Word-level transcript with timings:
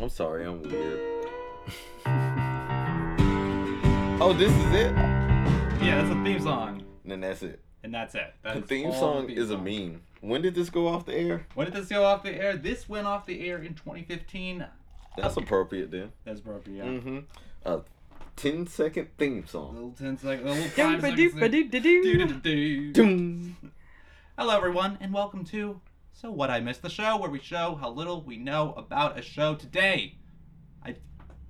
I'm 0.00 0.08
sorry, 0.08 0.46
I'm 0.46 0.62
weird. 0.62 1.26
oh, 4.22 4.32
this 4.36 4.52
is 4.52 4.72
it? 4.72 4.92
Yeah, 5.82 6.02
that's 6.02 6.10
a 6.10 6.24
theme 6.24 6.40
song, 6.40 6.82
Then 7.04 7.20
that's 7.20 7.42
it. 7.42 7.60
and 7.82 7.92
that's 7.94 8.14
it. 8.14 8.34
That 8.42 8.54
The 8.54 8.62
theme 8.62 8.92
song 8.92 9.26
the 9.26 9.34
theme 9.34 9.42
is 9.42 9.50
a 9.50 9.54
song. 9.54 9.64
meme. 9.64 10.02
When 10.20 10.42
did 10.42 10.54
this 10.54 10.70
go 10.70 10.88
off 10.88 11.06
the 11.06 11.14
air? 11.14 11.46
When 11.54 11.66
did 11.70 11.74
this 11.74 11.88
go 11.88 12.04
off 12.04 12.22
the 12.22 12.34
air? 12.34 12.56
This 12.56 12.88
went 12.88 13.06
off 13.06 13.26
the 13.26 13.46
air 13.48 13.58
in 13.58 13.74
2015. 13.74 14.66
That's 15.16 15.36
appropriate 15.36 15.90
then. 15.90 16.12
That's 16.24 16.40
appropriate. 16.40 16.76
Yeah. 16.78 16.84
Mm-hmm. 16.90 17.18
A 17.66 17.80
10 18.36 18.66
second 18.68 19.08
theme 19.18 19.42
A 19.46 19.48
song. 19.48 19.74
little 19.74 19.90
10 19.92 20.18
second, 20.18 20.46
a 20.46 20.50
little 20.52 20.68
5 20.68 21.00
seconds. 21.00 21.16
Doo-ba-doo-ba-doo-doo-doo. 21.16 22.02
Do-do-do-do. 22.02 22.92
Doom. 22.92 23.56
Hello, 24.38 24.56
everyone, 24.56 24.98
and 25.00 25.12
welcome 25.12 25.44
to 25.46 25.80
So 26.20 26.30
What 26.30 26.50
I 26.50 26.60
Miss, 26.60 26.76
the 26.76 26.90
Show, 26.90 27.16
where 27.16 27.30
we 27.30 27.40
show 27.40 27.78
how 27.80 27.88
little 27.88 28.20
we 28.20 28.36
know 28.36 28.74
about 28.76 29.18
a 29.18 29.22
show 29.22 29.54
today. 29.54 30.18
I, 30.84 30.96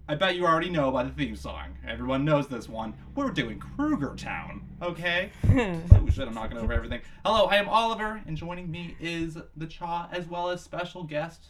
I 0.09 0.15
bet 0.15 0.37
you 0.37 0.47
already 0.47 0.71
know 0.71 0.93
by 0.93 1.03
the 1.03 1.11
theme 1.11 1.35
song. 1.35 1.77
Everyone 1.85 2.25
knows 2.25 2.47
this 2.47 2.69
one. 2.69 2.95
We're 3.17 3.33
doing 3.33 3.61
Cougar 3.77 4.15
Town, 4.15 4.63
okay? 4.81 5.33
oh 5.51 6.09
shit, 6.09 6.29
I'm 6.29 6.35
knocking 6.35 6.57
over 6.57 6.73
everything. 6.73 7.01
Hello, 7.25 7.47
I 7.47 7.57
am 7.57 7.69
Oliver, 7.69 8.23
and 8.29 8.37
joining 8.37 8.71
me 8.71 8.95
is 9.01 9.37
the 9.57 9.67
Cha, 9.67 10.09
as 10.13 10.29
well 10.29 10.51
as 10.51 10.63
special 10.63 11.03
guest, 11.03 11.49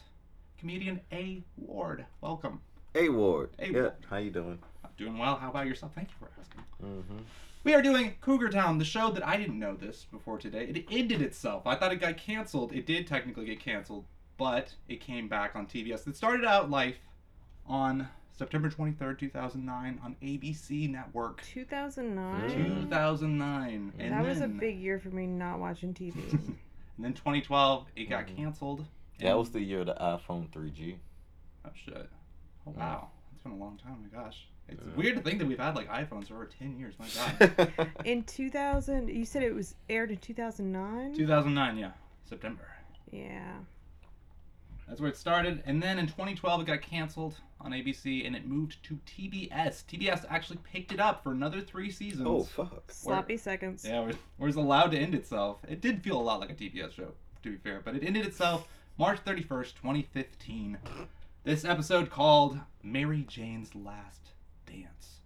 comedian 0.57 0.99
A. 1.11 1.43
Ward. 1.57 2.07
Welcome. 2.21 2.59
A 2.95 3.09
Ward. 3.09 3.51
Hey, 3.59 3.69
yeah. 3.69 3.81
Ward. 3.81 3.93
How 4.09 4.17
you 4.17 4.31
doing? 4.31 4.57
I'm 4.83 4.89
doing 4.97 5.19
well. 5.19 5.35
How 5.35 5.51
about 5.51 5.67
yourself? 5.67 5.91
Thank 5.93 6.07
you 6.09 6.15
for 6.17 6.31
asking. 6.39 6.63
Mm-hmm. 6.83 7.23
We 7.63 7.73
are 7.75 7.81
doing 7.81 8.15
Cougar 8.21 8.49
Town, 8.49 8.79
the 8.79 8.85
show 8.85 9.11
that 9.11 9.25
I 9.27 9.37
didn't 9.37 9.59
know 9.59 9.75
this 9.75 10.05
before 10.11 10.39
today. 10.39 10.65
It 10.65 10.85
ended 10.89 11.21
itself. 11.21 11.67
I 11.67 11.75
thought 11.75 11.91
it 11.91 11.97
got 11.97 12.17
canceled. 12.17 12.73
It 12.73 12.87
did 12.87 13.05
technically 13.05 13.45
get 13.45 13.59
canceled, 13.59 14.05
but 14.37 14.73
it 14.89 14.99
came 14.99 15.27
back 15.27 15.55
on 15.55 15.67
TBS. 15.67 16.07
It 16.07 16.15
started 16.15 16.43
out 16.43 16.71
life 16.71 16.97
on 17.67 18.07
September 18.35 18.67
23rd, 18.69 19.19
2009 19.19 19.99
on 20.03 20.15
ABC 20.23 20.89
Network. 20.89 21.43
2009. 21.43 22.49
Mm. 22.49 22.81
2009. 22.81 23.93
And 23.99 24.11
That 24.13 24.25
was 24.25 24.41
a 24.41 24.47
big 24.47 24.79
year 24.79 24.99
for 24.99 25.09
me 25.09 25.27
not 25.27 25.59
watching 25.59 25.93
TV. 25.93 26.15
And 26.97 27.05
then 27.05 27.13
2012, 27.13 27.85
it 27.95 28.09
got 28.09 28.27
Mhm. 28.27 28.35
canceled. 28.35 28.85
That 29.19 29.29
and- 29.29 29.39
was 29.39 29.49
the 29.51 29.61
year 29.61 29.79
of 29.79 29.85
the 29.87 29.95
iPhone 29.95 30.49
3G. 30.51 30.97
Oh 31.65 31.69
shit. 31.73 32.09
Oh 32.67 32.71
wow. 32.77 33.09
It's 33.33 33.41
been 33.41 33.53
a 33.53 33.55
long 33.55 33.77
time. 33.77 33.97
My 34.03 34.19
gosh. 34.23 34.47
It's 34.67 34.81
Yeah. 34.83 34.93
weird 34.95 35.15
to 35.17 35.21
think 35.21 35.39
that 35.39 35.47
we've 35.47 35.59
had 35.59 35.75
like 35.75 35.89
iPhones 35.89 36.27
for 36.27 36.35
over 36.35 36.45
10 36.45 36.77
years. 36.77 36.95
My 36.99 37.07
god. 37.77 37.91
in 38.05 38.23
2000, 38.23 39.09
you 39.09 39.25
said 39.25 39.43
it 39.43 39.53
was 39.53 39.75
aired 39.89 40.11
in 40.11 40.17
2009? 40.17 41.13
2009, 41.15 41.77
yeah. 41.77 41.91
September. 42.25 42.67
Yeah. 43.11 43.53
That's 44.87 44.99
where 44.99 45.09
it 45.09 45.17
started. 45.17 45.63
And 45.65 45.81
then 45.81 45.99
in 45.99 46.05
2012, 46.07 46.61
it 46.61 46.67
got 46.67 46.81
canceled 46.81 47.35
on 47.61 47.71
ABC 47.71 48.25
and 48.25 48.35
it 48.35 48.45
moved 48.45 48.83
to 48.83 48.99
TBS. 49.05 49.83
TBS 49.85 50.25
actually 50.29 50.59
picked 50.63 50.91
it 50.91 50.99
up 50.99 51.23
for 51.23 51.31
another 51.31 51.61
three 51.61 51.89
seasons. 51.91 52.27
oh 52.27 52.43
fuck. 52.43 52.91
Sloppy 52.91 53.37
seconds. 53.37 53.85
Yeah, 53.87 54.01
where, 54.01 54.13
where 54.37 54.49
it's 54.49 54.57
allowed 54.57 54.91
to 54.91 54.97
end 54.97 55.15
itself. 55.15 55.59
It 55.67 55.79
did 55.81 56.01
feel 56.03 56.19
a 56.19 56.21
lot 56.21 56.39
like 56.41 56.49
a 56.49 56.53
TBS 56.55 56.91
show, 56.93 57.11
to 57.43 57.51
be 57.51 57.57
fair, 57.57 57.81
but 57.83 57.95
it 57.95 58.03
ended 58.03 58.25
itself 58.25 58.67
March 58.97 59.19
31st, 59.23 59.75
2015. 59.75 60.77
This 61.43 61.63
episode 61.65 62.09
called 62.09 62.59
Mary 62.83 63.25
Jane's 63.29 63.73
Last 63.73 64.31
Dance. 64.65 65.19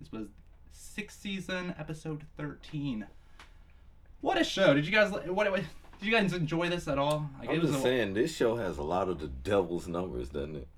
This 0.00 0.10
was 0.12 0.26
sixth 0.72 1.20
season, 1.20 1.74
episode 1.78 2.24
13. 2.36 3.06
What 4.20 4.38
a 4.40 4.44
show! 4.44 4.74
Did 4.74 4.86
you 4.86 4.92
guys 4.92 5.10
what? 5.10 5.26
what 5.34 5.54
did 5.54 5.64
you 6.02 6.10
guys 6.12 6.32
enjoy 6.32 6.68
this 6.68 6.88
at 6.88 6.98
all? 6.98 7.30
Like, 7.38 7.50
I'm 7.50 7.60
just 7.60 7.74
a- 7.78 7.80
saying, 7.82 8.14
this 8.14 8.34
show 8.34 8.56
has 8.56 8.78
a 8.78 8.82
lot 8.82 9.08
of 9.08 9.18
the 9.18 9.28
devil's 9.28 9.88
numbers, 9.88 10.28
doesn't 10.30 10.56
it? 10.56 10.68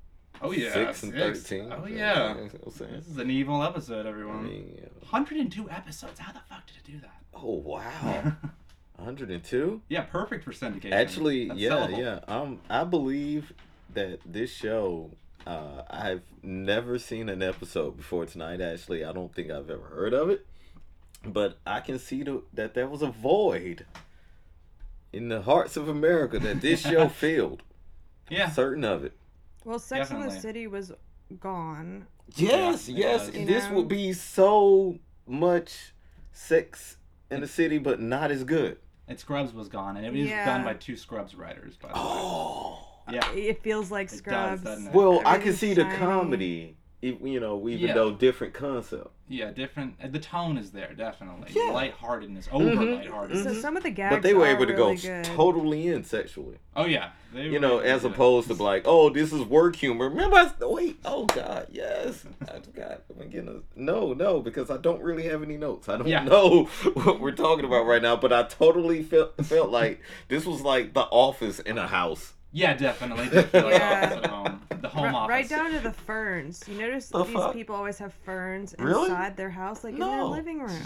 Oh 0.40 0.50
yeah, 0.52 0.72
Six 0.72 1.02
and 1.04 1.12
six. 1.12 1.40
13. 1.42 1.72
Oh 1.72 1.86
You 1.86 1.96
yeah. 1.96 2.14
know 2.14 2.48
I'm 2.66 2.70
saying? 2.72 2.92
This 2.94 3.06
is 3.08 3.18
an 3.18 3.30
evil 3.30 3.62
episode, 3.62 4.06
I 4.06 4.08
everyone. 4.08 4.44
mean, 4.44 4.72
yeah. 4.76 4.88
102 5.10 5.70
episodes. 5.70 6.18
How 6.18 6.32
the 6.32 6.40
fuck 6.48 6.66
did 6.66 6.76
it 6.76 6.84
do 6.84 6.98
that? 7.00 7.14
Oh 7.34 7.54
wow. 7.54 8.32
102? 8.96 9.82
yeah, 9.88 10.02
perfect 10.02 10.44
for 10.44 10.52
syndication. 10.52 10.92
Actually, 10.92 11.48
That's 11.48 11.60
yeah, 11.60 11.70
sellable. 11.70 11.98
yeah. 11.98 12.20
Um, 12.28 12.60
I 12.70 12.84
believe 12.84 13.52
that 13.94 14.20
this 14.24 14.50
show, 14.52 15.10
uh, 15.46 15.82
I've 15.90 16.22
never 16.42 16.98
seen 16.98 17.28
an 17.28 17.42
episode 17.42 17.96
before 17.96 18.26
tonight. 18.26 18.60
Actually, 18.60 19.04
I 19.04 19.12
don't 19.12 19.34
think 19.34 19.50
I've 19.50 19.70
ever 19.70 19.82
heard 19.84 20.14
of 20.14 20.30
it, 20.30 20.46
but 21.24 21.58
I 21.66 21.80
can 21.80 21.98
see 21.98 22.22
the, 22.22 22.42
that 22.54 22.74
there 22.74 22.88
was 22.88 23.02
a 23.02 23.08
void 23.08 23.86
in 25.12 25.28
the 25.28 25.42
hearts 25.42 25.76
of 25.76 25.88
America 25.88 26.38
that 26.38 26.60
this 26.60 26.80
show 26.88 27.08
filled. 27.08 27.62
Yeah. 28.30 28.48
certain 28.50 28.84
of 28.84 29.04
it. 29.04 29.12
Well, 29.64 29.78
Sex 29.78 30.10
in 30.10 30.20
the 30.20 30.30
City 30.30 30.66
was 30.66 30.92
gone. 31.40 32.06
Yes, 32.34 32.88
Yeah, 32.88 32.96
yes. 32.98 33.30
yeah. 33.34 33.44
This 33.44 33.68
You 33.68 33.74
would 33.74 33.88
be 33.88 34.12
so 34.12 34.98
much 35.26 35.92
sex 36.32 36.96
in 37.30 37.40
the 37.40 37.48
city, 37.48 37.78
but 37.78 38.00
not 38.00 38.30
as 38.30 38.44
good. 38.44 38.78
And 39.08 39.18
Scrubs 39.18 39.52
was 39.52 39.68
gone, 39.68 39.96
and 39.96 40.06
it 40.06 40.12
was 40.12 40.22
Yeah. 40.28 40.44
done 40.46 40.64
by 40.64 40.74
two 40.74 40.96
Scrubs 40.96 41.34
writers. 41.34 41.76
By 41.76 41.88
the 41.88 41.94
way. 41.94 42.00
Oh. 42.04 42.88
Yeah. 43.10 43.30
It 43.32 43.62
feels 43.62 43.90
like 43.90 44.06
It 44.08 44.10
does, 44.10 44.18
Scrubs. 44.18 44.62
doesn't 44.62 44.86
it? 44.88 44.94
Well, 44.94 45.18
I 45.20 45.22
can 45.38 45.48
Everything's 45.48 45.58
see 45.58 45.74
the 45.74 45.82
shiny. 45.82 45.96
comedy, 45.98 46.76
you 47.00 47.40
know, 47.40 47.68
even 47.68 47.88
Yeah. 47.88 47.94
though 47.94 48.12
different 48.12 48.54
concept. 48.54 49.08
Yeah, 49.28 49.50
different. 49.50 49.94
uh, 50.02 50.08
The 50.08 50.18
tone 50.18 50.58
is 50.58 50.72
there, 50.72 50.92
definitely. 50.94 51.48
Yeah. 51.54 51.72
Lightheartedness, 51.72 52.48
over 52.52 52.64
Mhm. 52.66 52.96
lightheartedness. 52.98 53.44
So 53.44 53.54
some 53.54 53.78
of 53.78 53.82
the 53.82 53.90
gags 53.90 54.14
But 54.16 54.22
they 54.22 54.34
were 54.34 54.44
are 54.44 54.48
able 54.48 54.66
to 54.66 54.74
really 54.74 54.96
go 54.96 55.00
good. 55.02 55.24
totally 55.24 55.88
in 55.88 56.04
sexually. 56.04 56.58
Oh 56.76 56.84
yeah. 56.84 57.10
They 57.32 57.44
You 57.48 57.58
know, 57.58 57.80
able 57.80 57.90
as 57.90 58.02
do 58.02 58.08
that. 58.08 58.14
opposed 58.14 58.48
to 58.48 58.62
like, 58.62 58.82
oh, 58.84 59.08
this 59.08 59.32
is 59.32 59.42
work 59.42 59.76
humor. 59.76 60.10
Remember, 60.10 60.36
I, 60.36 60.50
wait, 60.66 60.98
oh 61.06 61.24
God, 61.26 61.68
yes, 61.70 62.26
I 62.42 62.60
forgot. 62.60 63.04
I'm 63.18 63.30
getting 63.30 63.48
a, 63.48 63.80
no, 63.80 64.12
no, 64.12 64.40
because 64.40 64.70
I 64.70 64.76
don't 64.76 65.02
really 65.02 65.22
have 65.24 65.42
any 65.42 65.56
notes. 65.56 65.88
I 65.88 65.96
don't 65.96 66.06
Yeah. 66.08 66.24
know 66.24 66.64
what 66.92 67.18
we're 67.18 67.32
talking 67.32 67.64
about 67.64 67.86
right 67.86 68.02
now. 68.02 68.16
But 68.16 68.34
I 68.34 68.42
totally 68.42 69.02
felt 69.02 69.34
felt 69.46 69.70
like 69.70 70.00
this 70.28 70.44
was 70.44 70.60
like 70.60 70.92
the 70.92 71.04
office 71.04 71.58
in 71.58 71.78
a 71.78 71.86
house. 71.88 72.34
Yeah, 72.52 72.74
definitely. 72.74 73.28
Did 73.28 73.46
feel 73.46 73.62
like 73.64 73.74
Yeah. 73.74 74.04
office 74.04 74.18
at 74.24 74.26
home. 74.30 74.60
The 74.82 74.88
home 74.88 75.04
Ri- 75.04 75.14
office. 75.14 75.28
Right 75.30 75.48
down 75.48 75.70
to 75.72 75.78
the 75.80 75.92
ferns. 75.92 76.62
You 76.68 76.78
notice 76.78 77.08
The 77.08 77.24
these 77.24 77.32
fuck? 77.34 77.52
people 77.54 77.74
always 77.74 77.98
have 77.98 78.12
ferns 78.12 78.74
Really? 78.78 79.04
inside 79.04 79.36
their 79.36 79.50
house, 79.50 79.84
like 79.84 79.94
in 79.94 80.00
their 80.00 80.08
No. 80.18 80.28
living 80.28 80.60
room. 80.60 80.82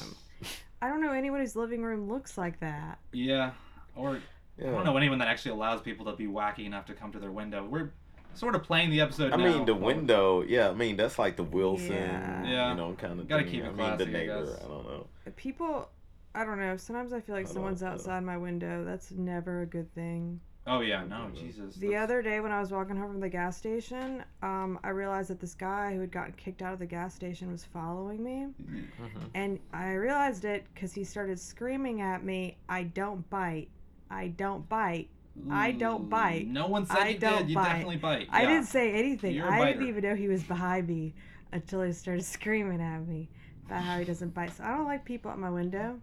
I 0.82 0.88
don't 0.88 1.00
know 1.00 1.12
anyone 1.12 1.40
whose 1.40 1.56
living 1.56 1.82
room 1.82 2.08
looks 2.08 2.36
like 2.38 2.60
that. 2.60 2.98
Yeah. 3.12 3.52
Or 3.96 4.20
Yeah. 4.58 4.68
I 4.68 4.70
don't 4.72 4.84
know 4.84 4.96
anyone 4.96 5.18
that 5.18 5.28
actually 5.28 5.52
allows 5.52 5.80
people 5.80 6.06
to 6.06 6.12
be 6.12 6.26
wacky 6.26 6.66
enough 6.66 6.86
to 6.86 6.94
come 6.94 7.10
to 7.12 7.18
their 7.18 7.32
window. 7.32 7.64
We're 7.64 7.90
sort 8.34 8.54
of 8.54 8.62
playing 8.62 8.90
the 8.90 9.00
episode. 9.00 9.32
I 9.32 9.36
now. 9.36 9.44
mean, 9.44 9.64
the 9.64 9.74
window. 9.74 10.42
Yeah, 10.42 10.68
I 10.68 10.74
mean 10.74 10.96
that's 10.96 11.18
like 11.18 11.36
the 11.36 11.42
Wilson, 11.42 11.92
Yeah. 11.94 12.44
Yeah. 12.44 12.70
you 12.70 12.76
know, 12.76 12.92
kind 12.94 13.18
of 13.18 13.26
Gotta 13.28 13.42
thing. 13.44 13.52
keep 13.52 13.64
it 13.64 13.68
I 13.68 13.68
mean, 13.70 13.76
the 13.76 13.82
classy, 14.04 14.04
I 14.04 14.12
neighbor. 14.12 14.44
guess. 14.44 14.64
I 14.64 14.68
don't 14.68 14.84
know. 14.86 15.06
People, 15.36 15.88
I 16.34 16.44
don't 16.44 16.58
know. 16.60 16.76
Sometimes 16.76 17.12
I 17.14 17.20
feel 17.20 17.34
like 17.34 17.44
I 17.44 17.48
don't 17.48 17.54
someone's 17.54 17.82
know. 17.82 17.88
outside 17.88 18.22
my 18.22 18.36
window. 18.36 18.84
That's 18.84 19.10
never 19.10 19.62
a 19.62 19.66
good 19.66 19.92
thing. 19.94 20.40
Oh 20.68 20.80
yeah, 20.80 21.04
no, 21.04 21.28
Jesus. 21.32 21.76
The 21.76 21.88
that's- 21.88 22.02
other 22.04 22.22
day 22.22 22.40
when 22.40 22.50
I 22.50 22.58
was 22.60 22.72
walking 22.72 22.96
home 22.96 23.12
from 23.12 23.20
the 23.20 23.28
gas 23.28 23.56
station, 23.56 24.24
um, 24.42 24.80
I 24.82 24.88
realized 24.88 25.30
that 25.30 25.38
this 25.40 25.54
guy 25.54 25.94
who 25.94 26.00
had 26.00 26.10
gotten 26.10 26.32
kicked 26.32 26.60
out 26.60 26.72
of 26.72 26.80
the 26.80 26.86
gas 26.86 27.14
station 27.14 27.52
was 27.52 27.64
following 27.64 28.22
me. 28.24 28.48
Mhm. 28.60 29.30
And 29.34 29.60
I 29.72 29.92
realized 29.92 30.44
it 30.44 30.64
because 30.74 30.92
he 30.92 31.04
started 31.04 31.38
screaming 31.38 32.00
at 32.00 32.24
me, 32.24 32.56
I 32.68 32.82
don't 32.82 33.28
bite. 33.30 33.68
I 34.10 34.28
don't 34.28 34.68
bite. 34.68 35.08
I 35.50 35.70
don't 35.72 36.08
bite. 36.08 36.48
No 36.48 36.66
one 36.66 36.86
said 36.86 36.96
I 36.98 37.08
you 37.10 37.18
don't 37.18 37.38
did. 37.40 37.50
You 37.50 37.54
bite. 37.56 37.64
definitely 37.68 37.96
bite. 37.98 38.28
I 38.30 38.42
yeah. 38.42 38.48
didn't 38.48 38.66
say 38.66 38.92
anything. 38.92 39.34
You're 39.34 39.46
a 39.46 39.52
I 39.54 39.58
biter. 39.58 39.72
didn't 39.74 39.88
even 39.88 40.02
know 40.02 40.14
he 40.16 40.28
was 40.28 40.42
behind 40.42 40.88
me 40.88 41.14
until 41.52 41.82
he 41.82 41.92
started 41.92 42.24
screaming 42.36 42.80
at 42.80 43.06
me 43.06 43.28
about 43.66 43.82
how 43.82 43.98
he 43.98 44.04
doesn't 44.04 44.32
bite. 44.34 44.56
So 44.56 44.64
I 44.64 44.68
don't 44.76 44.86
like 44.86 45.04
people 45.04 45.30
at 45.30 45.38
my 45.38 45.50
window. 45.50 46.00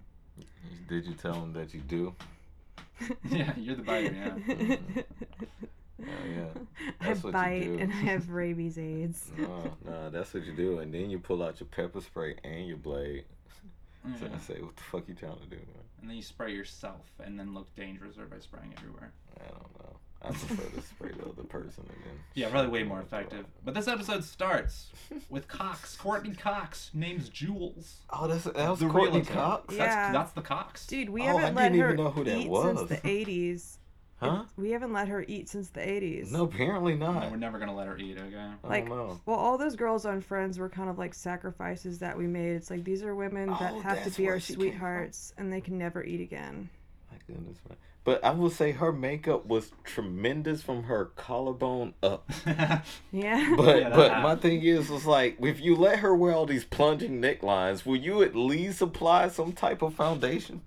Did 0.87 1.05
you 1.05 1.15
tell 1.15 1.33
him 1.33 1.51
that 1.53 1.73
you 1.73 1.81
do? 1.81 2.13
yeah, 3.29 3.53
you're 3.57 3.75
the 3.75 3.83
biter. 3.83 4.13
Yeah. 4.13 4.29
Mm-hmm. 4.55 4.99
Oh 6.01 6.05
yeah. 6.27 6.45
I 7.01 7.07
That's 7.07 7.23
what 7.23 7.29
you 7.29 7.33
bite 7.33 7.67
and 7.79 7.91
I 7.91 7.95
have 7.95 8.29
rabies 8.31 8.77
AIDS. 8.77 9.31
No, 9.37 9.77
no, 9.85 10.09
that's 10.09 10.33
what 10.33 10.45
you 10.45 10.53
do, 10.53 10.79
and 10.79 10.93
then 10.93 11.09
you 11.09 11.19
pull 11.19 11.43
out 11.43 11.59
your 11.59 11.67
pepper 11.67 12.01
spray 12.01 12.35
and 12.43 12.67
your 12.67 12.77
blade. 12.77 13.25
So 14.19 14.25
Yeah. 14.25 14.35
I 14.35 14.39
say, 14.39 14.61
what 14.61 14.75
the 14.75 14.83
fuck 14.83 15.07
you 15.07 15.13
trying 15.13 15.37
to 15.39 15.45
do, 15.45 15.55
man? 15.55 15.65
And 16.01 16.09
then 16.09 16.17
you 16.17 16.23
spray 16.23 16.53
yourself, 16.53 17.05
and 17.23 17.39
then 17.39 17.53
look 17.53 17.73
dangerous 17.75 18.17
or 18.17 18.25
by 18.25 18.39
spraying 18.39 18.73
everywhere. 18.77 19.11
I 19.39 19.43
don't 19.47 19.79
know. 19.79 19.95
I 20.25 20.29
prefer 20.31 20.63
to 20.77 20.81
spray 20.81 21.11
the 21.17 21.25
other 21.29 21.43
person 21.43 21.83
and 21.87 21.97
then. 22.05 22.19
Yeah, 22.33 22.49
probably 22.49 22.71
way 22.71 22.83
more 22.83 23.01
effective. 23.01 23.45
But 23.65 23.73
this 23.73 23.87
episode 23.87 24.23
starts 24.23 24.89
with 25.29 25.47
Cox, 25.47 25.95
Courteney 25.97 26.33
Cox, 26.35 26.89
name's 26.93 27.29
Jules. 27.29 27.97
Oh, 28.09 28.27
that's 28.27 28.45
that 28.45 28.69
was 28.69 28.79
The 28.79 28.87
Courteney 28.87 29.17
realtor. 29.19 29.33
Cox. 29.33 29.75
Yeah. 29.75 29.85
That's, 29.85 30.13
that's 30.13 30.31
the 30.31 30.41
Cox. 30.41 30.87
Dude, 30.87 31.09
we 31.09 31.23
Oh, 31.23 31.37
haven't 31.37 31.55
let 31.55 31.71
didn't 31.71 31.79
her 31.81 31.93
even 31.93 32.03
know 32.05 32.11
who 32.11 32.23
that 32.23 32.37
eat 32.37 32.49
was. 32.49 32.77
since 32.77 32.89
the 32.89 33.07
80s. 33.07 33.77
Huh? 34.17 34.45
We 34.55 34.71
haven't 34.71 34.93
let 34.93 35.09
her 35.09 35.25
eat 35.27 35.49
since 35.49 35.67
the 35.71 35.81
80s. 35.81 36.31
No, 36.31 36.43
apparently 36.45 36.95
No, 36.95 37.11
not. 37.11 37.29
we're 37.29 37.35
never 37.35 37.59
gonna 37.59 37.75
let 37.75 37.87
her 37.87 37.97
eat. 37.97 38.17
Okay. 38.17 38.37
I 38.63 38.67
Like, 38.67 38.87
don't 38.87 38.95
know. 38.97 39.19
Well, 39.25 39.35
all 39.37 39.57
those 39.57 39.75
girls 39.75 40.05
on 40.05 40.21
Friends 40.21 40.57
were 40.57 40.69
kind 40.69 40.89
of 40.89 40.97
like 40.97 41.13
sacrifices 41.13 41.99
that 41.99 42.17
we 42.17 42.25
made. 42.25 42.55
It's 42.55 42.69
like 42.69 42.85
these 42.85 43.03
are 43.03 43.13
women 43.13 43.49
that 43.49 43.73
Oh, 43.73 43.81
have 43.81 44.01
to 44.05 44.09
be 44.11 44.29
our 44.29 44.39
she 44.39 44.53
came 44.53 44.61
from. 44.61 44.69
sweethearts 44.69 45.33
and 45.37 45.51
they 45.51 45.59
can 45.59 45.77
never 45.77 46.01
eat 46.05 46.21
again. 46.21 46.69
My 47.11 47.17
goodness, 47.27 47.57
man. 47.67 47.77
But 48.03 48.23
I 48.23 48.31
will 48.31 48.49
say 48.49 48.71
her 48.71 48.91
makeup 48.91 49.45
was 49.45 49.71
tremendous 49.83 50.61
from 50.61 50.83
her 50.83 51.05
collarbone 51.15 51.93
up. 52.03 52.29
Yeah. 53.11 53.53
But 53.55 53.79
Yeah, 53.79 53.89
but 53.89 54.11
happened. 54.11 54.23
my 54.23 54.35
thing 54.35 54.63
is, 54.63 54.89
was 54.89 55.05
like 55.05 55.37
if 55.41 55.59
you 55.61 55.75
let 55.75 55.99
her 55.99 56.13
wear 56.15 56.33
all 56.33 56.45
these 56.45 56.65
plunging 56.65 57.21
necklines, 57.21 57.85
will 57.85 57.95
you 57.97 58.21
at 58.23 58.35
least 58.35 58.81
apply 58.81 59.29
some 59.29 59.53
type 59.53 59.81
of 59.81 59.93
foundation? 59.93 60.61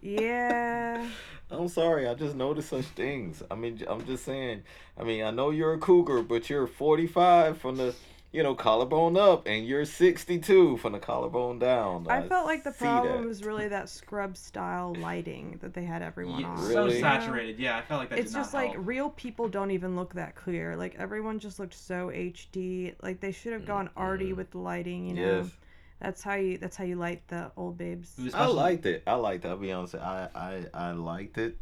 yeah. 0.00 1.08
I'm 1.50 1.68
sorry, 1.68 2.08
I 2.08 2.14
just 2.14 2.34
noticed 2.34 2.70
such 2.70 2.86
things. 2.86 3.40
I 3.50 3.54
mean, 3.54 3.80
I'm 3.86 4.04
just 4.04 4.24
saying. 4.24 4.62
I 4.98 5.04
mean, 5.04 5.22
I 5.22 5.30
know 5.30 5.50
you're 5.50 5.74
a 5.74 5.78
cougar, 5.78 6.22
but 6.22 6.50
you're 6.50 6.66
45 6.66 7.58
from 7.58 7.76
the, 7.76 7.94
you 8.36 8.42
know, 8.42 8.54
collarbone 8.54 9.16
up, 9.16 9.46
and 9.46 9.66
you're 9.66 9.84
62 9.86 10.76
from 10.76 10.92
the 10.92 10.98
collarbone 10.98 11.58
down. 11.58 12.06
I 12.08 12.28
felt 12.28 12.46
like 12.46 12.62
the 12.64 12.70
problem 12.72 13.22
that. 13.22 13.28
was 13.28 13.42
really 13.44 13.66
that 13.68 13.88
scrub 13.88 14.36
style 14.36 14.94
lighting 14.94 15.58
that 15.62 15.72
they 15.74 15.84
had 15.84 16.02
everyone 16.02 16.40
Yeah, 16.40 16.48
on. 16.48 16.58
So 16.58 16.68
Really? 16.84 16.96
you 16.96 17.02
know? 17.02 17.08
saturated. 17.08 17.58
Yeah, 17.58 17.78
I 17.78 17.82
felt 17.82 18.00
like 18.00 18.10
that 18.10 18.18
It's 18.18 18.30
did 18.32 18.36
not 18.36 18.42
just 18.42 18.54
like 18.54 18.72
help. 18.72 18.86
real 18.86 19.10
people 19.10 19.48
don't 19.48 19.70
even 19.70 19.96
look 19.96 20.14
that 20.14 20.34
clear. 20.36 20.76
Like 20.76 20.94
everyone 20.98 21.38
just 21.38 21.58
looked 21.58 21.74
so 21.74 22.10
HD. 22.10 22.94
Like 23.02 23.20
they 23.20 23.32
should 23.32 23.54
have 23.54 23.64
gone 23.66 23.88
arty 23.96 24.32
with 24.34 24.50
the 24.50 24.58
lighting. 24.58 25.06
You 25.06 25.14
know, 25.14 25.22
Mm, 25.22 25.44
Yes. 25.44 25.56
that's 26.00 26.22
how 26.22 26.34
you 26.34 26.58
that's 26.58 26.76
how 26.76 26.84
you 26.84 26.96
light 26.96 27.26
the 27.28 27.50
old 27.56 27.78
babes. 27.78 28.18
It 28.18 28.34
I 28.34 28.46
liked 28.46 28.84
it. 28.86 29.02
I 29.06 29.14
liked 29.14 29.44
it. 29.46 29.48
I'll 29.48 29.56
be 29.56 29.72
honest. 29.72 29.94
I 29.94 30.28
I 30.34 30.66
I 30.74 30.92
liked 30.92 31.38
it 31.38 31.56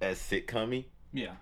as 0.00 0.18
sitcom 0.18 0.84
Yeah. 1.12 1.34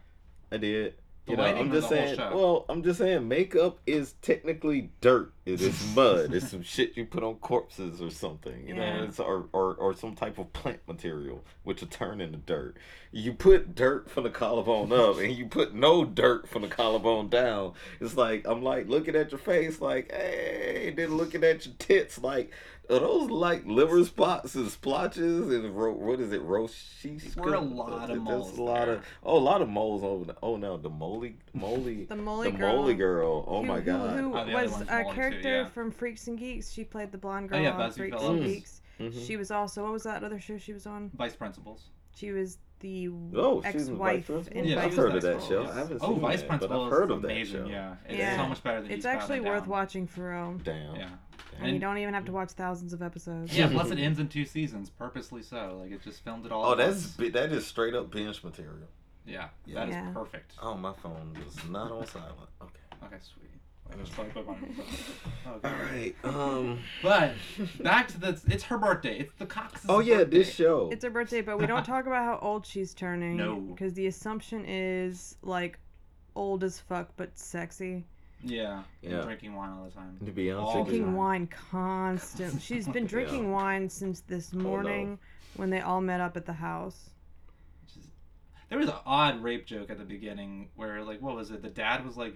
I 0.51 0.57
did. 0.57 0.95
You 1.31 1.37
know, 1.37 1.45
I'm 1.45 1.71
just 1.73 1.89
saying. 1.89 2.19
Well, 2.19 2.65
I'm 2.69 2.83
just 2.83 2.99
saying, 2.99 3.27
makeup 3.29 3.79
is 3.87 4.15
technically 4.23 4.91
dirt. 5.01 5.33
It 5.47 5.61
is 5.61 5.83
mud. 5.97 6.33
it's 6.35 6.51
some 6.51 6.63
shit 6.63 6.97
you 6.97 7.07
put 7.07 7.23
on 7.23 7.37
corpses 7.37 8.01
or 8.03 8.11
something. 8.11 8.67
You 8.67 8.75
Yeah. 8.77 8.99
know, 8.99 9.05
it's 9.05 9.19
or, 9.21 9.49
or 9.53 9.75
or 9.75 9.95
some 9.95 10.15
type 10.15 10.39
of 10.39 10.53
plant 10.53 10.81
material 10.87 11.45
which 11.65 11.81
will 11.81 11.89
turn 11.89 12.21
into 12.21 12.39
dirt. 12.39 12.77
You 13.13 13.33
put 13.33 13.75
dirt 13.75 14.11
from 14.11 14.25
the 14.25 14.31
collarbone 14.31 14.93
up, 14.93 15.19
and 15.19 15.33
you 15.33 15.47
put 15.47 15.75
no 15.75 16.05
dirt 16.05 16.49
from 16.49 16.63
the 16.63 16.69
collarbone 16.69 17.29
down. 17.29 17.73
It's 18.01 18.17
like 18.17 18.47
I'm 18.47 18.63
like 18.63 18.89
looking 18.89 19.17
at 19.17 19.31
your 19.33 19.39
face, 19.41 19.81
like 19.81 20.11
hey, 20.13 20.93
then 20.97 21.17
looking 21.17 21.45
at 21.45 21.65
your 21.67 21.75
tits, 21.79 22.19
like. 22.21 22.51
Are 22.91 22.99
those 22.99 23.31
like 23.31 23.65
liver 23.67 24.05
spots 24.05 24.55
and 24.57 24.69
splotches 24.71 25.51
and 25.53 25.77
ro- 25.77 25.93
what 25.93 26.21
is 26.21 26.33
it? 26.33 26.43
Roshi? 26.47 27.37
Were 27.37 27.55
a 27.55 27.61
lot 27.61 28.03
of 28.03 28.09
There's 28.09 28.21
moles 28.21 28.59
a 28.59 28.63
lot 28.63 28.87
there. 28.87 28.95
of 28.97 29.05
oh, 29.23 29.37
a 29.37 29.39
lot 29.39 29.63
of 29.63 29.69
moles 29.69 30.03
over. 30.03 30.25
The, 30.25 30.37
oh 30.43 30.57
no, 30.57 30.77
the 30.77 30.91
moly, 30.91 31.37
moly, 31.55 32.05
The 32.05 32.17
Molly 32.17 32.51
the 32.51 32.59
girl. 32.59 32.77
moly 32.77 32.95
girl. 32.95 33.45
Oh 33.47 33.61
who, 33.61 33.67
my 33.69 33.81
god. 33.81 34.19
Who, 34.19 34.35
Oh, 34.35 34.45
was 34.53 34.81
a 34.81 34.85
Molly 34.85 35.05
too, 35.05 35.13
character 35.15 35.49
yeah. 35.63 35.69
from 35.69 35.91
Freaks 35.91 36.27
and 36.27 36.39
Geeks? 36.39 36.71
She 36.71 36.85
played 36.85 37.13
the 37.13 37.19
blonde 37.19 37.47
Oh, 37.53 37.57
girl 37.57 37.63
yeah, 37.63 37.73
on 37.73 37.89
Busy 37.89 38.01
Freaks 38.01 38.17
Philipps. 38.17 38.31
and 38.31 38.41
Mm. 38.43 38.55
Geeks. 38.55 38.81
Mhm. 39.01 39.27
She 39.27 39.37
was 39.37 39.51
also 39.51 39.83
what 39.85 39.93
was 39.93 40.03
that 40.03 40.23
other 40.25 40.41
show 40.41 40.59
she 40.59 40.73
was 40.73 40.87
on? 40.87 41.11
Vice 41.17 41.37
principals. 41.37 41.91
She 42.15 42.33
was 42.33 42.59
the 42.81 43.09
Oh, 43.35 43.63
she's 43.63 43.89
in 43.89 43.95
ex-wife 43.95 44.17
Vice 44.27 44.27
Principal? 44.27 44.59
in 44.59 44.65
Yeah, 44.67 44.77
I've 44.79 44.85
Vice 44.85 44.97
heard 44.97 45.15
of 45.15 45.23
that 45.23 45.31
Principals. 45.37 45.67
show. 45.67 45.73
I 45.73 45.75
haven't 45.79 45.99
Oh, 46.03 46.09
seen 46.13 46.21
Vice 46.21 46.41
that, 46.41 46.49
Principal 46.49 46.79
but 46.79 46.85
I've 46.87 46.91
heard 46.93 47.11
of 47.11 47.23
that 47.23 47.31
amazing. 47.31 47.65
show. 47.65 47.71
Yeah, 47.71 47.95
it's 48.09 48.19
Yeah. 48.19 48.37
so 48.37 48.49
much 48.49 48.63
better 48.63 48.83
than 48.83 48.91
It's 48.91 49.05
actually 49.07 49.41
worth 49.41 49.67
watching 49.67 50.07
for 50.07 50.31
real. 50.31 50.55
Damn. 50.65 50.97
Yeah. 50.97 51.09
And 51.61 51.73
you 51.73 51.79
don't 51.79 51.99
even 51.99 52.15
have 52.15 52.25
to 52.27 52.33
watch 52.33 52.51
thousands 52.53 52.93
of 52.93 53.03
episodes. 53.03 53.57
Yeah, 53.57 53.69
plus 53.69 53.91
it 53.93 53.99
ends 53.99 54.19
in 54.19 54.29
two 54.29 54.45
seasons, 54.45 54.89
purposely 54.91 55.43
so. 55.43 55.79
Like 55.83 55.93
it 55.93 56.03
just 56.03 56.23
filmed 56.25 56.47
it 56.47 56.53
all. 56.53 56.65
Oh, 56.65 56.75
that's 56.75 56.95
once. 56.95 57.17
bi- 57.17 57.29
that 57.31 57.53
is 57.53 57.67
straight 57.67 57.95
up 57.95 58.11
binge 58.11 58.43
material. 58.43 58.89
yeah, 59.27 59.49
Yeah. 59.67 59.75
that 59.75 59.89
is 59.91 59.95
Yeah. 59.95 60.11
perfect. 60.13 60.53
Oh, 60.63 60.75
my 60.77 60.93
phone 61.03 61.37
was 61.45 61.57
not 61.69 61.91
on 61.93 62.07
silent. 62.07 62.49
Okay. 62.63 63.07
Okay, 63.07 63.17
sweet. 63.21 63.47
I 63.93 63.97
just 63.97 64.13
thought 64.13 64.31
about 64.31 64.47
mine. 64.47 64.77
All 65.47 65.55
Okay. 65.57 65.69
right. 65.69 66.15
Um. 66.25 66.79
But 67.03 67.33
back 67.81 68.07
to 68.09 68.21
the. 68.21 68.41
It's 68.47 68.63
her 68.65 68.79
birthday. 68.79 69.19
It's 69.19 69.33
the 69.35 69.47
Cox's 69.47 69.87
Oh 69.89 69.99
yeah, 69.99 70.19
birthday. 70.19 70.39
this 70.39 70.55
show. 70.55 70.89
It's 70.93 71.03
her 71.05 71.11
birthday, 71.11 71.41
but 71.41 71.59
we 71.59 71.67
don't 71.67 71.85
talk 71.85 72.07
about 72.07 72.25
how 72.25 72.39
old 72.41 72.65
she's 72.65 72.95
turning. 72.95 73.37
No. 73.37 73.57
Because 73.57 73.93
the 73.95 74.07
assumption 74.07 74.65
is 74.65 75.37
like 75.43 75.79
old 76.37 76.63
as 76.63 76.79
fuck 76.79 77.11
but 77.17 77.37
sexy. 77.37 78.05
Yeah. 78.43 78.83
and 79.03 79.13
Yeah. 79.13 79.21
Drinking 79.23 79.55
wine 79.55 79.71
all 79.71 79.85
the 79.85 79.91
time. 79.91 80.19
To 80.25 80.31
be 80.33 80.51
honest 80.51 80.67
All 80.77 80.79
with 80.83 80.93
the. 80.93 80.99
Drinking 80.99 81.17
wine 81.17 81.47
constant. 81.47 82.61
She's 82.63 82.89
been 82.89 83.07
drinking 83.15 83.45
Yeah. 83.45 83.51
wine 83.51 83.89
since 83.89 84.21
this 84.23 84.53
Oh, 84.55 84.59
no. 84.59 84.63
morning 84.65 85.19
when 85.57 85.71
they 85.71 85.81
all 85.81 86.01
met 86.01 86.21
up 86.21 86.37
at 86.37 86.47
the 86.47 86.53
house. 86.55 87.11
Is- 87.87 88.09
There 88.69 88.79
was 88.79 88.89
an 88.89 88.95
odd 89.05 89.43
rape 89.43 89.67
joke 89.67 89.91
at 89.91 89.99
the 89.99 90.05
beginning 90.05 90.71
where, 90.75 91.03
like, 91.05 91.21
what 91.21 91.35
was 91.35 91.51
it? 91.51 91.63
The 91.63 91.69
dad 91.71 92.05
was 92.05 92.17
like, 92.17 92.35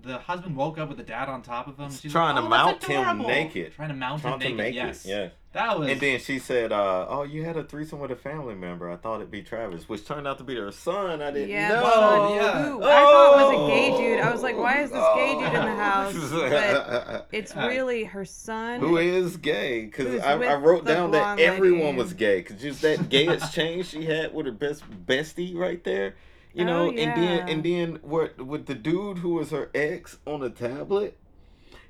the 0.00 0.18
husband 0.18 0.56
woke 0.56 0.78
up 0.78 0.88
with 0.88 0.96
the 0.98 1.04
dad 1.04 1.28
on 1.28 1.42
top 1.42 1.68
of 1.68 1.78
him. 1.78 1.90
He's 1.90 2.00
She's 2.00 2.12
trying 2.12 2.34
like, 2.36 2.44
to 2.44 2.46
"Oh, 2.48 2.50
that's 2.50 2.88
mount 2.88 3.20
him 3.20 3.26
naked. 3.26 3.72
Trying 3.74 3.88
to 3.90 3.94
mount 3.94 4.22
Trying 4.22 4.34
him 4.34 4.40
to 4.40 4.44
naked. 4.46 4.56
make 4.58 4.74
yes. 4.74 5.04
it. 5.04 5.08
Yeah. 5.10 5.28
That 5.52 5.78
was. 5.78 5.90
And 5.90 6.00
then 6.00 6.18
she 6.18 6.38
said, 6.38 6.72
uh, 6.72 7.04
"Oh, 7.10 7.24
you 7.24 7.44
had 7.44 7.58
a 7.58 7.62
threesome 7.62 7.98
with 8.00 8.10
a 8.10 8.16
family 8.16 8.54
member. 8.54 8.90
I 8.90 8.96
thought 8.96 9.16
it'd 9.16 9.30
be 9.30 9.42
Travis, 9.42 9.86
which 9.86 10.06
turned 10.06 10.26
out 10.26 10.38
to 10.38 10.44
be 10.44 10.54
their 10.54 10.72
son. 10.72 11.20
I 11.20 11.30
didn't 11.30 11.50
Yeah, 11.50 11.68
know. 11.68 11.82
son. 11.82 12.36
yeah. 12.36 12.62
Who 12.64 12.82
I 12.82 12.86
thought 12.88 13.36
was 13.36 13.52
a 13.52 13.70
gay 13.74 13.90
Oh. 13.92 13.98
dude. 13.98 14.20
I 14.20 14.32
was 14.32 14.42
like, 14.42 14.56
why 14.56 14.80
is 14.80 14.90
this 14.90 15.04
gay 15.14 15.34
dude 15.34 15.44
in 15.44 15.52
the 15.52 15.60
house? 15.76 16.14
But 16.32 17.28
It's 17.32 17.54
really 17.54 18.04
her 18.04 18.24
son. 18.24 18.80
Who 18.80 18.96
is 18.96 19.36
gay? 19.36 19.84
Because 19.84 20.20
I, 20.22 20.32
I 20.42 20.54
wrote 20.54 20.86
down 20.86 21.10
that 21.10 21.38
everyone 21.38 21.80
lady. 21.84 21.98
was 21.98 22.14
gay. 22.14 22.38
Because 22.40 22.60
just 22.62 22.80
that 22.80 23.10
gay 23.10 23.28
exchange 23.28 23.88
she 23.90 24.06
had 24.06 24.32
with 24.32 24.46
her 24.46 24.52
best 24.52 24.84
bestie 25.06 25.54
right 25.54 25.84
there, 25.84 26.14
you 26.54 26.64
Oh, 26.64 26.66
know, 26.66 26.88
and 26.90 26.98
then 27.22 27.48
and 27.48 27.62
then 27.64 27.98
what 28.02 28.38
with 28.44 28.66
the 28.66 28.74
dude 28.74 29.18
who 29.18 29.34
was 29.34 29.50
her 29.50 29.70
ex 29.74 30.18
on 30.26 30.40
the 30.40 30.50
tablet, 30.50 31.16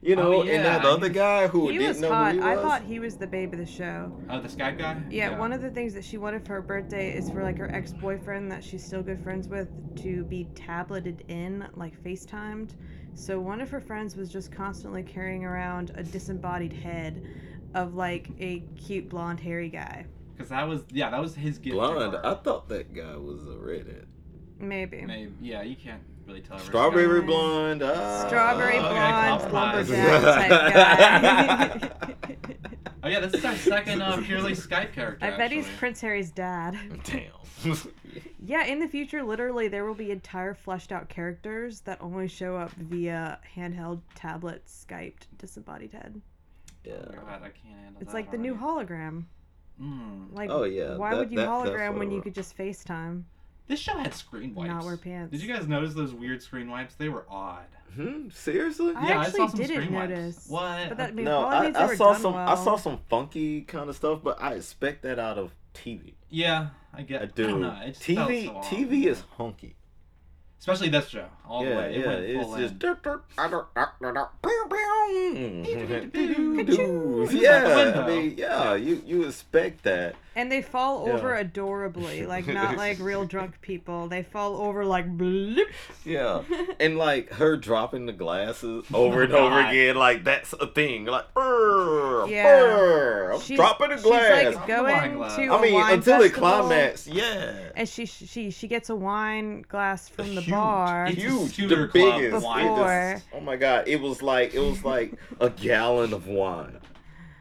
you 0.01 0.15
oh, 0.17 0.23
know, 0.23 0.33
Oh, 0.39 0.41
and 0.43 0.65
that 0.65 0.83
yeah. 0.85 0.89
other 0.91 1.09
guy 1.09 1.47
who 1.49 1.69
He 1.69 1.79
didn't 1.79 1.89
was 1.89 2.01
know 2.01 2.09
hot. 2.13 2.35
who 2.35 2.41
he 2.41 2.47
I 2.47 2.55
was. 2.57 2.63
thought 2.65 2.83
he 2.83 2.99
was 2.99 3.17
the 3.17 3.27
babe 3.27 3.53
of 3.53 3.59
the 3.59 3.67
show. 3.67 4.13
Oh, 4.31 4.41
the 4.41 4.49
Skype 4.49 4.79
guy? 4.79 5.03
Yeah, 5.11 5.39
one 5.39 5.53
of 5.53 5.63
the 5.63 5.71
things 5.71 5.95
that 5.95 6.05
she 6.05 6.19
wanted 6.19 6.47
for 6.47 6.55
her 6.55 6.63
birthday 6.63 7.13
is 7.17 7.31
for 7.31 7.43
like 7.43 7.59
her 7.59 7.71
ex 7.75 7.93
boyfriend 7.93 8.51
that 8.53 8.63
she's 8.65 8.85
still 8.85 9.03
good 9.03 9.23
friends 9.23 9.49
with 9.49 9.69
to 10.03 10.25
be 10.25 10.45
tableted 10.55 11.25
in, 11.29 11.67
like 11.75 12.01
FaceTimed. 12.03 12.71
So 13.15 13.39
one 13.41 13.61
of 13.61 13.69
her 13.71 13.81
friends 13.81 14.17
was 14.17 14.31
just 14.31 14.51
constantly 14.53 15.03
carrying 15.03 15.45
around 15.45 15.93
a 15.97 16.03
disembodied 16.03 16.73
head 16.73 17.23
of 17.75 17.95
like 17.95 18.29
a 18.41 18.61
cute 18.77 19.09
blonde 19.09 19.41
hairy 19.41 19.69
guy. 19.69 20.07
Because 20.35 20.49
that 20.49 20.67
was, 20.67 20.83
yeah, 20.91 21.11
that 21.11 21.21
was 21.21 21.35
his 21.35 21.59
gift. 21.59 21.75
to 21.75 21.81
Blonde. 21.81 22.15
her. 22.15 22.27
I 22.27 22.35
thought 22.35 22.69
that 22.71 22.95
guy 22.95 23.17
was 23.17 23.43
a 23.47 23.57
redhead. 23.59 24.07
Maybe. 24.63 25.03
Maybe, 25.03 25.33
yeah, 25.41 25.63
you 25.63 25.75
can't 25.77 26.01
really 26.27 26.41
tell. 26.41 26.57
her 26.57 26.65
Strawberry 26.65 27.19
Sky. 27.21 27.27
blonde. 27.27 27.83
ah. 27.83 28.25
Strawberry 28.27 28.79
okay, 28.79 28.89
blonde 28.89 29.41
compromise. 29.43 29.91
lumberjack 29.91 30.49
type 30.49 31.93
guy. 32.03 32.59
Oh 33.03 33.09
yeah, 33.09 33.19
this 33.21 33.35
is 33.35 33.45
our 33.45 33.57
second 33.57 34.01
uh, 34.01 34.19
purely 34.23 34.53
Skype 34.53 34.93
character. 34.93 35.27
I 35.27 35.37
bet 35.37 35.51
he's. 35.51 35.67
Prince 35.79 36.01
Harry's 36.01 36.31
dad. 36.31 36.79
Damn. 37.05 37.77
Yeah, 38.45 38.65
in 38.65 38.81
the 38.81 38.89
future, 38.89 39.23
literally, 39.23 39.69
there 39.69 39.85
will 39.85 39.95
be 39.95 40.11
entire 40.11 40.53
fleshed 40.53 40.91
out 40.91 41.09
characters 41.09 41.81
that 41.83 41.99
only 42.03 42.27
show 42.27 42.57
up 42.57 42.73
via 42.73 43.39
handheld, 43.57 44.01
tablet, 44.17 44.65
Skyped, 44.67 45.29
disembodied 45.39 45.93
head. 45.93 46.21
yeah. 46.85 46.95
Oh 47.09 47.13
God, 47.13 47.29
I 47.45 47.51
can't 47.51 47.79
handle 47.85 48.01
It's 48.03 48.11
that 48.11 48.15
like 48.19 48.31
the 48.33 48.37
new 48.39 48.57
hologram. 48.57 49.25
Mm. 49.81 50.35
Like, 50.35 50.51
Oh, 50.51 50.65
yeah, 50.65 50.97
why 50.97 51.11
that- 51.11 51.19
would 51.21 51.31
you 51.31 51.37
that- 51.39 51.49
hologram 51.49 51.99
when 51.99 52.11
you 52.11 52.21
could 52.21 52.35
just 52.35 52.59
FaceTime? 52.59 53.23
This 53.69 53.81
show 53.81 53.97
had 53.97 54.13
screen 54.15 54.55
wipes. 54.55 54.69
Not 54.69 54.85
wear 54.85 54.97
pants. 54.97 55.33
Did 55.33 55.43
you 55.43 55.53
guys 55.53 55.67
notice 55.67 55.95
those 55.95 56.13
weird 56.13 56.43
screen 56.43 56.71
wipes? 56.71 56.95
They 56.95 57.09
were 57.09 57.25
odd. 57.29 57.67
Hmm? 57.95 58.29
Seriously? 58.31 58.95
I 58.97 59.09
yeah, 59.09 59.21
actually 59.21 59.41
I 59.41 59.47
saw 59.47 59.49
some 59.49 59.61
didn't 59.61 59.77
screen 59.83 59.93
wipes. 59.93 60.47
What? 60.49 60.89
But 60.89 60.99
that 60.99 61.15
No, 61.15 61.45
I, 61.45 61.67
I 61.75 61.95
saw 61.95 62.13
done 62.13 62.23
some. 62.23 62.35
I 62.35 62.55
saw 62.55 62.77
some 62.77 63.01
funky 63.09 63.63
kind 63.63 63.89
of 63.89 63.97
stuff, 63.97 64.21
but 64.23 64.41
I 64.41 64.55
expect 64.55 65.03
that 65.03 65.19
out 65.19 65.39
of 65.39 65.55
TV. 65.75 66.15
Yeah, 66.31 66.69
I 66.95 67.03
get. 67.03 67.21
I 67.21 67.25
I 67.25 67.27
do. 67.29 67.47
don't 67.49 67.61
know. 67.61 67.79
It 67.85 67.95
TV, 67.99 68.47
so. 68.47 68.53
TV 68.75 69.07
is 69.07 69.21
hunky. 69.37 69.77
especially 70.59 70.89
this 70.89 71.09
show. 71.09 71.27
All 71.47 71.65
the 71.65 71.71
way. 71.71 71.95
It 71.97 72.01
yeah, 72.01 72.07
went 72.07 72.25
it's 72.25 72.45
full 72.47 72.57
just. 72.59 72.75
ah, 72.85 73.51
ah, 73.77 73.95
ah. 74.07 74.31
Yeah, 77.31 78.03
I 78.03 78.07
mean, 78.07 78.35
yeah, 78.39 78.75
you 78.75 79.03
you 79.05 79.25
expect 79.25 79.83
that. 79.85 80.17
And 80.35 80.51
they 80.51 80.63
fall 80.63 81.07
Yeah. 81.07 81.13
over 81.13 81.35
adorably, 81.35 82.25
like 82.35 82.47
not 82.47 82.77
like 82.77 82.99
real 83.01 83.25
drunk 83.27 83.61
people. 83.61 84.09
They 84.09 84.23
fall 84.23 84.57
over 84.57 84.85
like 84.85 85.07
blip. 85.19 85.69
Yeah, 86.05 86.43
and 86.81 86.97
like 86.97 87.31
her 87.35 87.57
dropping 87.57 88.07
the 88.07 88.13
glasses 88.13 88.85
oh 88.95 89.05
over 89.05 89.21
Oh, 89.21 89.25
and 89.25 89.33
over 89.35 89.61
again, 89.61 89.97
like 89.97 90.25
that's 90.25 90.53
a 90.55 90.67
thing. 90.67 91.05
Like, 91.05 91.33
"Brr, 91.35 92.27
Yeah. 92.29 92.61
brr, 92.65 93.33
I'm 93.35 93.41
She's- 93.41 93.59
dropping 93.59 93.91
the 93.91 93.97
she's 93.97 94.05
glass. 94.05 94.55
like 94.55 94.67
Drop 94.67 94.69
wine 94.69 94.85
going 95.09 95.15
glass. 95.19 95.37
to 95.37 95.43
I 95.43 95.59
a 95.59 95.61
mean, 95.61 95.75
wine 95.75 95.93
until 95.95 96.21
it 96.23 96.29
festival, 96.33 96.51
climax, 96.51 97.07
yeah. 97.07 97.55
and 97.77 97.89
she 97.89 98.07
she 98.07 98.51
she 98.51 98.69
gets 98.69 98.89
a 98.91 98.97
wine 98.97 99.65
glass 99.69 100.09
from 100.09 100.35
the 100.35 100.41
Huge. 100.41 100.51
bar. 100.55 101.07
It's 101.09 101.23
huge, 101.57 101.57
the 101.69 101.91
biggest. 101.93 102.45
wine. 102.45 102.67
It 102.67 102.71
was- 102.71 103.23
oh 103.35 103.41
my 103.41 103.57
god, 103.57 103.87
it 103.87 104.01
was 104.01 104.23
like 104.23 104.55
it 104.55 104.61
was 104.61 104.83
like 104.85 105.13
a 105.41 105.51
gallon 105.51 106.13
of 106.15 106.27
wine. 106.27 106.79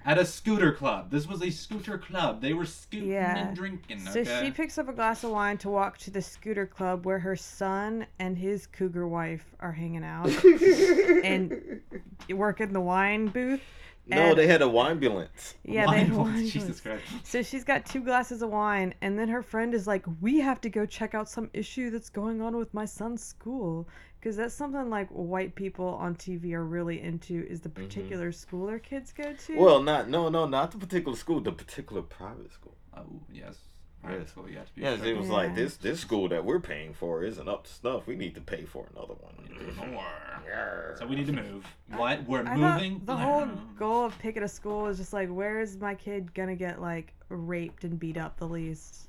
At 0.06 0.18
a 0.18 0.26
scooter 0.26 0.72
club. 0.72 1.12
This 1.12 1.28
was 1.28 1.42
a 1.44 1.50
scooter 1.52 1.98
club. 1.98 2.42
They 2.42 2.54
were 2.54 2.66
scooting 2.66 3.10
Yeah. 3.12 3.38
and 3.38 3.56
drinking. 3.56 4.00
So 4.00 4.22
Okay. 4.22 4.46
she 4.46 4.52
picks 4.52 4.78
up 4.78 4.90
a 4.90 4.94
glass 4.94 5.24
of 5.24 5.32
wine 5.32 5.58
to 5.60 5.70
walk 5.70 5.98
to 6.00 6.12
the 6.12 6.22
scooter 6.22 6.66
club 6.66 7.06
where 7.06 7.20
her 7.20 7.36
son 7.36 8.08
and 8.20 8.38
his 8.38 8.66
cougar 8.68 9.08
wife 9.08 9.54
are 9.60 9.72
hanging 9.74 10.04
out 10.04 10.30
and 11.24 11.82
work 12.30 12.62
in 12.62 12.74
the 12.74 12.82
wine 12.82 13.28
booth. 13.28 13.62
No, 14.08 14.18
And- 14.30 14.38
they 14.40 14.48
had 14.48 14.64
a 14.64 14.66
ambulance. 14.68 15.54
Yeah, 15.64 15.86
Wine 15.86 15.94
they 15.96 16.00
had 16.06 16.10
bullets, 16.12 16.34
wine 16.36 16.48
Jesus. 16.48 16.82
Christ. 16.82 17.04
So 17.24 17.44
she's 17.44 17.64
got 17.64 17.86
two 17.86 18.02
glasses 18.04 18.42
of 18.42 18.50
wine, 18.50 18.96
and 19.02 19.18
then 19.18 19.30
her 19.30 19.44
friend 19.44 19.76
is 19.76 19.86
like, 19.86 20.04
"We 20.20 20.40
have 20.40 20.60
to 20.62 20.70
go 20.70 20.88
check 20.88 21.14
out 21.14 21.30
some 21.30 21.50
issue 21.54 21.92
that's 21.92 22.10
going 22.10 22.42
on 22.42 22.58
with 22.58 22.74
my 22.74 22.84
son's 22.86 23.24
school." 23.24 23.88
Because 24.22 24.36
that's 24.38 24.54
something 24.54 24.88
like 24.92 25.10
white 25.10 25.56
people 25.56 25.88
on 25.88 26.14
TV 26.16 26.54
are 26.54 26.64
really 26.64 27.02
into 27.02 27.44
is 27.50 27.60
the 27.62 27.70
mm-hmm. 27.70 27.86
particular 27.86 28.32
school 28.32 28.68
their 28.68 28.78
kids 28.78 29.12
go 29.12 29.34
to. 29.34 29.58
Well, 29.58 29.82
not 29.82 30.10
no 30.10 30.30
no 30.30 30.46
not 30.46 30.70
the 30.70 30.78
particular 30.78 31.18
school, 31.18 31.42
the 31.42 31.52
particular 31.52 32.04
private 32.04 32.52
school. 32.54 32.76
Oh 32.96 33.22
yes. 33.34 33.56
Private 34.04 34.20
Yes. 34.20 34.30
school, 34.30 34.50
you 34.50 34.58
have 34.58 34.68
to 34.68 34.76
be. 34.76 34.82
Yes, 34.82 35.02
it 35.02 35.18
was 35.18 35.30
like 35.30 35.56
this 35.56 35.78
this 35.78 36.00
school 36.00 36.28
that 36.30 36.46
we're 36.46 36.60
paying 36.60 36.94
for 36.94 37.24
isn't 37.24 37.48
up 37.48 37.66
to 37.66 37.74
snuff. 37.74 38.06
We 38.06 38.16
need 38.16 38.36
to 38.36 38.42
pay 38.42 38.64
for 38.64 38.88
another 38.96 39.14
one. 39.14 39.34
Mm-hmm. 39.52 39.92
more. 39.92 40.96
So 40.98 41.08
we 41.08 41.16
need 41.16 41.28
to 41.28 41.34
move. 41.34 41.66
What? 41.96 42.28
We're 42.28 42.44
I 42.44 42.56
moving. 42.56 43.02
the 43.06 43.16
whole 43.16 43.48
goal 43.78 44.06
of 44.06 44.18
picking 44.20 44.44
a 44.44 44.48
school 44.48 44.88
is 44.88 44.98
just 44.98 45.14
like, 45.14 45.30
where 45.30 45.62
is 45.62 45.78
my 45.78 45.96
kid 45.96 46.34
gonna 46.34 46.56
get 46.56 46.80
like 46.82 47.14
raped 47.30 47.84
and 47.84 48.00
beat 48.00 48.18
up 48.18 48.38
the 48.38 48.48
least? 48.48 49.08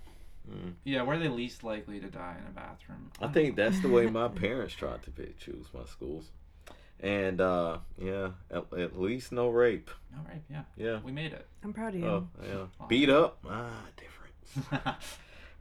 Mm. 0.51 0.73
Yeah, 0.85 1.03
where 1.03 1.17
are 1.17 1.19
they 1.21 1.29
least 1.29 1.63
likely 1.65 2.01
to 2.01 2.09
die 2.09 2.37
in 2.41 2.47
a 2.47 2.51
bathroom? 2.51 3.11
I 3.21 3.29
think 3.29 3.57
that's 3.57 3.81
the 3.81 3.89
way 3.89 4.07
my 4.07 4.29
parents 4.45 4.75
tried 4.75 5.03
to 5.05 5.11
pick, 5.11 5.39
choose 5.39 5.67
my 5.73 5.85
schools, 5.87 6.31
and 7.01 7.41
uh 7.41 7.79
yeah, 7.99 8.31
at, 8.51 8.65
at 8.77 8.99
least 9.01 9.33
no 9.33 9.49
rape. 9.49 9.91
No 10.11 10.19
rape. 10.29 10.43
Yeah, 10.51 10.63
Yeah. 10.77 10.99
we 11.05 11.13
made 11.13 11.33
it. 11.33 11.47
I'm 11.63 11.73
proud 11.73 11.95
of 11.95 12.01
you. 12.01 12.07
Oh 12.07 12.29
yeah. 12.45 12.87
Beat 12.89 13.09
up. 13.09 13.39
Ah, 13.49 13.71
different. 13.97 14.97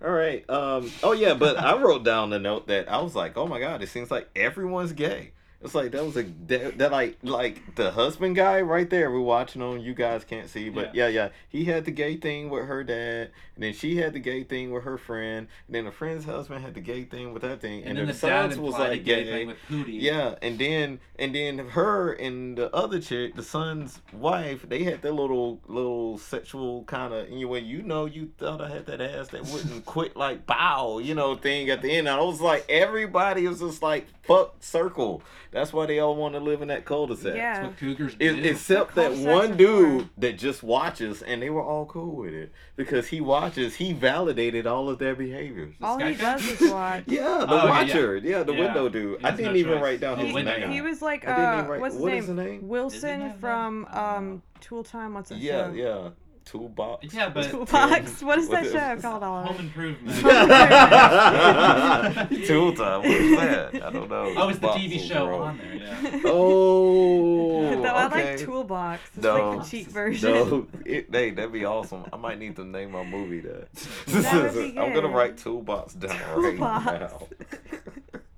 All 0.04 0.10
right. 0.12 0.50
Um. 0.50 0.90
Oh 1.04 1.12
yeah, 1.12 1.36
but 1.36 1.58
I 1.58 1.78
wrote 1.78 2.04
down 2.04 2.32
the 2.32 2.40
note 2.40 2.68
that 2.68 2.92
I 2.92 3.00
was 3.02 3.16
like, 3.16 3.38
oh 3.38 3.46
my 3.46 3.60
god, 3.60 3.84
it 3.84 3.90
seems 3.90 4.10
like 4.10 4.28
everyone's 4.36 4.94
gay. 4.94 5.32
It's 5.64 5.76
like 5.76 5.92
that 5.92 6.04
was 6.04 6.18
a 6.18 6.24
that, 6.48 6.78
that 6.80 6.92
like 6.92 7.18
like 7.22 7.76
the 7.76 7.92
husband 7.92 8.36
guy 8.36 8.62
right 8.62 8.90
there. 8.90 9.12
We're 9.12 9.20
watching 9.20 9.62
on. 9.62 9.82
You 9.82 9.94
guys 9.94 10.24
can't 10.24 10.50
see, 10.50 10.70
but 10.70 10.96
yeah. 10.96 11.08
yeah, 11.08 11.30
He 11.50 11.66
had 11.66 11.86
the 11.86 11.92
gay 11.92 12.18
thing 12.18 12.50
with 12.50 12.66
her 12.66 12.84
dad, 12.84 13.30
and 13.56 13.64
then 13.64 13.74
she 13.74 13.98
had 13.98 14.14
the 14.14 14.20
gay 14.20 14.44
thing 14.44 14.72
with 14.72 14.84
her 14.84 14.98
friend, 14.98 15.48
and 15.68 15.76
then 15.76 15.86
the 15.86 15.92
friend's 15.92 16.26
husband 16.26 16.64
had 16.64 16.74
the 16.74 16.82
gay 16.82 17.04
thing 17.04 17.32
with 17.32 17.44
that 17.44 17.62
thing, 17.62 17.82
and, 17.82 17.90
and, 17.90 18.00
then 18.00 18.08
the, 18.08 18.14
sons 18.14 18.58
was 18.58 18.74
like 18.74 19.04
gay 19.04 19.24
gay. 19.24 19.32
thing 19.32 19.48
with 19.48 19.58
Pootie. 19.70 20.02
Yeah, 20.02 20.36
and 20.42 20.58
then 20.58 21.00
and 21.20 21.36
then 21.36 21.60
her 21.60 22.14
and 22.14 22.58
the 22.58 22.74
other 22.76 23.00
chick, 23.00 23.36
the 23.36 23.44
son's 23.44 24.02
wife, 24.12 24.68
they 24.68 24.84
had 24.84 25.04
their 25.04 25.12
little 25.12 25.62
little 25.68 26.18
sexual 26.18 26.84
kind 26.86 27.14
of 27.14 27.28
anyway. 27.28 27.62
you 27.62 27.84
know 27.84 28.06
you 28.06 28.32
thought 28.40 28.62
I 28.62 28.70
had 28.70 28.88
that 28.88 29.00
ass 29.00 29.28
that 29.30 29.46
wouldn't 29.46 29.86
quit 29.86 30.18
like 30.18 30.48
bow, 30.48 30.98
you 30.98 31.14
know, 31.14 31.36
thing 31.36 31.70
at 31.70 31.84
the 31.84 31.92
end. 31.92 32.08
And 32.08 32.18
I 32.18 32.22
was 32.22 32.42
like 32.42 32.66
everybody 32.68 33.48
was 33.48 33.60
just 33.60 33.84
like 33.84 34.08
fuck 34.24 34.56
circle. 34.60 35.22
That's 35.52 35.74
why 35.74 35.86
they 35.86 36.00
all 36.00 36.16
want 36.16 36.34
to 36.36 36.40
live 36.40 36.62
in 36.62 36.70
that 36.70 36.86
cul-de-sac. 36.86 37.36
Yeah. 37.36 37.54
That's 37.56 37.68
what 37.68 37.78
cougars 37.78 38.16
do. 38.16 38.26
It, 38.26 38.46
except 38.46 38.96
that 38.96 39.12
one 39.14 39.58
dude 39.58 40.04
for. 40.04 40.10
that 40.20 40.38
just 40.38 40.64
watches, 40.64 41.22
and 41.22 41.42
they 41.42 41.50
were 41.50 41.62
all 41.62 41.86
cool 41.86 42.16
with 42.16 42.34
it 42.34 42.54
because 42.78 43.08
he 43.10 43.20
watches. 43.20 43.76
He 43.76 43.92
validated 43.92 44.66
all 44.66 44.88
of 44.88 44.98
their 44.98 45.14
behaviors. 45.14 45.76
All 45.82 46.00
he 46.00 46.16
does 46.16 46.46
is 46.62 46.72
watch. 46.72 47.04
Yeah, 47.08 47.22
the 47.22 47.28
Oh, 47.54 47.58
okay, 47.58 47.66
yeah. 47.66 47.70
watcher. 47.70 48.18
Yeah, 48.18 48.44
the 48.44 48.54
Yeah. 48.54 48.60
window 48.66 48.88
dude. 48.90 49.20
He 49.20 49.26
I 49.26 49.32
didn't 49.32 49.52
no 49.54 49.58
even 49.60 49.74
choice. 49.74 49.82
write 49.84 50.00
down 50.00 50.20
his 50.20 50.34
window 50.34 50.58
name. 50.58 50.72
He 50.72 50.80
was 50.82 51.02
like, 51.02 51.28
uh, 51.28 51.66
write- 51.68 51.82
what's 51.82 51.96
his 51.96 52.02
what 52.04 52.10
name? 52.12 52.20
is 52.22 52.28
the 52.28 52.34
name? 52.34 52.68
Wilson 52.70 53.34
from? 53.40 53.86
Um 53.92 54.42
Tool 54.62 54.84
Time. 54.84 55.16
What's 55.16 55.30
that 55.32 55.40
Yeah, 55.40 55.68
show? 55.70 55.74
yeah. 55.74 56.10
Toolbox. 56.46 57.14
Yeah, 57.14 57.30
but 57.30 57.50
Toolbox. 57.50 58.22
What 58.24 58.40
is 58.40 58.50
that 58.50 58.64
What 58.64 58.72
show 58.72 58.94
is- 58.94 59.02
called? 59.02 59.24
Home 59.24 59.60
Improvement. 59.60 60.18
Tool 62.48 62.74
time. 62.74 63.02
What 63.02 63.12
is 63.12 63.38
that? 63.38 63.76
I 63.84 63.90
don't 63.92 64.10
know. 64.10 64.34
Oh, 64.36 64.50
it's 64.50 64.60
the 64.60 64.68
TV 64.70 65.00
show 65.00 65.28
wrong. 65.28 65.42
on 65.42 65.58
there. 65.60 65.76
Yeah. 65.76 66.20
Oh, 66.26 67.82
Though 67.82 67.84
I 67.90 68.06
okay. 68.08 68.32
like 68.32 68.40
Toolbox. 68.46 69.02
It's 69.16 69.24
No. 69.24 69.50
like 69.52 69.60
the 69.64 69.70
cheap 69.70 69.88
version. 69.88 70.32
No, 70.34 70.68
it, 70.86 71.08
hey, 71.12 71.32
that'd 71.32 71.52
be 71.54 71.66
awesome. 71.66 72.06
I 72.12 72.18
might 72.18 72.40
need 72.40 72.56
to 72.58 72.66
name 72.66 72.92
my 72.92 73.04
movie 73.04 73.40
that. 73.42 73.72
That 74.08 74.54
would 74.56 74.74
be 74.74 74.80
I'm 74.80 74.94
gonna 74.94 75.08
write 75.10 75.38
Toolbox 75.38 75.94
down 75.94 76.18
Toolbox. 76.34 76.86
right 76.86 77.00
now. 77.02 77.28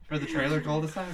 For 0.08 0.20
the 0.20 0.26
trailer 0.26 0.62
cul-de-sac. 0.62 1.08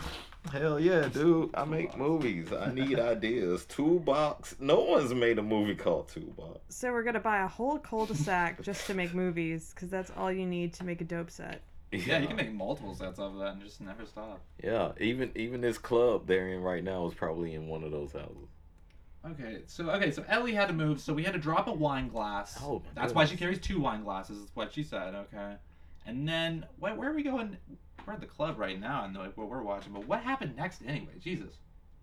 Hell 0.51 0.79
yeah, 0.79 1.07
dude! 1.09 1.51
I 1.53 1.65
make 1.65 1.95
movies. 1.97 2.51
I 2.51 2.73
need 2.73 2.99
ideas. 2.99 3.65
Toolbox. 3.65 4.55
No 4.59 4.79
one's 4.79 5.13
made 5.13 5.37
a 5.37 5.43
movie 5.43 5.75
called 5.75 6.07
Toolbox. 6.07 6.59
So 6.69 6.91
we're 6.91 7.03
gonna 7.03 7.19
buy 7.19 7.43
a 7.43 7.47
whole 7.47 7.77
cul-de-sac 7.77 8.61
just 8.63 8.87
to 8.87 8.93
make 8.93 9.13
movies, 9.13 9.71
because 9.75 9.89
that's 9.89 10.11
all 10.17 10.31
you 10.31 10.45
need 10.45 10.73
to 10.73 10.83
make 10.85 11.01
a 11.01 11.03
dope 11.03 11.29
set. 11.29 11.61
Yeah, 11.91 12.19
you 12.19 12.27
can 12.27 12.35
make 12.35 12.53
multiple 12.53 12.95
sets 12.95 13.19
of 13.19 13.37
that 13.39 13.53
and 13.53 13.63
just 13.63 13.81
never 13.81 14.05
stop. 14.05 14.41
Yeah, 14.63 14.93
even 14.99 15.31
even 15.35 15.61
this 15.61 15.77
club 15.77 16.25
they're 16.25 16.49
in 16.49 16.61
right 16.61 16.83
now 16.83 17.05
is 17.07 17.13
probably 17.13 17.53
in 17.53 17.67
one 17.67 17.83
of 17.83 17.91
those 17.91 18.11
houses. 18.13 18.49
Okay, 19.25 19.61
so 19.67 19.89
okay, 19.91 20.11
so 20.11 20.23
Ellie 20.29 20.53
had 20.53 20.67
to 20.67 20.73
move, 20.73 20.99
so 20.99 21.13
we 21.13 21.23
had 21.23 21.33
to 21.33 21.39
drop 21.39 21.67
a 21.67 21.73
wine 21.73 22.07
glass. 22.07 22.57
Oh, 22.61 22.81
my 22.95 23.01
That's 23.01 23.13
why 23.13 23.25
she 23.25 23.35
carries 23.35 23.59
two 23.59 23.79
wine 23.81 24.03
glasses. 24.03 24.37
Is 24.37 24.51
what 24.53 24.73
she 24.73 24.83
said. 24.83 25.13
Okay, 25.13 25.55
and 26.05 26.27
then 26.27 26.65
where, 26.79 26.95
where 26.95 27.09
are 27.09 27.15
we 27.15 27.23
going? 27.23 27.57
We're 28.09 28.15
at 28.15 28.21
the 28.21 28.25
club 28.25 28.57
right 28.57 28.79
now, 28.79 29.05
and 29.05 29.15
like, 29.15 29.37
what 29.37 29.49
we're 29.49 29.61
watching. 29.61 29.93
But 29.93 30.07
what 30.07 30.21
happened 30.21 30.55
next 30.57 30.81
anyway? 30.83 31.11
Jesus, 31.21 31.53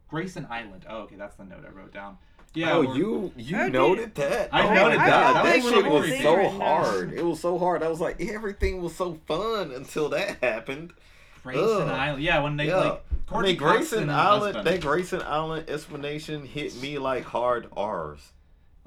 Grayson 0.09 0.47
Island. 0.49 0.87
Oh, 0.89 0.99
okay, 0.99 1.17
that's 1.17 1.35
the 1.35 1.43
note 1.43 1.65
I 1.67 1.71
wrote 1.71 1.93
down. 1.93 2.19
Yeah. 2.55 2.75
oh, 2.75 2.95
you 2.95 3.33
you 3.37 3.57
Okay. 3.57 3.71
noted 3.71 4.15
that? 4.15 4.51
I 4.55 4.69
oh 4.69 4.73
noted 4.73 4.99
my 4.99 5.07
that. 5.09 5.35
God, 5.35 5.35
That 5.35 5.43
that, 5.45 5.63
shit 5.65 5.85
was 5.85 6.05
so 6.07 6.17
favorite 6.17 6.43
notes. 6.45 6.57
hard. 6.59 7.13
It 7.13 7.25
was 7.27 7.41
so 7.41 7.59
hard. 7.59 7.83
I 7.83 7.89
was 7.89 8.01
like, 8.01 8.21
everything 8.21 8.81
was 8.83 8.95
so 8.95 9.19
fun 9.27 9.73
until 9.73 10.09
that 10.11 10.37
happened. 10.41 10.93
Grayson 11.43 11.65
Ugh. 11.65 11.89
Island. 11.89 12.23
Yeah, 12.23 12.41
when 12.41 12.57
they 12.57 12.69
Yeah. 12.69 12.77
like 12.77 12.93
I 12.93 13.31
Courteney 13.31 13.49
mean, 13.55 13.59
Grayson 13.59 14.09
Island. 14.11 14.55
husband. 14.55 14.67
That 14.69 14.81
Grayson 14.89 15.23
Island 15.23 15.69
explanation 15.69 16.47
hit 16.47 16.77
me 16.81 16.99
like 16.99 17.25
hard 17.25 17.67
R's. 17.77 18.31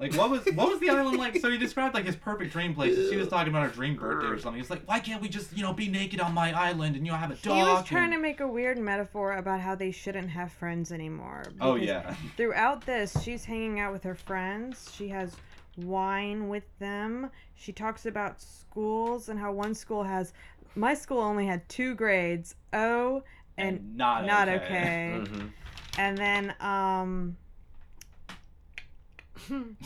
Like 0.00 0.14
what 0.14 0.30
was 0.30 0.46
what 0.54 0.70
was 0.70 0.80
the 0.80 0.88
island 0.88 1.18
like? 1.18 1.36
So 1.36 1.50
he 1.50 1.58
described 1.58 1.94
like 1.94 2.06
his 2.06 2.16
perfect 2.16 2.52
dream 2.52 2.74
place. 2.74 2.96
She 3.10 3.16
was 3.16 3.28
talking 3.28 3.52
about 3.52 3.64
her 3.64 3.68
dream 3.68 3.96
birthday 3.96 4.28
or 4.28 4.38
something. 4.38 4.58
He's 4.58 4.70
like, 4.70 4.82
why 4.86 4.98
can't 4.98 5.20
we 5.20 5.28
just 5.28 5.54
you 5.54 5.62
know 5.62 5.74
be 5.74 5.88
naked 5.88 6.20
on 6.20 6.32
my 6.32 6.58
island 6.58 6.96
and 6.96 7.04
you 7.04 7.12
know 7.12 7.18
have 7.18 7.30
a 7.30 7.34
dog? 7.34 7.56
He 7.56 7.62
dog? 7.62 7.80
was 7.80 7.84
trying 7.84 8.04
and... 8.04 8.14
to 8.14 8.18
make 8.18 8.40
a 8.40 8.48
weird 8.48 8.78
metaphor 8.78 9.36
about 9.36 9.60
how 9.60 9.74
they 9.74 9.90
shouldn't 9.90 10.30
have 10.30 10.50
friends 10.52 10.90
anymore. 10.90 11.44
Oh 11.60 11.74
yeah. 11.74 12.14
Throughout 12.38 12.86
this, 12.86 13.14
she's 13.22 13.44
hanging 13.44 13.78
out 13.78 13.92
with 13.92 14.02
her 14.04 14.14
friends. 14.14 14.90
She 14.94 15.08
has 15.08 15.36
wine 15.76 16.48
with 16.48 16.64
them. 16.78 17.30
She 17.54 17.70
talks 17.70 18.06
about 18.06 18.40
schools 18.40 19.28
and 19.28 19.38
how 19.38 19.52
one 19.52 19.74
school 19.74 20.02
has. 20.02 20.32
My 20.76 20.94
school 20.94 21.20
only 21.20 21.44
had 21.44 21.68
two 21.68 21.94
grades, 21.94 22.54
O 22.72 23.22
and 23.58 23.96
not 23.96 24.24
not 24.24 24.48
okay. 24.48 24.64
okay. 24.64 25.12
Mm-hmm. 25.20 25.46
And 25.98 26.16
then 26.16 26.54
um 26.60 27.36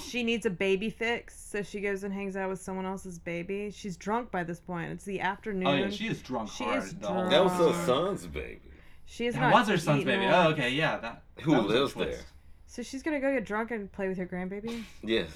she 0.04 0.22
needs 0.22 0.46
a 0.46 0.50
baby 0.50 0.90
fix, 0.90 1.38
so 1.38 1.62
she 1.62 1.80
goes 1.80 2.04
and 2.04 2.12
hangs 2.12 2.36
out 2.36 2.48
with 2.50 2.60
someone 2.60 2.86
else's 2.86 3.18
baby. 3.18 3.70
She's 3.74 3.96
drunk 3.96 4.30
by 4.30 4.44
this 4.44 4.60
point. 4.60 4.90
It's 4.92 5.04
the 5.04 5.20
afternoon. 5.20 5.66
Oh 5.66 5.74
yeah, 5.74 5.90
she 5.90 6.06
is 6.08 6.20
drunk 6.22 6.50
She 6.50 6.64
hard. 6.64 6.82
is 6.82 6.94
the 6.94 7.06
whole 7.08 7.28
That 7.28 7.44
was 7.44 7.52
her 7.52 7.86
son's 7.86 8.26
baby. 8.26 8.60
she 9.06 9.26
is 9.26 9.34
That 9.34 9.40
not 9.40 9.52
was 9.54 9.68
her 9.68 9.78
son's 9.78 10.04
baby. 10.04 10.24
well. 10.26 10.48
Oh 10.48 10.50
okay, 10.52 10.70
yeah. 10.70 10.96
That. 10.98 11.22
Who 11.42 11.52
that 11.52 11.62
lives 11.66 11.94
there? 11.94 12.20
So 12.66 12.82
she's 12.82 13.02
gonna 13.02 13.20
go 13.20 13.32
get 13.32 13.44
drunk 13.44 13.70
and 13.70 13.90
play 13.92 14.08
with 14.08 14.18
her 14.18 14.26
grandbaby. 14.26 14.82
Yes. 15.02 15.30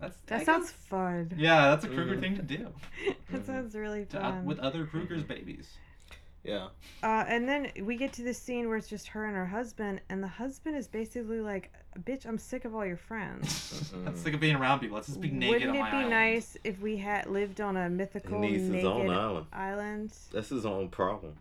That's 0.00 0.16
That 0.26 0.40
I 0.40 0.44
sounds 0.44 0.70
guess- 0.70 0.80
fun. 0.88 1.32
Yeah, 1.38 1.70
that's 1.70 1.84
a 1.84 1.88
cougar 1.88 2.16
Mhm. 2.16 2.20
thing 2.20 2.36
to 2.36 2.42
do. 2.42 2.68
that 3.30 3.42
Mhm. 3.42 3.46
sounds 3.46 3.74
really 3.74 4.04
To, 4.06 4.18
uh, 4.18 4.30
fun. 4.32 4.44
with 4.44 4.58
other 4.58 4.84
cougar's 4.86 5.22
babies. 5.22 5.70
Yeah. 6.44 6.66
Uh, 7.02 7.24
and 7.26 7.48
then 7.48 7.70
we 7.82 7.96
get 7.96 8.12
to 8.14 8.22
this 8.22 8.36
scene 8.38 8.68
where 8.68 8.76
it's 8.76 8.86
just 8.88 9.08
her 9.08 9.24
and 9.24 9.34
her 9.34 9.46
husband, 9.46 10.02
and 10.10 10.22
the 10.22 10.28
husband 10.28 10.76
is 10.76 10.86
basically 10.86 11.40
like, 11.40 11.72
"Bitch, 12.04 12.26
I'm 12.26 12.36
sick 12.36 12.66
of 12.66 12.74
all 12.74 12.84
your 12.84 12.98
friends. 12.98 13.92
I'm 14.06 14.14
sick 14.14 14.34
of 14.34 14.40
being 14.40 14.54
around 14.56 14.80
people. 14.80 14.94
Let's 14.96 15.06
just 15.08 15.22
be 15.22 15.30
naked 15.30 15.48
Wouldn't 15.66 15.70
on 15.70 15.76
it 15.76 15.80
my 15.80 15.90
be 15.90 15.96
island. 15.96 16.10
nice 16.10 16.56
if 16.62 16.78
we 16.80 16.98
had 16.98 17.26
lived 17.26 17.62
on 17.62 17.78
a 17.78 17.84
He 17.88 17.94
mythical 17.94 18.40
needs 18.40 18.62
his 18.64 18.70
naked 18.70 18.86
own 18.86 19.10
island. 19.10 19.46
island? 19.54 20.12
That's 20.32 20.50
his 20.50 20.66
own 20.66 20.90
problem. 20.90 21.34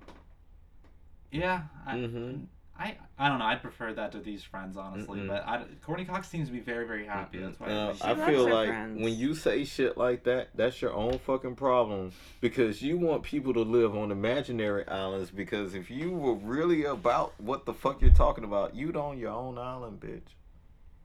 Yeah. 1.31 1.63
I, 1.85 1.95
Mhm. 1.95 2.45
I 2.77 2.97
I 3.19 3.29
don't 3.29 3.37
know. 3.37 3.45
I'd 3.45 3.61
prefer 3.61 3.93
that 3.93 4.11
to 4.13 4.19
these 4.19 4.43
friends, 4.43 4.77
honestly. 4.77 5.19
Mm-mm. 5.19 5.27
But 5.27 5.47
I, 5.47 5.63
Courteney 5.85 6.05
Cox 6.05 6.27
seems 6.27 6.47
to 6.47 6.53
be 6.53 6.59
very 6.59 6.87
very 6.87 7.05
happy. 7.05 7.37
That's 7.39 7.59
why. 7.59 7.67
Uh, 7.67 7.95
I, 8.01 8.11
I 8.13 8.31
feel 8.31 8.49
like 8.49 8.67
friends. 8.69 8.99
when 9.01 9.13
you 9.13 9.35
say 9.35 9.63
shit 9.63 9.95
like 9.95 10.23
that, 10.23 10.49
that's 10.55 10.81
your 10.81 10.91
own 10.93 11.19
fucking 11.19 11.55
problem 11.55 12.11
because 12.41 12.81
you 12.81 12.97
want 12.97 13.21
people 13.23 13.53
to 13.53 13.61
live 13.61 13.95
on 13.95 14.11
imaginary 14.11 14.87
islands. 14.87 15.29
Because 15.29 15.75
if 15.75 15.91
you 15.91 16.11
were 16.11 16.33
really 16.33 16.83
about 16.85 17.39
what 17.39 17.65
the 17.65 17.73
fuck 17.73 18.01
you're 18.01 18.09
talking 18.11 18.43
about, 18.43 18.75
you'd 18.75 18.97
own 18.97 19.19
your 19.19 19.31
own 19.31 19.59
island, 19.59 19.99
bitch. 19.99 20.33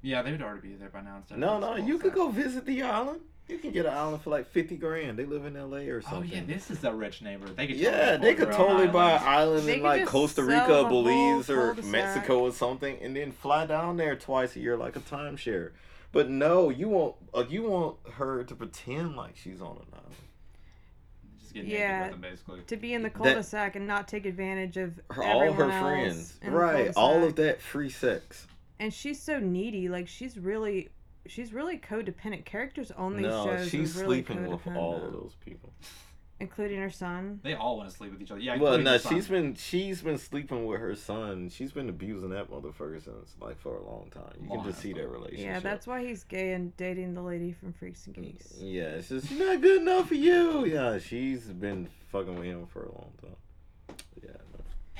yeah, 0.00 0.22
they 0.22 0.32
would 0.32 0.40
already 0.42 0.68
be 0.68 0.74
there 0.74 0.88
by 0.88 1.02
now. 1.02 1.16
Instead 1.18 1.38
No, 1.38 1.56
of 1.56 1.60
no, 1.60 1.76
you 1.76 1.98
could 1.98 2.14
go 2.14 2.30
visit 2.30 2.64
the 2.64 2.82
island. 2.82 3.20
You 3.48 3.58
can 3.58 3.70
get 3.70 3.86
an 3.86 3.94
island 3.94 4.22
for 4.22 4.30
like 4.30 4.46
fifty 4.50 4.76
grand. 4.76 5.18
They 5.18 5.24
live 5.24 5.44
in 5.46 5.56
L.A. 5.56 5.88
or 5.88 6.02
something. 6.02 6.18
Oh 6.18 6.22
something. 6.22 6.48
yeah, 6.48 6.54
this 6.54 6.70
is 6.70 6.84
a 6.84 6.92
rich 6.92 7.22
neighbor. 7.22 7.46
They 7.48 7.66
could. 7.66 7.76
Yeah, 7.76 8.16
they 8.18 8.34
could 8.34 8.48
their 8.48 8.58
own 8.60 8.66
totally 8.68 8.88
buy 8.88 9.12
an 9.12 9.22
island. 9.22 9.28
island 9.28 9.68
They 9.68 9.76
in 9.76 9.82
like 9.82 10.06
Costa 10.06 10.42
Rica, 10.44 10.84
Belize, 10.88 11.48
or. 11.48 11.74
Mexico 11.84 12.40
or 12.40 12.52
something, 12.52 12.98
and 13.00 13.16
then 13.16 13.32
fly 13.32 13.64
down 13.64 13.96
there 13.96 14.16
twice 14.16 14.54
a 14.56 14.60
year 14.60 14.76
like 14.76 14.96
a 14.96 15.00
timeshare. 15.00 15.70
But 16.12 16.28
no, 16.28 16.68
you 16.68 16.88
want 16.88 17.14
uh, 17.34 17.44
you 17.48 17.62
want 17.62 17.96
her 18.14 18.44
to 18.44 18.54
pretend 18.54 19.16
like 19.16 19.36
she's 19.36 19.60
on 19.62 19.76
an 19.76 19.86
island. 19.94 20.14
Just 21.40 21.54
get 21.54 21.64
Yeah. 21.64 22.02
with 22.02 22.10
them, 22.12 22.20
basically. 22.20 22.60
To 22.66 22.76
be 22.76 22.92
in 22.94 23.02
the 23.02 23.08
That- 23.08 23.14
cul-de-sac 23.14 23.76
and 23.76 23.86
not 23.86 24.08
take 24.08 24.26
advantage 24.26 24.76
of 24.76 25.00
Her, 25.10 25.22
all 25.24 25.52
her 25.52 25.70
else 25.70 25.82
friends, 25.82 26.38
right? 26.44 26.92
All 26.96 27.24
of 27.24 27.36
that 27.36 27.60
free 27.62 27.88
sex. 27.90 28.46
and 28.78 28.92
she's 28.92 29.20
so 29.22 29.38
needy. 29.38 29.88
Like 29.88 30.06
she's 30.08 30.36
really, 30.38 30.88
she's 31.28 31.52
really 31.52 31.78
codependent. 31.78 32.44
Characters 32.44 32.90
on 32.90 33.16
these 33.16 33.26
no, 33.26 33.44
shows 33.44 33.68
she's 33.68 33.96
are 33.96 34.02
really 34.02 34.24
sleeping 34.24 34.48
with 34.48 34.60
codependent, 34.60 34.76
all 34.76 34.96
of 34.96 35.12
those 35.12 35.36
people. 35.44 35.72
including 36.40 36.78
her 36.78 36.90
son. 36.90 37.40
They 37.42 37.54
all 37.54 37.76
want 37.76 37.90
to 37.90 37.96
sleep 37.96 38.12
with 38.12 38.22
each 38.22 38.30
other. 38.30 38.40
Yeah. 38.40 38.56
well, 38.56 38.78
no, 38.78 38.92
the 38.92 38.98
son. 38.98 39.14
she's 39.14 39.28
been 39.28 39.54
she's 39.54 40.02
been 40.02 40.18
sleeping 40.18 40.66
with 40.66 40.80
her 40.80 40.94
son. 40.94 41.48
She's 41.50 41.72
been 41.72 41.88
abusing 41.88 42.30
that 42.30 42.50
motherfucker 42.50 43.02
since 43.02 43.34
like 43.40 43.58
for 43.60 43.76
a 43.76 43.84
long 43.84 44.10
time. 44.12 44.34
You 44.42 44.48
can 44.48 44.64
just 44.64 44.80
see 44.80 44.92
time. 44.92 45.02
that 45.02 45.08
relationship. 45.08 45.46
Yeah, 45.46 45.60
that's 45.60 45.86
why 45.86 46.04
he's 46.06 46.24
gay 46.24 46.52
and 46.52 46.76
dating 46.76 47.14
the 47.14 47.22
lady 47.22 47.52
from 47.52 47.72
Freaks 47.72 48.06
and 48.06 48.14
Geeks. 48.14 48.54
Mm, 48.54 48.72
yeah, 48.74 48.82
it's 48.82 49.08
just 49.08 49.28
she's 49.28 49.38
not 49.38 49.60
good 49.60 49.82
enough 49.82 50.08
for 50.08 50.14
you. 50.14 50.64
Yeah, 50.66 50.98
she's 50.98 51.44
been 51.46 51.88
fucking 52.12 52.34
with 52.34 52.44
him 52.44 52.66
for 52.66 52.84
a 52.84 52.92
long 52.92 53.12
time. 53.20 53.96
Yeah. 54.22 54.30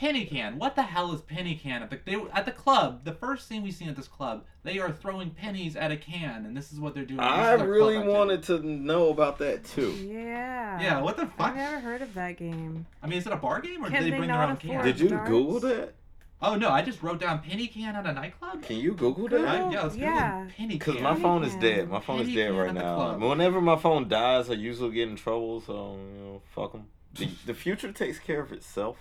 No. 0.01 0.09
Penny 0.09 0.25
Can. 0.25 0.59
What 0.59 0.77
the 0.77 0.83
hell 0.83 1.13
is 1.13 1.21
Penny 1.23 1.55
Can 1.55 1.83
at 1.83 1.91
the 1.91 1.99
they, 2.05 2.15
at 2.33 2.47
the 2.47 2.53
club? 2.53 3.05
The 3.05 3.13
first 3.13 3.49
scene 3.49 3.63
we 3.63 3.71
seen 3.73 3.89
at 3.89 3.97
this 3.97 4.09
club, 4.09 4.45
they 4.63 4.79
are 4.79 4.91
throwing 4.93 5.31
pennies 5.31 5.77
at 5.77 5.91
a 5.91 5.97
can, 5.97 6.47
and 6.47 6.57
this 6.57 6.73
is 6.73 6.81
what 6.81 6.95
they're 6.95 7.05
doing. 7.05 7.19
This 7.19 7.27
I 7.27 7.53
really 7.55 7.99
wanted 7.99 8.43
to 8.45 8.59
know 8.61 9.11
about 9.11 9.39
that 9.39 9.65
too. 9.65 9.91
Yeah. 9.93 10.81
Yeah, 10.81 11.01
what 11.01 11.17
the 11.17 11.27
fuck? 11.27 11.49
I've 11.49 11.57
never 11.57 11.81
heard 11.81 12.03
of 12.03 12.15
that 12.15 12.37
game. 12.37 12.87
I 13.03 13.07
mean, 13.07 13.19
is 13.19 13.27
it 13.27 13.33
a 13.33 13.37
bar 13.37 13.61
game 13.61 13.85
or 13.85 13.89
Can 13.91 13.99
do 13.99 14.05
they 14.05 14.11
they 14.11 14.17
bring 14.19 14.29
their 14.29 14.37
not 14.39 14.51
own 14.51 14.57
can? 14.57 14.71
afford- 14.71 14.85
Did 14.85 15.01
you 15.01 15.09
darts? 15.09 15.29
Google 15.29 15.61
that? 15.61 15.95
Oh 16.41 16.55
no, 16.55 16.71
I 16.71 16.83
just 16.83 17.03
wrote 17.03 17.19
down 17.19 17.41
Penny 17.41 17.67
Can 17.67 17.97
at 17.97 18.07
a 18.07 18.13
nightclub. 18.13 18.63
Can 18.63 18.77
you 18.77 18.93
Google 18.93 19.29
Google 19.29 19.41
that? 19.41 19.49
I, 19.49 19.73
yeah, 19.73 19.83
let's 19.83 19.95
Google 19.97 20.11
Yeah. 20.11 20.47
Penny 20.57 20.75
Because 20.79 21.01
my 21.01 21.17
phone 21.17 21.43
is 21.43 21.55
dead. 21.57 21.89
My 21.89 21.99
phone 22.01 22.21
is 22.21 22.33
dead 22.33 22.55
right 22.55 22.73
now. 22.73 23.19
Whenever 23.19 23.61
my 23.61 23.77
phone 23.77 24.09
dies, 24.09 24.49
I 24.49 24.53
usually 24.55 24.93
get 24.95 25.09
in 25.09 25.17
trouble. 25.17 25.61
So 25.61 25.99
you 26.15 26.21
know, 26.23 26.43
fuck 26.55 26.73
them. 26.73 26.87
The, 27.15 27.29
the 27.47 27.55
future 27.55 27.91
takes 27.91 28.21
care 28.21 28.41
of 28.41 28.53
itself. 28.53 28.99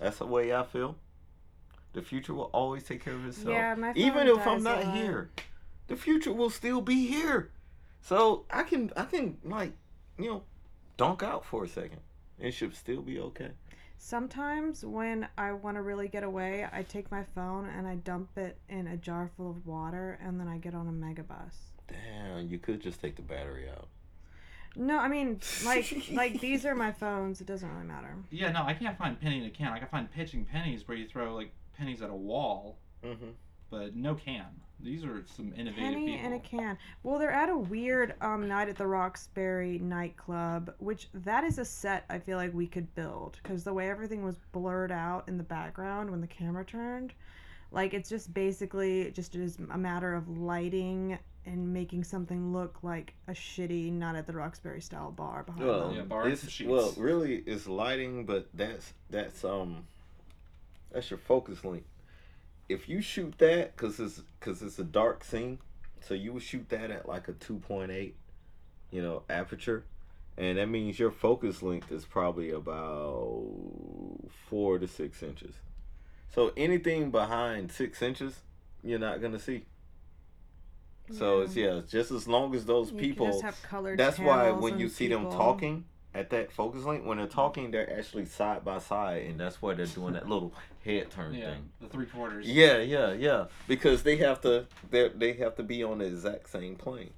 That's 0.00 0.18
the 0.18 0.26
way 0.26 0.54
I 0.54 0.64
feel. 0.64 0.96
The 1.92 2.02
future 2.02 2.34
will 2.34 2.50
always 2.52 2.84
take 2.84 3.04
care 3.04 3.14
of 3.14 3.26
itself. 3.26 3.48
Yeah, 3.48 3.74
my 3.74 3.92
Even 3.94 4.26
if 4.26 4.46
I'm 4.46 4.62
not 4.62 4.84
lot. 4.84 4.96
here, 4.96 5.30
the 5.88 5.96
future 5.96 6.32
will 6.32 6.50
still 6.50 6.80
be 6.80 7.06
here. 7.06 7.50
So 8.00 8.46
I 8.50 8.62
can 8.62 8.90
I 8.96 9.04
can 9.04 9.36
like 9.44 9.72
you 10.18 10.30
know 10.30 10.42
donk 10.96 11.22
out 11.22 11.44
for 11.44 11.64
a 11.64 11.68
second. 11.68 12.00
It 12.38 12.52
should 12.52 12.74
still 12.74 13.02
be 13.02 13.18
okay. 13.20 13.50
Sometimes 13.98 14.82
when 14.82 15.28
I 15.36 15.52
want 15.52 15.76
to 15.76 15.82
really 15.82 16.08
get 16.08 16.22
away, 16.22 16.66
I 16.72 16.82
take 16.84 17.10
my 17.10 17.22
phone 17.34 17.68
and 17.68 17.86
I 17.86 17.96
dump 17.96 18.38
it 18.38 18.56
in 18.70 18.86
a 18.86 18.96
jar 18.96 19.30
full 19.36 19.50
of 19.50 19.66
water 19.66 20.18
and 20.24 20.40
then 20.40 20.48
I 20.48 20.56
get 20.56 20.74
on 20.74 20.88
a 20.88 20.90
megabus. 20.90 21.52
Damn, 21.86 22.48
you 22.48 22.58
could 22.58 22.80
just 22.80 23.02
take 23.02 23.16
the 23.16 23.22
battery 23.22 23.68
out. 23.68 23.88
No, 24.76 24.98
I 24.98 25.08
mean 25.08 25.40
like 25.64 26.08
like 26.12 26.40
these 26.40 26.64
are 26.66 26.74
my 26.74 26.92
phones. 26.92 27.40
It 27.40 27.46
doesn't 27.46 27.68
really 27.72 27.86
matter. 27.86 28.14
Yeah, 28.30 28.52
no, 28.52 28.62
I 28.64 28.74
can't 28.74 28.96
find 28.96 29.20
penny 29.20 29.38
in 29.38 29.44
a 29.44 29.50
can. 29.50 29.72
I 29.72 29.78
can 29.78 29.88
find 29.88 30.10
pitching 30.10 30.44
pennies 30.44 30.86
where 30.86 30.96
you 30.96 31.06
throw 31.08 31.34
like 31.34 31.52
pennies 31.76 32.02
at 32.02 32.10
a 32.10 32.14
wall, 32.14 32.78
Mm-hmm. 33.04 33.30
but 33.70 33.96
no 33.96 34.14
can. 34.14 34.46
These 34.82 35.04
are 35.04 35.22
some 35.26 35.52
innovative 35.56 35.84
Penny 35.92 36.06
people. 36.16 36.26
in 36.26 36.32
a 36.34 36.40
can. 36.40 36.78
Well, 37.02 37.18
they're 37.18 37.30
at 37.30 37.50
a 37.50 37.56
weird 37.56 38.14
um, 38.22 38.48
night 38.48 38.68
at 38.70 38.76
the 38.76 38.86
Roxbury 38.86 39.78
nightclub, 39.78 40.72
which 40.78 41.08
that 41.12 41.44
is 41.44 41.58
a 41.58 41.64
set 41.66 42.04
I 42.08 42.18
feel 42.18 42.38
like 42.38 42.54
we 42.54 42.66
could 42.66 42.94
build 42.94 43.38
because 43.42 43.62
the 43.64 43.74
way 43.74 43.90
everything 43.90 44.24
was 44.24 44.36
blurred 44.52 44.90
out 44.92 45.28
in 45.28 45.36
the 45.36 45.42
background 45.44 46.10
when 46.10 46.20
the 46.22 46.26
camera 46.26 46.64
turned, 46.64 47.12
like 47.72 47.92
it's 47.92 48.08
just 48.08 48.32
basically 48.32 49.10
just 49.10 49.34
is 49.34 49.58
a 49.70 49.76
matter 49.78 50.14
of 50.14 50.28
lighting 50.38 51.18
and 51.46 51.72
making 51.72 52.04
something 52.04 52.52
look 52.52 52.78
like 52.82 53.14
a 53.26 53.32
shitty 53.32 53.92
not 53.92 54.14
at 54.14 54.26
the 54.26 54.32
Roxbury 54.32 54.80
style 54.80 55.10
bar 55.10 55.42
behind 55.42 55.66
Well, 55.66 55.88
them. 55.88 55.96
Yeah, 55.96 56.02
bar 56.02 56.28
it's, 56.28 56.48
sheets. 56.48 56.68
well, 56.68 56.92
really, 56.96 57.36
it's 57.46 57.66
lighting, 57.66 58.26
but 58.26 58.48
that's 58.54 58.92
that's 59.08 59.44
um, 59.44 59.84
that's 60.92 61.10
your 61.10 61.18
focus 61.18 61.64
length. 61.64 61.86
If 62.68 62.88
you 62.88 63.00
shoot 63.00 63.34
that, 63.38 63.76
cause 63.76 63.98
it's 63.98 64.22
cause 64.40 64.62
it's 64.62 64.78
a 64.78 64.84
dark 64.84 65.24
scene, 65.24 65.58
so 66.00 66.14
you 66.14 66.32
would 66.34 66.42
shoot 66.42 66.68
that 66.68 66.90
at 66.90 67.08
like 67.08 67.28
a 67.28 67.32
two 67.32 67.56
point 67.56 67.90
eight, 67.90 68.14
you 68.90 69.02
know, 69.02 69.22
aperture, 69.28 69.84
and 70.36 70.58
that 70.58 70.68
means 70.68 70.98
your 70.98 71.10
focus 71.10 71.62
length 71.62 71.90
is 71.90 72.04
probably 72.04 72.50
about 72.50 73.44
four 74.48 74.78
to 74.78 74.86
six 74.86 75.22
inches. 75.22 75.54
So 76.32 76.52
anything 76.56 77.10
behind 77.10 77.72
six 77.72 78.02
inches, 78.02 78.40
you're 78.84 78.98
not 79.00 79.20
gonna 79.20 79.40
see. 79.40 79.64
So 81.12 81.40
it's 81.40 81.56
yeah, 81.56 81.80
just 81.88 82.10
as 82.10 82.28
long 82.28 82.54
as 82.54 82.64
those 82.64 82.88
You 82.88 82.92
could 82.94 83.00
people 83.00 83.26
just 83.26 83.42
have 83.42 83.62
colored 83.62 83.98
that's 83.98 84.18
why 84.18 84.50
when 84.50 84.78
you 84.78 84.86
and 84.86 84.94
see 84.94 85.08
them 85.08 85.24
talking 85.30 85.84
at 86.14 86.30
that 86.30 86.50
focus 86.50 86.84
link, 86.84 87.06
when 87.06 87.18
they're 87.18 87.26
talking, 87.26 87.70
they're 87.70 87.98
actually 87.98 88.26
side 88.26 88.64
by 88.64 88.78
side, 88.78 89.24
and 89.24 89.38
that's 89.38 89.62
why 89.62 89.74
they're 89.74 89.86
doing 89.86 90.14
that 90.14 90.28
little 90.28 90.52
head 90.84 91.10
turn 91.10 91.34
yeah, 91.34 91.52
thing. 91.52 91.68
the 91.80 91.88
three 91.88 92.06
quarters. 92.06 92.46
Yeah, 92.46 92.78
yeah, 92.78 93.12
yeah. 93.12 93.44
Because 93.68 94.02
they 94.02 94.16
have 94.16 94.40
to, 94.42 94.66
they 94.90 95.08
they 95.08 95.32
have 95.34 95.56
to 95.56 95.62
be 95.62 95.84
on 95.84 95.98
the 95.98 96.06
exact 96.06 96.50
same 96.50 96.76
plane. 96.76 97.10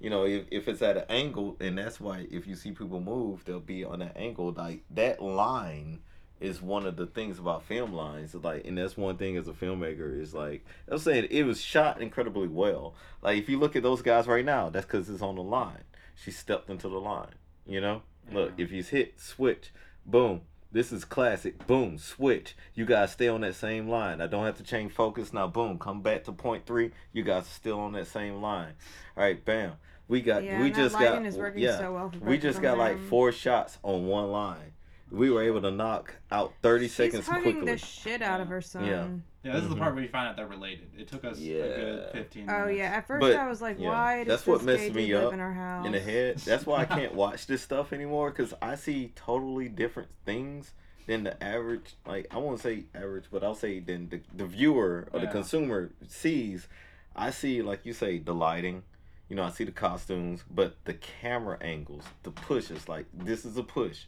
You 0.00 0.10
know, 0.10 0.24
if, 0.26 0.44
if 0.50 0.68
it's 0.68 0.82
at 0.82 0.96
an 0.96 1.04
angle, 1.08 1.56
and 1.60 1.78
that's 1.78 2.00
why 2.00 2.26
if 2.30 2.46
you 2.46 2.56
see 2.56 2.72
people 2.72 3.00
move, 3.00 3.44
they'll 3.44 3.60
be 3.60 3.84
on 3.84 4.00
that 4.00 4.16
angle. 4.16 4.52
Like 4.52 4.82
that 4.90 5.22
line 5.22 6.00
is 6.44 6.60
one 6.60 6.86
of 6.86 6.96
the 6.96 7.06
things 7.06 7.38
about 7.38 7.64
film 7.64 7.92
lines. 7.92 8.34
Like, 8.34 8.66
and 8.66 8.76
that's 8.76 8.96
one 8.96 9.16
thing 9.16 9.36
as 9.36 9.48
a 9.48 9.52
filmmaker 9.52 10.20
is 10.20 10.34
like 10.34 10.64
I'm 10.88 10.98
saying 10.98 11.28
it 11.30 11.44
was 11.44 11.60
shot 11.60 12.00
incredibly 12.00 12.48
well. 12.48 12.94
Like 13.22 13.38
if 13.38 13.48
you 13.48 13.58
look 13.58 13.74
at 13.76 13.82
those 13.82 14.02
guys 14.02 14.26
right 14.26 14.44
now, 14.44 14.68
that's 14.68 14.86
because 14.86 15.08
it's 15.08 15.22
on 15.22 15.36
the 15.36 15.42
line. 15.42 15.84
She 16.14 16.30
stepped 16.30 16.70
into 16.70 16.88
the 16.88 17.00
line. 17.00 17.34
You 17.66 17.80
know, 17.80 18.02
look 18.30 18.52
if 18.58 18.70
he's 18.70 18.90
hit 18.90 19.20
switch, 19.20 19.72
boom. 20.04 20.42
This 20.70 20.90
is 20.90 21.04
classic. 21.04 21.68
Boom, 21.68 21.98
switch. 21.98 22.56
You 22.74 22.84
guys 22.84 23.12
stay 23.12 23.28
on 23.28 23.42
that 23.42 23.54
same 23.54 23.88
line. 23.88 24.20
I 24.20 24.26
don't 24.26 24.44
have 24.44 24.56
to 24.56 24.64
change 24.64 24.92
focus 24.92 25.32
now. 25.32 25.46
Boom, 25.46 25.78
come 25.78 26.02
back 26.02 26.24
to 26.24 26.32
point 26.32 26.66
three. 26.66 26.90
You 27.12 27.22
guys 27.22 27.44
are 27.44 27.54
still 27.54 27.78
on 27.78 27.92
that 27.92 28.08
same 28.08 28.42
line. 28.42 28.72
All 29.16 29.22
right, 29.22 29.42
bam. 29.42 29.74
We 30.08 30.20
got. 30.20 30.42
Yeah, 30.42 30.60
we 30.60 30.70
that 30.70 30.76
just 30.76 30.94
lighting 30.94 31.22
got. 31.22 31.26
is 31.26 31.36
working 31.36 31.62
yeah, 31.62 31.78
so 31.78 31.94
well 31.94 32.10
for 32.10 32.18
we 32.18 32.38
just 32.38 32.58
of 32.58 32.62
got 32.62 32.78
like 32.78 33.00
four 33.08 33.30
shots 33.32 33.78
on 33.82 34.06
one 34.06 34.30
line. 34.30 34.73
We 35.14 35.30
were 35.30 35.42
able 35.42 35.62
to 35.62 35.70
knock 35.70 36.14
out 36.30 36.52
thirty 36.62 36.86
She's 36.86 36.94
seconds 36.94 37.26
hugging 37.28 37.52
quickly. 37.54 37.72
the 37.72 37.78
shit 37.78 38.20
out 38.22 38.40
of 38.40 38.48
her 38.48 38.60
son. 38.60 38.84
Yeah. 38.84 39.06
Yeah, 39.44 39.52
this 39.56 39.64
is 39.64 39.68
the 39.68 39.74
Mhm. 39.74 39.78
part 39.78 39.94
where 39.94 40.02
you 40.02 40.08
find 40.08 40.28
out 40.28 40.36
they're 40.36 40.46
related. 40.46 40.88
It 40.98 41.06
took 41.06 41.22
us 41.24 41.36
a 41.36 41.40
Yeah. 41.42 41.62
good 41.62 42.10
15 42.12 42.48
Oh 42.48 42.66
yeah, 42.66 42.84
at 42.96 43.06
first 43.06 43.20
But, 43.20 43.36
I 43.36 43.46
was 43.46 43.60
like, 43.60 43.78
yeah, 43.78 43.90
why 43.90 44.24
does 44.24 44.28
that's 44.28 44.46
what 44.46 44.60
this 44.60 44.80
messed 44.80 44.94
gay 44.94 45.06
me 45.06 45.12
up 45.14 45.34
in 45.34 45.40
our 45.40 45.52
house? 45.52 45.84
in 45.84 45.92
the 45.92 46.00
head. 46.00 46.38
That's 46.38 46.64
why 46.64 46.78
I 46.80 46.84
can't 46.86 47.14
watch 47.14 47.46
this 47.46 47.60
stuff 47.60 47.92
anymore 47.92 48.30
because 48.30 48.54
I 48.62 48.74
see 48.74 49.12
totally 49.14 49.68
different 49.68 50.08
things 50.24 50.72
than 51.06 51.24
the 51.24 51.44
average. 51.44 51.94
Like 52.06 52.26
I 52.34 52.38
won't 52.38 52.60
say 52.60 52.84
average, 52.94 53.24
but 53.30 53.44
I'll 53.44 53.54
say 53.54 53.80
than 53.80 54.08
the, 54.08 54.22
the 54.34 54.46
viewer 54.46 55.08
or 55.12 55.20
the 55.20 55.26
consumer 55.26 55.90
sees. 56.08 56.66
I 57.14 57.30
see, 57.30 57.60
like 57.60 57.84
you 57.84 57.92
say, 57.92 58.18
the 58.18 58.34
lighting. 58.34 58.82
You 59.28 59.36
know, 59.36 59.44
I 59.44 59.50
see 59.50 59.64
the 59.64 59.72
costumes, 59.72 60.42
but 60.50 60.76
the 60.86 60.94
camera 60.94 61.58
angles, 61.60 62.04
the 62.22 62.30
pushes. 62.30 62.88
Like 62.88 63.04
this 63.12 63.44
is 63.44 63.58
a 63.58 63.62
push. 63.62 64.04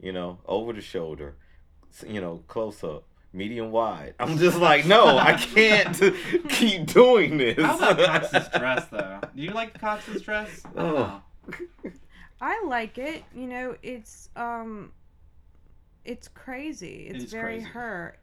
You 0.00 0.12
know, 0.12 0.38
over 0.46 0.72
the 0.72 0.80
shoulder. 0.80 1.34
You 2.06 2.20
know, 2.20 2.42
close 2.48 2.82
up. 2.84 3.04
Medium 3.32 3.70
wide. 3.70 4.14
I'm 4.18 4.38
just 4.38 4.58
like, 4.58 4.86
no, 4.86 5.16
I 5.16 5.34
can't 5.34 5.96
keep 6.48 6.86
doing 6.86 7.36
this. 7.38 7.64
How 7.64 7.76
about 7.90 7.98
Cox's 8.32 8.48
dress, 8.58 8.86
though? 8.90 9.20
Do 9.36 9.42
you 9.42 9.50
like 9.52 9.78
Cox's 9.80 10.22
dress? 10.22 10.62
I 10.76 10.80
Oh. 10.80 10.92
know. 10.92 11.22
I 12.40 12.62
like 12.64 12.98
it. 12.98 13.22
You 13.34 13.46
know, 13.46 13.76
it's 13.82 14.30
um, 14.34 14.92
it's 16.04 16.26
crazy. 16.28 17.06
It's 17.08 17.24
is 17.24 17.30
very 17.30 17.56
crazy. 17.58 17.70
her. 17.70 18.16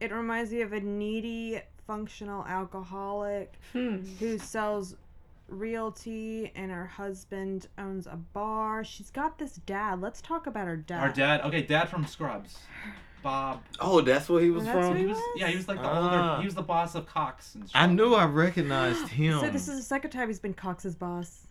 It 0.00 0.12
reminds 0.12 0.50
me 0.52 0.60
of 0.62 0.72
a 0.72 0.80
needy, 0.80 1.60
functional 1.86 2.44
alcoholic 2.46 3.54
who 3.72 4.38
sells 4.38 4.96
realty, 5.48 6.50
and 6.54 6.70
her 6.70 6.86
husband 6.86 7.68
owns 7.78 8.06
a 8.06 8.16
bar. 8.16 8.84
She's 8.84 9.10
got 9.10 9.38
this 9.38 9.56
dad. 9.66 10.00
Let's 10.00 10.20
talk 10.20 10.46
about 10.46 10.66
her 10.66 10.76
dad. 10.76 11.00
Our 11.00 11.08
dad, 11.10 11.40
okay, 11.42 11.62
dad 11.62 11.88
from 11.88 12.06
Scrubs. 12.06 12.58
Bob. 13.22 13.62
Oh, 13.80 14.02
that's 14.02 14.28
where 14.28 14.42
he 14.42 14.50
was 14.50 14.64
That's 14.64 14.76
from. 14.76 14.88
what 14.88 14.96
He 14.98 15.02
he 15.04 15.08
was, 15.08 15.16
was? 15.16 15.24
yeah, 15.38 15.46
he 15.48 15.56
was 15.56 15.66
like 15.66 15.80
the 15.80 15.88
Ah. 15.88 16.32
older, 16.32 16.40
he 16.42 16.46
was 16.46 16.54
the 16.54 16.62
boss 16.62 16.94
of 16.94 17.06
Cox. 17.06 17.54
And 17.54 17.70
I 17.74 17.86
knew 17.86 18.12
I 18.14 18.26
recognized 18.26 19.08
him. 19.20 19.40
So 19.40 19.48
this 19.48 19.66
is 19.66 19.76
the 19.76 19.82
second 19.82 20.10
time 20.10 20.28
he's 20.28 20.38
been 20.40 20.52
Cox's 20.52 20.94
boss. 20.94 21.46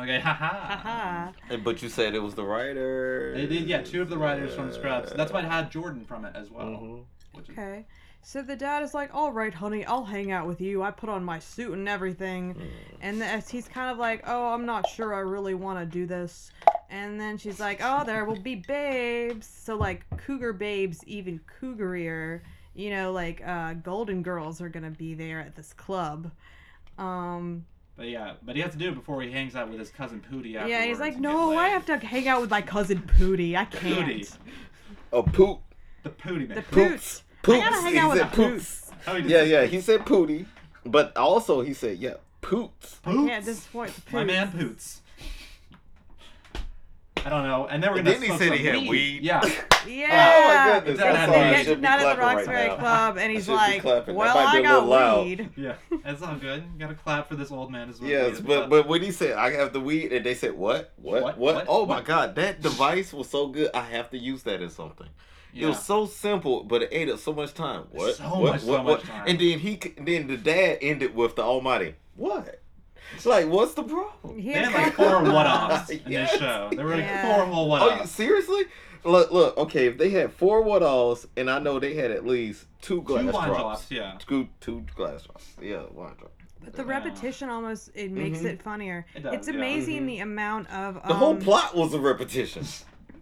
Okay, 0.00 0.18
haha. 0.20 0.76
Haha. 0.76 1.56
But 1.64 1.80
you 1.82 1.88
said 1.88 2.14
it 2.14 2.22
was 2.22 2.34
the 2.34 2.44
writer. 2.44 3.32
They 3.36 3.46
did, 3.46 3.68
yeah, 3.68 3.82
two 3.82 4.02
of 4.02 4.08
the 4.08 4.18
writers 4.18 4.54
from 4.54 4.72
Scrubs. 4.72 5.12
That's 5.12 5.32
why 5.32 5.40
it 5.40 5.44
had 5.44 5.70
Jordan 5.70 6.04
from 6.04 6.24
it 6.24 6.34
as 6.36 6.50
well. 6.50 6.66
Mhm. 6.66 7.04
Which 7.34 7.48
is, 7.48 7.58
Okay. 7.58 7.86
So 8.24 8.40
the 8.40 8.54
dad 8.56 8.82
is 8.84 8.94
like, 8.94 9.12
"All 9.12 9.32
right, 9.32 9.52
honey, 9.52 9.84
I'll 9.84 10.04
hang 10.04 10.30
out 10.30 10.46
with 10.46 10.60
you. 10.60 10.82
I 10.82 10.90
put 10.92 11.08
on 11.08 11.24
my 11.24 11.38
suit 11.40 11.72
and 11.72 11.88
everything." 11.88 12.56
And 13.00 13.22
as 13.22 13.48
he's 13.48 13.66
kind 13.68 13.90
of 13.90 13.98
like, 13.98 14.22
"Oh, 14.26 14.52
I'm 14.54 14.64
not 14.64 14.88
sure 14.88 15.12
I 15.12 15.18
really 15.18 15.54
want 15.54 15.80
to 15.80 15.84
do 15.86 16.06
this." 16.06 16.52
And 16.88 17.20
then 17.20 17.36
she's 17.36 17.58
like, 17.58 17.80
"Oh, 17.82 18.04
there 18.04 18.24
will 18.24 18.38
be 18.40 18.54
babes." 18.54 19.46
So 19.46 19.76
like 19.76 20.04
cougar 20.18 20.52
babes, 20.52 21.02
even 21.06 21.40
cougarier. 21.60 22.42
You 22.74 22.90
know, 22.90 23.12
like 23.12 23.42
uh, 23.44 23.74
Golden 23.74 24.22
Girls 24.22 24.60
are 24.60 24.68
gonna 24.68 24.90
be 24.90 25.14
there 25.14 25.40
at 25.40 25.56
this 25.56 25.72
club. 25.72 26.30
Um, 26.98 27.66
But 27.96 28.08
yeah, 28.08 28.34
but 28.42 28.54
he 28.54 28.62
has 28.62 28.72
to 28.72 28.78
do 28.78 28.90
it 28.90 28.94
before 28.94 29.20
he 29.20 29.30
hangs 29.32 29.56
out 29.56 29.68
with 29.68 29.78
his 29.80 29.90
cousin 29.90 30.24
Pootie 30.30 30.52
yeah, 30.52 30.84
he's 30.84 31.00
like, 31.00 31.18
"No, 31.18 31.58
I 31.58 31.68
have 31.68 31.86
to 31.86 31.98
hang 31.98 32.28
out 32.28 32.40
with 32.40 32.50
my 32.50 32.62
cousin 32.62 33.02
Pootie. 33.02 33.56
I 33.56 33.64
can't." 33.64 34.08
Pootie. 34.08 34.36
A 35.12 35.22
poop. 35.22 35.60
The 36.04 36.10
Pootie 36.10 36.48
man. 36.48 36.56
The 36.56 36.62
Poots. 36.62 37.24
Poots. 37.42 37.58
I 37.58 37.70
gotta 37.70 37.82
hang 37.82 37.92
He 37.92 37.98
out 37.98 38.10
with 38.10 38.18
said 38.18 38.30
the 38.30 38.36
poots. 38.36 38.90
poots. 39.04 39.22
He 39.26 39.32
Yeah, 39.32 39.42
yeah. 39.42 39.64
He 39.64 39.80
said 39.80 40.06
pooty. 40.06 40.46
But 40.84 41.16
also 41.16 41.60
he 41.62 41.74
said, 41.74 41.98
yeah, 41.98 42.14
poots. 42.40 42.96
Poots. 43.02 43.28
Yeah, 43.28 43.40
disappoint 43.40 43.92
the 44.06 44.12
My 44.12 44.24
man 44.24 44.50
Poots. 44.50 45.00
I 47.24 47.28
don't 47.30 47.44
know. 47.46 47.68
And 47.68 47.80
then 47.80 47.90
we're 47.90 47.98
gonna 47.98 48.10
then 48.10 48.20
he 48.20 48.26
smoke 48.26 48.38
said 48.40 48.52
he 48.54 48.64
had 48.66 48.88
weed. 48.88 49.22
Yeah. 49.22 49.40
Yeah. 49.86 50.32
Oh 50.72 50.72
my 50.72 50.80
goodness. 50.80 50.98
Dad 50.98 51.08
I'm 51.10 51.16
had 51.16 51.28
sorry, 51.28 51.50
weed. 51.56 51.64
Should 51.64 51.80
be 51.80 51.86
out 51.86 51.98
the 51.98 52.02
clapping 52.04 52.20
right 52.20 52.34
Roxbury. 52.36 52.78
Club, 52.78 53.18
and 53.18 53.32
he's 53.32 53.48
like, 53.48 53.82
clapping. 53.82 54.14
"Well, 54.16 54.34
might 54.34 54.52
be 54.52 54.56
I 54.56 54.60
a 54.60 54.62
got 54.62 54.74
little 54.74 54.88
loud. 54.88 55.24
weed." 55.26 55.48
Yeah. 55.56 55.74
that's 56.04 56.22
all 56.22 56.34
good. 56.34 56.64
You 56.72 56.78
gotta 56.80 56.94
clap 56.94 57.28
for 57.28 57.36
this 57.36 57.52
old 57.52 57.70
man 57.70 57.88
as 57.90 58.00
well. 58.00 58.10
Yes, 58.10 58.40
but 58.40 58.68
but 58.68 58.88
when 58.88 59.02
he 59.02 59.12
said 59.12 59.32
I 59.36 59.52
have 59.52 59.72
the 59.72 59.78
weed, 59.80 60.12
and 60.12 60.26
they 60.26 60.34
said 60.34 60.54
what, 60.54 60.92
what, 60.96 61.22
what? 61.22 61.38
What? 61.38 61.54
What? 61.54 61.66
Oh 61.68 61.86
my 61.86 62.00
god, 62.00 62.34
that 62.36 62.60
device 62.60 63.12
was 63.12 63.28
so 63.28 63.46
good. 63.48 63.70
I 63.72 63.82
have 63.82 64.10
to 64.10 64.18
use 64.18 64.42
that 64.44 64.60
in 64.60 64.70
something. 64.70 65.08
Yeah. 65.52 65.64
It 65.66 65.68
was 65.68 65.82
so 65.82 66.06
simple, 66.06 66.64
but 66.64 66.82
it 66.82 66.88
ate 66.92 67.08
up 67.08 67.18
so 67.18 67.32
much 67.32 67.54
time. 67.54 67.84
What? 67.90 68.16
So 68.16 68.24
what? 68.24 68.52
much- 68.52 68.60
so 68.62 68.72
what? 68.72 68.84
much 68.84 69.02
time. 69.02 69.24
And 69.28 69.38
then 69.38 69.58
he, 69.58 69.78
c- 69.82 69.94
then 69.98 70.26
the 70.26 70.36
dad 70.36 70.78
ended 70.82 71.14
with 71.14 71.36
the 71.36 71.42
Almighty. 71.42 71.94
What? 72.16 72.60
It's 73.14 73.26
like, 73.26 73.46
what's 73.48 73.74
the 73.74 73.82
problem? 73.82 74.38
He 74.38 74.48
They 74.52 74.58
had 74.60 74.68
had 74.72 74.82
like 74.84 74.94
four 74.94 75.22
one-offs 75.22 75.90
in 75.90 76.00
Yes. 76.06 76.30
this 76.30 76.40
show. 76.40 76.70
There 76.74 76.84
were 76.86 76.92
like 76.96 77.00
Yeah. 77.04 77.36
four 77.36 77.44
whole 77.46 77.72
Oh, 77.72 77.76
you, 77.84 77.90
one-offs. 77.90 78.10
seriously? 78.10 78.62
Look, 79.04 79.32
look. 79.32 79.56
Okay, 79.58 79.86
if 79.86 79.98
they 79.98 80.10
had 80.10 80.32
four 80.32 80.62
what 80.62 80.82
alls, 80.82 81.26
and 81.36 81.50
I 81.50 81.58
know 81.58 81.78
they 81.80 81.94
had 81.94 82.10
at 82.12 82.24
least 82.24 82.66
two 82.80 83.02
glass 83.02 83.24
Two 83.24 83.30
drops. 83.32 83.46
drops, 83.48 83.90
yeah. 83.90 84.16
Two, 84.26 84.48
two 84.60 84.86
glass 84.94 85.24
drops. 85.24 85.44
Yeah, 85.60 85.82
wine 85.92 86.14
drop. 86.18 86.32
But 86.64 86.74
the 86.74 86.84
Yeah. 86.84 86.90
repetition 86.90 87.48
almost 87.50 87.90
it 87.94 88.12
makes 88.12 88.38
Mhm. 88.38 88.44
it 88.44 88.62
funnier. 88.62 89.04
It 89.16 89.24
does, 89.24 89.34
it's 89.34 89.48
yeah. 89.48 89.54
amazing 89.54 90.02
Mhm. 90.02 90.06
the 90.06 90.18
amount 90.20 90.70
of 90.70 90.96
um, 90.98 91.02
The 91.08 91.14
whole 91.14 91.34
plot 91.36 91.74
was 91.76 91.92
a 91.94 91.98
repetition. 91.98 92.64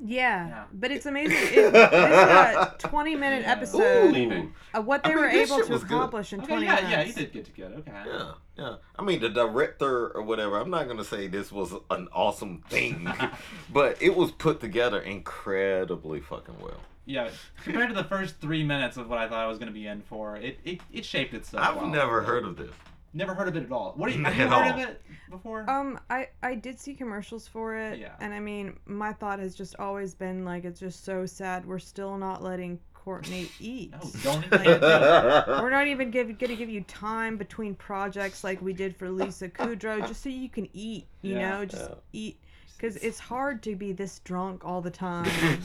Yeah, 0.02 0.48
Yeah. 0.48 0.64
but 0.72 0.90
it's 0.90 1.06
amazing. 1.06 1.36
It, 1.52 1.72
this 1.72 1.74
is 1.74 1.74
a 1.74 2.74
twenty-minute 2.78 3.42
Yeah. 3.42 3.52
episode 3.52 4.12
Leaving. 4.12 4.54
of 4.74 4.86
what 4.86 5.04
I 5.04 5.08
they 5.10 5.14
mean, 5.14 5.24
were 5.24 5.30
able 5.30 5.62
to 5.64 5.72
was 5.72 5.82
good. 5.84 5.96
accomplish 5.96 6.32
in 6.32 6.40
Okay, 6.40 6.46
twenty 6.48 6.66
yeah, 6.66 6.74
minutes. 6.76 6.90
yeah, 6.92 7.02
he 7.04 7.12
did 7.12 7.32
get 7.32 7.44
to 7.44 7.50
get 7.52 7.72
okay. 7.72 8.02
Yeah, 8.06 8.32
yeah. 8.56 8.74
I 8.98 9.02
mean, 9.02 9.20
the 9.20 9.28
director 9.28 10.08
or 10.10 10.22
whatever. 10.22 10.58
I'm 10.58 10.70
not 10.70 10.88
gonna 10.88 11.04
say 11.04 11.26
this 11.26 11.52
was 11.52 11.74
an 11.90 12.08
awesome 12.12 12.62
thing, 12.70 13.10
but 13.72 14.00
it 14.02 14.14
was 14.16 14.30
put 14.32 14.60
together 14.60 15.00
incredibly 15.00 16.20
fucking 16.20 16.56
well. 16.60 16.80
Yeah, 17.06 17.30
compared 17.64 17.88
to 17.88 17.94
the 17.94 18.04
first 18.04 18.36
three 18.40 18.62
minutes 18.62 18.96
of 18.96 19.08
what 19.08 19.18
I 19.18 19.28
thought 19.28 19.38
I 19.38 19.46
was 19.48 19.58
going 19.58 19.66
to 19.68 19.74
be 19.74 19.86
in 19.86 20.00
for, 20.02 20.36
it 20.36 20.58
it, 20.64 20.80
it 20.92 21.04
shaped 21.04 21.34
itself. 21.34 21.66
I've 21.66 21.76
well. 21.76 21.86
never 21.86 22.22
heard 22.22 22.44
of 22.44 22.56
this. 22.56 22.70
Never 23.12 23.34
heard 23.34 23.48
of 23.48 23.56
it 23.56 23.64
at 23.64 23.72
all. 23.72 23.92
What 23.96 24.10
do 24.12 24.18
you, 24.18 24.24
have 24.24 24.36
you 24.36 24.42
heard 24.48 24.52
all. 24.52 24.70
of 24.72 24.78
it 24.88 25.02
before? 25.30 25.68
Um, 25.68 25.98
I 26.08 26.28
I 26.42 26.54
did 26.54 26.78
see 26.78 26.94
commercials 26.94 27.48
for 27.48 27.76
it, 27.76 27.98
Yeah. 27.98 28.14
and 28.20 28.32
I 28.32 28.38
mean, 28.40 28.78
my 28.86 29.12
thought 29.12 29.38
has 29.40 29.54
just 29.54 29.74
always 29.78 30.14
been 30.14 30.44
like, 30.44 30.64
it's 30.64 30.78
just 30.80 31.04
so 31.04 31.26
sad 31.26 31.66
we're 31.66 31.78
still 31.80 32.16
not 32.16 32.42
letting 32.42 32.78
Courteney 32.94 33.48
eat. 33.60 33.90
no, 33.92 33.98
don't 34.22 34.44
even 34.52 34.60
do. 34.62 34.80
We're 34.80 35.70
not 35.70 35.86
even 35.88 36.10
give, 36.12 36.38
gonna 36.38 36.54
give 36.54 36.68
you 36.70 36.82
time 36.82 37.36
between 37.36 37.74
projects 37.74 38.44
like 38.44 38.60
we 38.62 38.72
did 38.72 38.96
for 38.96 39.08
Lisa 39.10 39.48
Kudrow, 39.48 40.06
just 40.06 40.22
so 40.22 40.28
you 40.28 40.48
can 40.48 40.68
eat. 40.72 41.06
You 41.22 41.34
Yeah. 41.34 41.50
know, 41.50 41.64
just 41.64 41.88
Yeah. 41.90 41.94
eat, 42.12 42.40
because 42.76 42.96
it's 42.96 43.18
hard 43.18 43.62
to 43.64 43.74
be 43.74 43.92
this 43.92 44.20
drunk 44.20 44.64
all 44.64 44.80
the 44.82 44.90
time. 44.90 45.60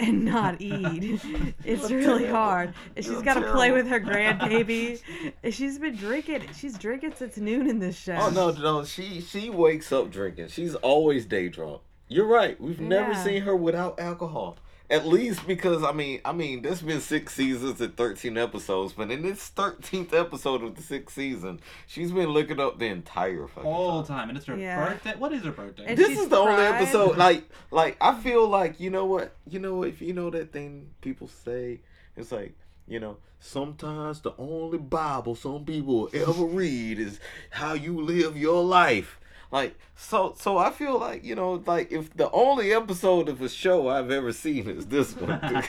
And 0.00 0.24
not 0.24 0.60
eat. 0.60 1.20
It's 1.64 1.90
really 1.90 2.26
hard. 2.26 2.72
And 2.96 3.04
she's 3.04 3.12
You're 3.12 3.22
got 3.22 3.34
to 3.34 3.52
play 3.52 3.70
with 3.70 3.86
her 3.88 4.00
grandbaby. 4.00 5.00
And 5.42 5.54
she's 5.54 5.78
been 5.78 5.94
drinking. 5.96 6.48
She's 6.56 6.76
drinking 6.78 7.12
since 7.16 7.36
noon 7.36 7.68
in 7.68 7.78
this 7.78 7.96
show. 7.98 8.16
Oh 8.18 8.30
no, 8.30 8.50
no, 8.50 8.84
she 8.84 9.20
she 9.20 9.50
wakes 9.50 9.92
up 9.92 10.10
drinking. 10.10 10.48
She's 10.48 10.74
always 10.76 11.26
day 11.26 11.48
drunk. 11.48 11.82
You're 12.08 12.26
right. 12.26 12.60
We've 12.60 12.80
never 12.80 13.12
Yeah. 13.12 13.22
seen 13.24 13.42
her 13.42 13.54
without 13.54 14.00
alcohol. 14.00 14.56
At 14.90 15.06
least 15.06 15.46
because 15.46 15.84
I 15.84 15.92
mean, 15.92 16.20
I 16.24 16.32
mean, 16.32 16.62
there's 16.62 16.82
been 16.82 17.00
six 17.00 17.32
seasons 17.34 17.80
and 17.80 17.96
thirteen 17.96 18.36
episodes, 18.36 18.92
but 18.92 19.10
in 19.12 19.22
this 19.22 19.46
thirteenth 19.48 20.12
episode 20.12 20.64
of 20.64 20.74
the 20.74 20.82
sixth 20.82 21.14
season, 21.14 21.60
she's 21.86 22.10
been 22.10 22.30
looking 22.30 22.58
up 22.58 22.80
the 22.80 22.86
entire 22.86 23.46
fucking 23.46 23.70
All 23.70 24.02
time. 24.02 24.18
time, 24.18 24.28
and 24.30 24.38
it's 24.38 24.46
her 24.48 24.56
Yeah. 24.56 24.84
birthday. 24.84 25.14
What 25.16 25.32
is 25.32 25.44
her 25.44 25.52
birthday? 25.52 25.84
And 25.86 25.96
This 25.96 26.18
is 26.18 26.28
the 26.28 26.36
only 26.38 26.54
cried. 26.56 26.74
episode. 26.82 27.16
Like, 27.16 27.44
like 27.70 27.96
I 28.00 28.20
feel 28.20 28.48
like 28.48 28.80
you 28.80 28.90
know 28.90 29.04
what, 29.04 29.36
you 29.48 29.60
know 29.60 29.84
if 29.84 30.02
you 30.02 30.12
know 30.12 30.28
that 30.30 30.52
thing 30.52 30.90
people 31.02 31.28
say, 31.28 31.80
it's 32.16 32.32
like 32.32 32.54
you 32.88 32.98
know 32.98 33.18
sometimes 33.38 34.20
the 34.22 34.32
only 34.38 34.78
Bible 34.78 35.36
some 35.36 35.64
people 35.64 35.94
will 36.00 36.10
ever 36.12 36.44
read 36.44 36.98
is 36.98 37.20
how 37.50 37.74
you 37.74 38.00
live 38.00 38.36
your 38.36 38.64
life. 38.64 39.19
Like 39.50 39.76
so, 39.96 40.34
so 40.38 40.58
I 40.58 40.70
feel 40.70 40.98
like 40.98 41.24
you 41.24 41.34
know, 41.34 41.62
like 41.66 41.90
if 41.90 42.14
the 42.16 42.30
only 42.30 42.72
episode 42.72 43.28
of 43.28 43.40
a 43.42 43.48
show 43.48 43.88
I've 43.88 44.10
ever 44.10 44.32
seen 44.32 44.68
is 44.68 44.86
this 44.86 45.16
one, 45.16 45.40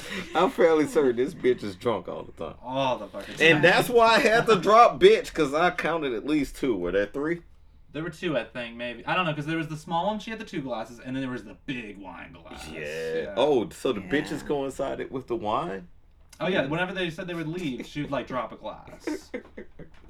I'm 0.34 0.50
fairly 0.50 0.86
certain 0.86 1.16
this 1.16 1.34
bitch 1.34 1.62
is 1.62 1.76
drunk 1.76 2.08
all 2.08 2.22
the 2.24 2.32
time. 2.32 2.54
all 2.62 2.96
the 2.98 3.06
fucking 3.08 3.34
time. 3.36 3.56
And 3.56 3.64
that's 3.64 3.88
why 3.88 4.14
I 4.14 4.18
had 4.20 4.46
to 4.46 4.56
drop 4.56 4.98
bitch 5.00 5.26
because 5.26 5.52
I 5.52 5.70
counted 5.70 6.14
at 6.14 6.26
least 6.26 6.56
two. 6.56 6.76
Were 6.76 6.92
there 6.92 7.06
three? 7.06 7.42
There 7.92 8.04
were 8.04 8.10
two, 8.10 8.38
I 8.38 8.44
think, 8.44 8.76
maybe. 8.76 9.04
I 9.04 9.16
don't 9.16 9.24
know, 9.26 9.32
because 9.32 9.46
there 9.46 9.56
was 9.58 9.66
the 9.66 9.76
small 9.76 10.06
one, 10.06 10.20
she 10.20 10.30
had 10.30 10.38
the 10.38 10.44
two 10.44 10.62
glasses, 10.62 11.00
and 11.04 11.16
then 11.16 11.22
there 11.22 11.30
was 11.32 11.42
the 11.42 11.56
big 11.66 11.98
wine 11.98 12.32
glass. 12.32 12.68
Yeah. 12.72 13.34
Oh, 13.36 13.68
so 13.70 13.92
the 13.92 14.00
Yeah. 14.00 14.06
bitches 14.06 14.46
coincided 14.46 15.10
with 15.10 15.26
the 15.26 15.34
wine? 15.34 15.88
Oh, 16.40 16.48
yeah, 16.48 16.66
whenever 16.66 16.92
they 16.92 17.10
said 17.10 17.26
they 17.26 17.34
would 17.34 17.48
leave, 17.48 17.86
she 17.86 18.00
would, 18.02 18.10
like, 18.10 18.26
drop 18.26 18.52
a 18.52 18.56
glass. 18.56 19.30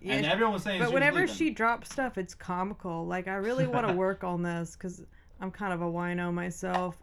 Yeah, 0.02 0.14
and 0.14 0.26
everyone 0.26 0.54
was 0.54 0.62
saying 0.62 0.78
but 0.78 0.86
was 0.86 0.94
whenever 0.94 1.20
leaving. 1.20 1.34
she 1.34 1.50
drops 1.50 1.90
stuff, 1.92 2.16
it's 2.16 2.34
comical. 2.34 3.06
Like 3.06 3.28
I 3.28 3.34
really 3.34 3.66
want 3.66 3.86
to 3.86 3.92
work 4.06 4.24
on 4.24 4.42
this 4.42 4.72
because 4.72 5.02
I'm 5.40 5.50
kind 5.50 5.72
of 5.72 5.82
a 5.82 5.86
wino 5.86 6.32
myself. 6.32 6.96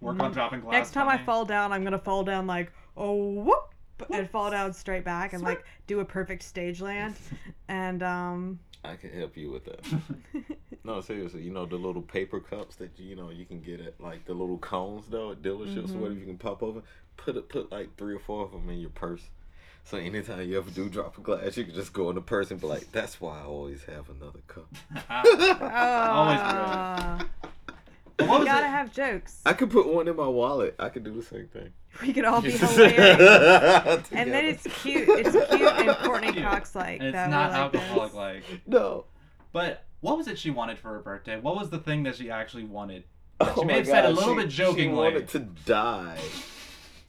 Work 0.00 0.22
on 0.22 0.32
dropping 0.32 0.60
glass. 0.60 0.72
Next 0.72 0.90
time 0.92 1.08
I 1.08 1.18
fall 1.18 1.44
down, 1.44 1.72
I'm 1.72 1.82
gonna 1.82 1.98
fall 1.98 2.22
down 2.22 2.46
like 2.46 2.72
oh 2.96 3.14
whoop, 3.14 3.74
and 4.10 4.30
fall 4.30 4.50
down 4.50 4.72
straight 4.72 5.04
back 5.04 5.32
and 5.32 5.42
like 5.42 5.64
do 5.86 6.00
a 6.00 6.04
perfect 6.04 6.42
stage 6.42 6.80
land. 6.80 7.14
And 7.68 8.04
um, 8.04 8.60
I 8.84 8.94
can 8.94 9.10
help 9.10 9.36
you 9.36 9.50
with 9.50 9.64
that. 9.64 9.84
no, 10.84 11.00
seriously, 11.00 11.42
you 11.42 11.50
know 11.50 11.66
the 11.66 11.74
little 11.74 12.00
paper 12.00 12.38
cups 12.38 12.76
that 12.76 12.96
you 12.96 13.16
know 13.16 13.30
you 13.30 13.44
can 13.44 13.60
get 13.60 13.80
at 13.80 14.00
like 14.00 14.24
the 14.24 14.34
little 14.34 14.58
cones 14.58 15.06
though 15.08 15.32
at 15.32 15.42
dealerships 15.42 15.92
or 15.92 15.98
whatever 15.98 16.20
you 16.20 16.26
can 16.26 16.38
pop 16.38 16.62
over. 16.62 16.80
Put 17.16 17.48
put 17.48 17.72
like 17.72 17.96
three 17.96 18.14
or 18.14 18.18
four 18.20 18.44
of 18.44 18.52
them 18.52 18.68
in 18.70 18.78
your 18.78 18.90
purse. 18.90 19.22
So 19.84 19.96
anytime 19.98 20.48
you 20.48 20.58
ever 20.58 20.70
do 20.70 20.88
drop 20.88 21.16
a 21.16 21.20
glass, 21.20 21.56
you 21.56 21.64
can 21.64 21.74
just 21.74 21.92
go 21.92 22.08
in 22.10 22.16
the 22.16 22.20
purse 22.20 22.50
and 22.50 22.60
be 22.60 22.66
like, 22.66 22.90
"That's 22.92 23.20
why 23.20 23.40
I 23.40 23.44
always 23.44 23.84
have 23.84 24.08
another 24.10 24.40
cup." 24.48 24.66
Always 25.08 26.40
uh, 26.40 27.18
But 28.16 28.28
what 28.28 28.40
we 28.40 28.44
was 28.44 28.46
gotta 28.46 28.66
it? 28.66 28.70
have 28.70 28.92
jokes. 28.92 29.40
I 29.46 29.52
could 29.52 29.70
put 29.70 29.86
one 29.92 30.08
in 30.08 30.16
my 30.16 30.26
wallet. 30.26 30.74
I 30.78 30.88
could 30.88 31.04
do 31.04 31.12
the 31.14 31.22
same 31.22 31.46
thing. 31.48 31.70
We 32.02 32.12
could 32.12 32.24
all 32.24 32.40
be 32.42 32.50
hilarious. 32.50 34.10
And 34.12 34.32
then 34.32 34.44
it's 34.44 34.64
cute. 34.82 35.08
It's 35.08 35.30
cute 35.32 35.62
and 35.72 35.96
Courteney 35.98 36.32
Cute. 36.32 36.44
Cox 36.44 36.74
like. 36.74 36.98
And 37.00 37.08
it's 37.08 37.14
not 37.30 37.50
like 37.52 37.60
alcoholic 37.74 38.14
like. 38.14 38.42
no. 38.66 39.04
But 39.52 39.84
what 40.00 40.18
was 40.18 40.28
it 40.28 40.38
she 40.38 40.50
wanted 40.50 40.78
for 40.78 40.88
her 40.92 41.00
birthday? 41.00 41.38
What 41.40 41.56
was 41.56 41.70
the 41.70 41.78
thing 41.78 42.02
that 42.04 42.16
she 42.16 42.30
actually 42.30 42.64
wanted? 42.64 43.04
Oh 43.40 43.52
She 43.60 43.64
may 43.64 43.72
my 43.74 43.78
have 43.78 43.86
said 43.86 44.04
a 44.04 44.08
God, 44.08 44.16
little 44.16 44.34
she- 44.36 44.42
bit 44.42 44.50
jokingly. 44.50 44.82
She 44.84 44.88
wanted 45.14 45.28
to 45.28 45.38
die 45.64 46.18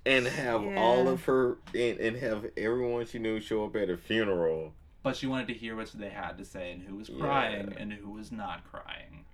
and 0.06 0.26
have 0.28 0.64
all 0.78 1.08
of 1.08 1.26
her 1.26 1.58
and, 1.74 2.00
and 2.00 2.18
have 2.18 2.46
everyone 2.56 3.06
she 3.06 3.20
knew 3.20 3.40
show 3.40 3.66
up 3.66 3.76
at 3.76 3.90
her 3.90 3.98
funeral. 3.98 4.74
But 5.04 5.16
she 5.16 5.28
wanted 5.28 5.48
to 5.50 5.54
hear 5.54 5.76
what 5.76 5.92
they 5.94 6.10
had 6.10 6.38
to 6.38 6.46
say 6.46 6.72
and 6.72 6.82
who 6.82 6.96
was 6.96 7.10
crying 7.10 7.72
Yeah. 7.72 7.78
and 7.82 7.94
who 7.94 8.12
was 8.12 8.32
not 8.32 8.64
crying. 8.70 9.26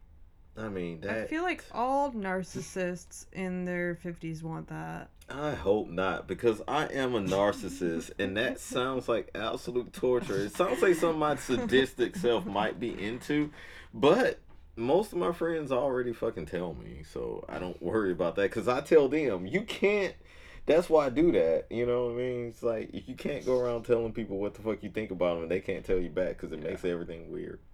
I 0.56 0.70
mean, 0.70 1.02
that. 1.02 1.24
I 1.24 1.26
feel 1.26 1.42
like 1.42 1.64
all 1.72 2.12
narcissists 2.12 3.26
in 3.34 3.66
their 3.66 3.96
50s 4.04 4.44
want 4.44 4.68
that. 4.68 5.10
I 5.28 5.52
hope 5.56 5.90
not, 5.90 6.28
because 6.28 6.62
I 6.68 6.86
am 6.88 7.16
a 7.16 7.22
narcissist, 7.22 8.12
and 8.20 8.38
that 8.38 8.60
sounds 8.60 9.10
like 9.10 9.32
absolute 9.34 9.94
torture. 9.94 10.42
It 10.46 10.56
sounds 10.56 10.82
like 10.84 10.94
something 10.96 11.18
my 11.18 11.38
sadistic 11.38 12.16
self 12.16 12.46
might 12.46 12.80
be 12.80 12.90
into, 13.02 13.50
but 13.96 14.40
most 14.76 15.12
of 15.12 15.18
my 15.18 15.32
friends 15.32 15.72
already 15.72 16.14
fucking 16.14 16.46
tell 16.46 16.76
me, 16.76 17.02
so 17.12 17.44
I 17.50 17.58
don't 17.58 17.82
worry 17.82 18.12
about 18.12 18.36
that. 18.36 18.44
Because 18.52 18.68
I 18.68 18.82
tell 18.82 19.08
them, 19.08 19.48
you 19.48 19.62
can't. 19.62 20.14
That's 20.66 20.90
why 20.90 21.08
I 21.08 21.10
do 21.10 21.32
that. 21.34 21.66
You 21.70 21.86
know 21.86 22.06
what 22.06 22.14
I 22.14 22.18
mean? 22.18 22.48
It's 22.48 22.64
like 22.64 22.90
if 22.94 23.08
you 23.08 23.16
can't 23.16 23.46
go 23.46 23.60
around 23.60 23.84
telling 23.84 24.14
people 24.14 24.38
what 24.40 24.54
the 24.54 24.62
fuck 24.62 24.82
you 24.82 24.90
think 24.90 25.12
about 25.12 25.36
them, 25.36 25.44
and 25.44 25.52
they 25.52 25.60
can't 25.60 25.86
tell 25.86 25.98
you 25.98 26.10
back 26.10 26.30
because 26.30 26.52
it 26.52 26.64
makes 26.64 26.86
everything 26.86 27.32
weird. 27.32 27.60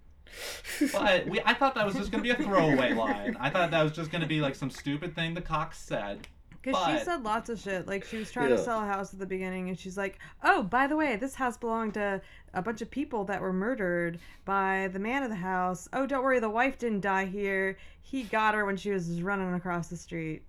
But 0.92 1.26
we, 1.26 1.40
I 1.44 1.54
thought 1.54 1.74
that 1.74 1.84
was 1.84 1.96
just 1.96 2.10
gonna 2.12 2.22
be 2.22 2.30
a 2.30 2.36
throwaway 2.36 2.94
line. 2.94 3.36
I 3.40 3.50
thought 3.50 3.72
that 3.72 3.82
was 3.82 3.92
just 3.92 4.10
gonna 4.10 4.26
be 4.26 4.40
like 4.40 4.54
some 4.54 4.70
stupid 4.70 5.14
thing 5.14 5.34
the 5.34 5.40
Cox 5.40 5.78
said. 5.78 6.28
Because 6.62 6.98
she 6.98 7.04
said 7.04 7.22
lots 7.22 7.48
of 7.48 7.58
shit. 7.58 7.86
Like, 7.86 8.04
she 8.04 8.18
was 8.18 8.30
trying 8.30 8.50
to 8.50 8.58
sell 8.58 8.82
a 8.82 8.86
house 8.86 9.14
at 9.14 9.18
the 9.18 9.26
beginning, 9.26 9.68
and 9.68 9.78
she's 9.78 9.96
like, 9.96 10.18
oh, 10.42 10.62
by 10.62 10.86
the 10.86 10.96
way, 10.96 11.16
this 11.16 11.34
house 11.34 11.56
belonged 11.56 11.94
to 11.94 12.20
a 12.52 12.60
bunch 12.60 12.82
of 12.82 12.90
people 12.90 13.24
that 13.24 13.40
were 13.40 13.52
murdered 13.52 14.18
by 14.44 14.90
the 14.92 14.98
man 14.98 15.22
of 15.22 15.30
the 15.30 15.36
house. 15.36 15.88
Oh, 15.94 16.06
don't 16.06 16.22
worry, 16.22 16.38
the 16.38 16.50
wife 16.50 16.76
didn't 16.78 17.00
die 17.00 17.24
here. 17.24 17.78
He 18.02 18.24
got 18.24 18.54
her 18.54 18.66
when 18.66 18.76
she 18.76 18.90
was 18.90 19.22
running 19.22 19.54
across 19.54 19.88
the 19.88 19.96
street. 19.96 20.42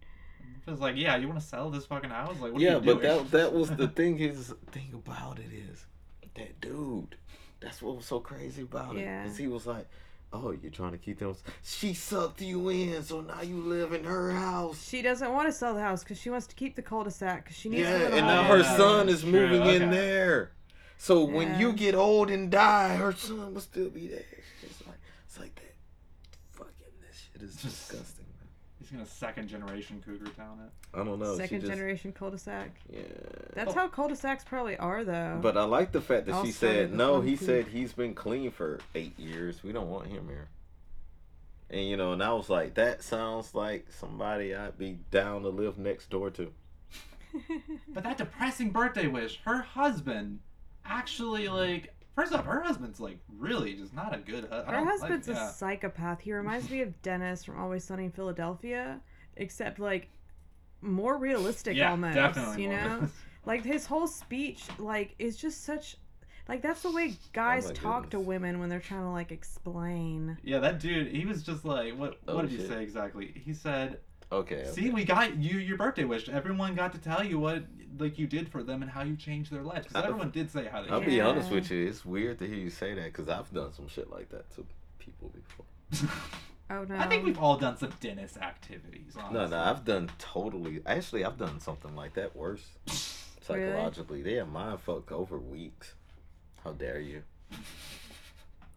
It 0.68 0.72
was 0.72 0.80
like, 0.80 0.96
yeah, 0.96 1.18
you 1.18 1.28
want 1.28 1.40
to 1.40 1.46
sell 1.46 1.70
this 1.70 1.86
fucking 1.86 2.10
house? 2.12 2.40
Like, 2.40 2.54
what 2.54 2.62
yeah, 2.62 2.76
are 2.78 2.84
you 2.84 2.94
but 2.94 3.02
that 3.02 3.32
that 3.32 3.54
was 3.54 3.70
the 3.72 3.88
thing. 4.00 4.20
Is 4.20 4.54
thing 4.72 4.92
about 4.94 5.40
it 5.40 5.52
is 5.52 5.86
that 6.36 6.62
dude. 6.62 7.16
That's 7.60 7.82
what 7.82 7.96
was 7.96 8.06
so 8.06 8.20
crazy 8.20 8.64
about 8.64 8.96
it. 8.96 9.02
Yeah. 9.02 9.26
Is 9.26 9.38
he 9.38 9.48
was 9.48 9.68
like, 9.68 9.88
"Oh, 10.34 10.52
you're 10.52 10.72
trying 10.72 10.92
to 10.94 10.98
keep 10.98 11.20
them." 11.20 11.36
She 11.64 11.94
sucked 11.94 12.42
you 12.42 12.70
in, 12.70 13.04
so 13.04 13.22
now 13.22 13.42
you 13.42 13.58
live 13.58 13.94
in 13.94 14.04
her 14.04 14.32
house. 14.32 14.88
She 14.88 15.02
doesn't 15.02 15.32
want 15.32 15.48
to 15.48 15.52
sell 15.52 15.74
the 15.76 15.82
house 15.82 16.04
because 16.04 16.20
she 16.20 16.30
wants 16.30 16.48
to 16.48 16.56
keep 16.56 16.76
the 16.76 16.82
cul-de-sac 16.82 17.44
because 17.44 17.58
she 17.58 17.70
needs 17.70 17.82
Yeah, 17.88 17.98
to 17.98 18.06
and 18.16 18.28
now 18.28 18.44
her 18.44 18.60
Yeah, 18.60 18.78
son 18.78 19.10
is 19.10 19.22
true, 19.22 19.32
moving 19.32 19.66
in 19.68 19.92
there. 19.92 20.52
So 20.98 21.24
when 21.24 21.60
you 21.60 21.74
get 21.74 21.96
old 21.96 22.30
and 22.30 22.52
die, 22.52 22.96
her 22.96 23.12
son 23.14 23.54
will 23.54 23.62
still 23.62 23.90
be 23.90 24.08
there. 24.08 24.24
It's 24.64 24.86
like 24.88 24.98
it's 25.26 25.40
like 25.40 25.56
that. 25.56 25.76
Fucking 26.52 26.74
this 27.08 27.28
shit 27.32 27.42
is 27.42 27.56
disgusting. 27.56 28.21
Man. 28.92 29.00
He's 29.00 29.10
gonna 29.10 29.18
second 29.20 29.48
generation 29.48 30.02
Cougar 30.06 30.32
Town 30.32 30.60
it. 30.66 30.98
I 31.00 31.04
don't 31.04 31.20
know. 31.20 31.34
she 31.34 31.42
Second 31.42 31.62
just- 31.62 31.72
generation 31.72 32.12
cul-de-sac. 32.12 32.72
Yeah. 32.90 33.02
That's 33.54 33.72
Oh. 33.72 33.74
how 33.80 33.88
cul-de-sacs 33.88 34.44
probably 34.44 34.78
are, 34.78 35.04
though. 35.04 35.40
But 35.42 35.58
I 35.58 35.64
like 35.64 35.92
the 35.92 36.02
fact 36.02 36.26
that 36.26 36.34
All 36.36 36.46
she 36.46 36.52
started 36.52 36.76
said 36.76 36.90
with 36.92 36.98
no. 36.98 37.14
one 37.14 37.28
He 37.28 37.36
poop. 37.38 37.46
said 37.46 37.68
he's 37.68 37.94
been 37.94 38.14
clean 38.14 38.52
for 38.52 38.80
eight 38.96 39.18
years. 39.18 39.64
We 39.64 39.72
don't 39.72 39.90
want 39.90 40.08
him 40.08 40.28
here. 40.28 40.50
And 41.70 41.86
you 41.88 41.96
know, 41.96 42.12
and 42.12 42.22
I 42.22 42.34
was 42.34 42.50
like, 42.50 42.74
that 42.74 43.02
sounds 43.02 43.56
like 43.56 43.88
somebody 43.92 44.54
I'd 44.54 44.78
be 44.78 45.00
down 45.10 45.44
to 45.44 45.50
live 45.50 45.78
next 45.78 46.10
door 46.10 46.30
to. 46.32 46.52
But 47.88 48.04
that 48.04 48.18
depressing 48.18 48.72
birthday 48.72 49.08
wish, 49.08 49.40
her 49.46 49.62
husband 49.62 50.40
actually 50.86 51.48
like. 51.48 51.94
First 52.16 52.34
off, 52.34 52.46
her 52.46 52.62
husband's 52.62 53.00
like 53.00 53.18
really 53.38 53.74
just 53.76 53.94
not 53.94 54.14
a 54.14 54.20
good. 54.20 54.46
hu- 54.46 54.54
I 54.54 54.58
Her 54.64 54.72
don't 54.72 54.86
like- 54.86 55.00
husband's 55.00 55.28
yeah. 55.28 55.50
a 55.50 55.52
psychopath. 55.54 56.20
He 56.22 56.34
reminds 56.34 56.70
me 56.70 56.82
of 56.82 57.02
Dennis 57.02 57.44
from 57.46 57.60
Always 57.60 57.84
Sunny 57.84 58.06
in 58.06 58.12
Philadelphia, 58.12 59.00
except 59.38 59.80
like 59.80 60.10
more 60.82 61.18
realistic 61.18 61.78
yeah, 61.78 61.92
almost. 61.92 62.16
definitely. 62.16 62.64
you 62.64 62.70
more 62.70 62.78
know, 62.80 63.08
like 63.46 63.64
his 63.64 63.86
whole 63.86 64.08
speech, 64.08 64.64
like 64.78 65.16
is 65.20 65.38
just 65.38 65.64
such. 65.64 65.98
Like 66.50 66.62
that's 66.62 66.82
the 66.82 66.92
way 66.92 67.14
guys 67.34 67.66
Oh 67.66 67.70
my 67.70 67.74
talk 67.76 68.10
to 68.10 68.20
women 68.20 68.60
when 68.60 68.68
they're 68.68 68.80
trying 68.82 69.04
to 69.04 69.10
like 69.12 69.32
explain. 69.32 70.38
yeah, 70.44 70.60
that 70.60 70.80
dude, 70.80 71.08
he 71.16 71.26
was 71.26 71.44
just 71.44 71.64
like, 71.64 71.98
what? 71.98 72.18
Oh, 72.28 72.36
what 72.36 72.42
did 72.42 72.52
he 72.52 72.58
shit. 72.58 72.68
say 72.68 72.84
exactly? 72.84 73.32
He 73.46 73.54
said, 73.54 74.00
Okay. 74.34 74.66
"See, 74.66 74.90
we 74.90 75.06
got 75.06 75.38
you 75.38 75.60
your 75.60 75.78
birthday 75.78 76.04
wish. 76.04 76.28
Everyone 76.30 76.74
got 76.76 76.92
to 76.94 76.98
tell 76.98 77.24
you 77.24 77.40
what 77.40 77.64
like 78.00 78.18
you 78.20 78.28
did 78.28 78.50
for 78.50 78.64
them 78.64 78.82
and 78.82 78.92
how 78.92 79.04
you 79.04 79.16
changed 79.16 79.52
their 79.52 79.64
lives. 79.64 79.88
'Cause 79.88 79.94
Because 79.94 80.06
everyone 80.06 80.32
did 80.32 80.50
say 80.52 80.66
how 80.66 80.82
they. 80.82 80.90
I'll 80.90 81.00
changed. 81.00 81.10
be 81.16 81.22
honest 81.22 81.52
with 81.52 81.70
you. 81.72 81.88
It's 81.88 82.06
weird 82.06 82.40
to 82.40 82.48
hear 82.48 82.58
you 82.58 82.70
say 82.70 82.94
that 82.94 83.06
because 83.06 83.30
I've 83.30 83.52
done 83.54 83.74
some 83.74 83.88
shit 83.88 84.10
like 84.10 84.30
that 84.30 84.50
to 84.56 84.66
people 85.00 85.30
before. 85.30 85.66
Oh 86.70 86.84
no. 86.86 86.96
I 87.00 87.08
think 87.08 87.26
we've 87.26 87.40
all 87.40 87.58
done 87.58 87.78
some 87.78 87.92
Dennis 88.00 88.38
activities. 88.38 89.14
Honestly. 89.18 89.34
No, 89.40 89.48
no, 89.48 89.58
I've 89.58 89.84
done 89.86 90.10
totally. 90.20 90.82
Actually, 90.86 91.26
I've 91.26 91.38
done 91.38 91.60
something 91.60 91.96
like 91.96 92.14
that 92.14 92.36
worse. 92.36 92.66
Really? 92.88 92.98
Psychologically, 93.42 94.22
they 94.22 94.34
have 94.36 94.48
mind 94.50 94.80
fuck 94.80 95.12
over 95.12 95.38
weeks. 95.38 95.96
How 96.64 96.72
dare 96.72 97.00
you? 97.02 97.24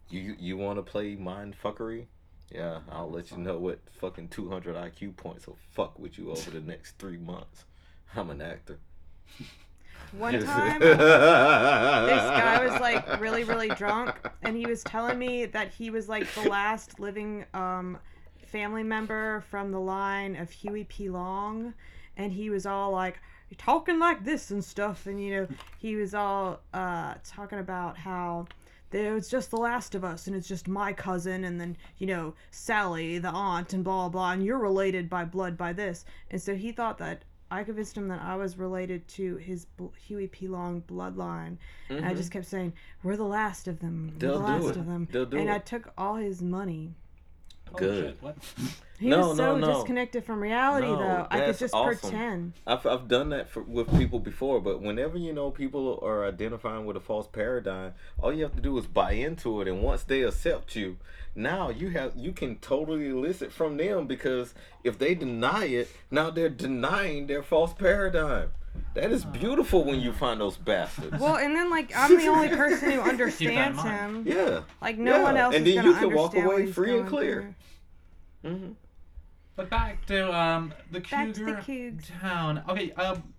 You 0.09 0.35
you 0.39 0.57
want 0.57 0.77
to 0.77 0.83
play 0.83 1.15
mind 1.15 1.55
fuckery? 1.63 2.07
Yeah, 2.51 2.81
I'll 2.91 3.09
let 3.09 3.31
you 3.31 3.37
know 3.37 3.57
what 3.57 3.79
fucking 3.99 4.27
200 4.29 4.75
IQ 4.75 5.15
points 5.17 5.47
will 5.47 5.57
fuck 5.71 5.97
with 5.97 6.17
you 6.17 6.31
over 6.31 6.51
the 6.51 6.59
next 6.61 6.97
three 6.99 7.17
months. 7.17 7.65
I'm 8.15 8.29
an 8.29 8.41
actor. 8.41 8.77
One 10.17 10.39
time, 10.41 10.79
this 10.79 10.97
guy 10.97 12.65
was 12.65 12.79
like 12.79 13.19
really 13.19 13.43
really 13.43 13.69
drunk 13.69 14.15
and 14.43 14.55
he 14.55 14.65
was 14.65 14.83
telling 14.83 15.19
me 15.19 15.45
that 15.45 15.73
he 15.73 15.89
was 15.89 16.07
like 16.07 16.31
the 16.35 16.49
last 16.49 16.99
living 16.99 17.45
um 17.53 17.97
family 18.45 18.83
member 18.83 19.41
from 19.49 19.71
the 19.71 19.79
line 19.79 20.37
of 20.37 20.49
Huey 20.49 20.85
P. 20.85 21.09
Long 21.09 21.73
and 22.15 22.31
he 22.31 22.49
was 22.49 22.65
all 22.65 22.91
like 22.91 23.19
talking 23.57 23.99
like 23.99 24.23
this 24.23 24.51
and 24.51 24.63
stuff 24.63 25.05
and 25.05 25.21
you 25.21 25.31
know 25.31 25.47
he 25.77 25.95
was 25.95 26.13
all 26.13 26.61
uh 26.73 27.15
talking 27.23 27.59
about 27.59 27.97
how 27.97 28.47
there 28.91 29.13
was 29.13 29.29
just 29.29 29.51
the 29.51 29.57
last 29.57 29.95
of 29.95 30.03
us 30.03 30.27
and 30.27 30.35
it's 30.35 30.47
just 30.47 30.67
my 30.67 30.93
cousin 30.93 31.43
and 31.43 31.59
then 31.59 31.75
you 31.97 32.07
know 32.07 32.33
Sally 32.51 33.17
the 33.17 33.29
aunt 33.29 33.73
and 33.73 33.83
blah 33.83 34.07
blah 34.07 34.09
blah 34.09 34.31
and 34.31 34.45
you're 34.45 34.57
related 34.57 35.09
by 35.09 35.25
blood 35.25 35.57
by 35.57 35.73
this 35.73 36.05
and 36.31 36.41
so 36.41 36.55
he 36.55 36.71
thought 36.71 36.97
that 36.97 37.23
I 37.51 37.63
convinced 37.63 37.95
him 37.95 38.07
that 38.07 38.21
I 38.21 38.35
was 38.35 38.57
related 38.57 39.07
to 39.09 39.35
his 39.37 39.65
bl- 39.65 39.87
Huey 40.07 40.27
P. 40.27 40.47
Long 40.47 40.81
bloodline, 40.81 41.57
and 41.89 42.03
I 42.05 42.13
just 42.13 42.31
kept 42.31 42.45
saying, 42.47 42.73
"We're 43.03 43.17
the 43.17 43.23
last 43.23 43.67
of 43.67 43.79
them. 43.79 44.07
We're 44.07 44.09
Mm-hmm. 44.09 44.17
They'll 44.19 44.39
the 44.39 44.45
do 44.45 44.51
last 44.65 44.75
it. 44.75 44.79
of 44.79 44.85
them." 44.87 45.07
They'll 45.11 45.25
do 45.25 45.37
and 45.37 45.49
I 45.51 45.59
took 45.59 45.93
all 45.97 46.15
his 46.15 46.41
money. 46.41 46.95
Holy 47.71 47.85
Good. 47.85 48.03
shit, 48.05 48.17
what? 48.21 48.37
He 48.97 49.09
No, 49.09 49.27
was 49.27 49.37
so 49.37 49.57
no, 49.57 49.57
no. 49.57 49.73
disconnected 49.73 50.23
from 50.23 50.39
reality, 50.39 50.87
No, 50.87 50.97
though. 50.97 51.27
I 51.29 51.41
could 51.41 51.57
just 51.57 51.73
awesome. 51.73 51.97
pretend. 51.99 52.53
I've, 52.65 52.85
I've 52.85 53.09
done 53.09 53.27
that 53.31 53.49
for, 53.49 53.61
with 53.61 53.93
people 53.97 54.19
before, 54.19 54.61
but 54.61 54.81
whenever 54.81 55.17
you 55.17 55.33
know 55.33 55.51
people 55.51 55.99
are 56.01 56.25
identifying 56.25 56.85
with 56.85 56.95
a 56.95 57.01
false 57.01 57.27
paradigm, 57.27 57.93
all 58.21 58.31
you 58.31 58.43
have 58.43 58.55
to 58.55 58.61
do 58.61 58.77
is 58.77 58.85
buy 58.85 59.11
into 59.11 59.59
it, 59.59 59.67
and 59.67 59.81
once 59.83 60.03
they 60.03 60.21
accept 60.21 60.77
you, 60.77 60.95
now 61.35 61.69
you 61.69 61.89
have 61.89 62.13
you 62.15 62.31
can 62.31 62.55
totally 62.59 63.09
elicit 63.09 63.51
from 63.51 63.75
them 63.75 64.07
because 64.07 64.53
if 64.85 64.97
they 64.97 65.13
deny 65.13 65.65
it, 65.65 65.89
now 66.09 66.29
they're 66.29 66.47
denying 66.47 67.27
their 67.27 67.43
false 67.43 67.73
paradigm. 67.73 68.51
That 68.95 69.11
is 69.11 69.25
beautiful 69.25 69.83
when 69.83 69.99
you 69.99 70.11
find 70.13 70.39
those 70.39 70.57
bastards. 70.57 71.19
Well, 71.19 71.35
and 71.35 71.55
then 71.55 71.69
like 71.69 71.91
I'm 71.95 72.17
the 72.17 72.27
only 72.27 72.47
person 72.63 72.91
who 72.91 73.01
understands 73.01 73.81
him. 73.81 74.23
yeah. 74.25 74.61
Like 74.81 74.97
no 74.97 75.17
Yeah, 75.17 75.23
one 75.23 75.37
else 75.37 75.53
and 75.55 75.67
then 75.67 75.75
gonna 75.75 75.87
you 75.89 75.95
can 75.95 76.13
walk 76.13 76.33
away 76.35 76.71
free 76.71 76.97
and 76.99 77.07
clear. 77.07 77.53
through. 78.41 78.51
hmm 78.55 78.71
But 79.57 79.69
back 79.69 80.05
to 80.07 80.33
um 80.33 80.73
the 80.91 81.01
Back 81.01 81.33
to 81.33 81.45
the 81.45 81.53
Cougar 81.55 82.01
Town. 82.21 82.63
Okay, 82.69 82.91
um, 82.93 83.33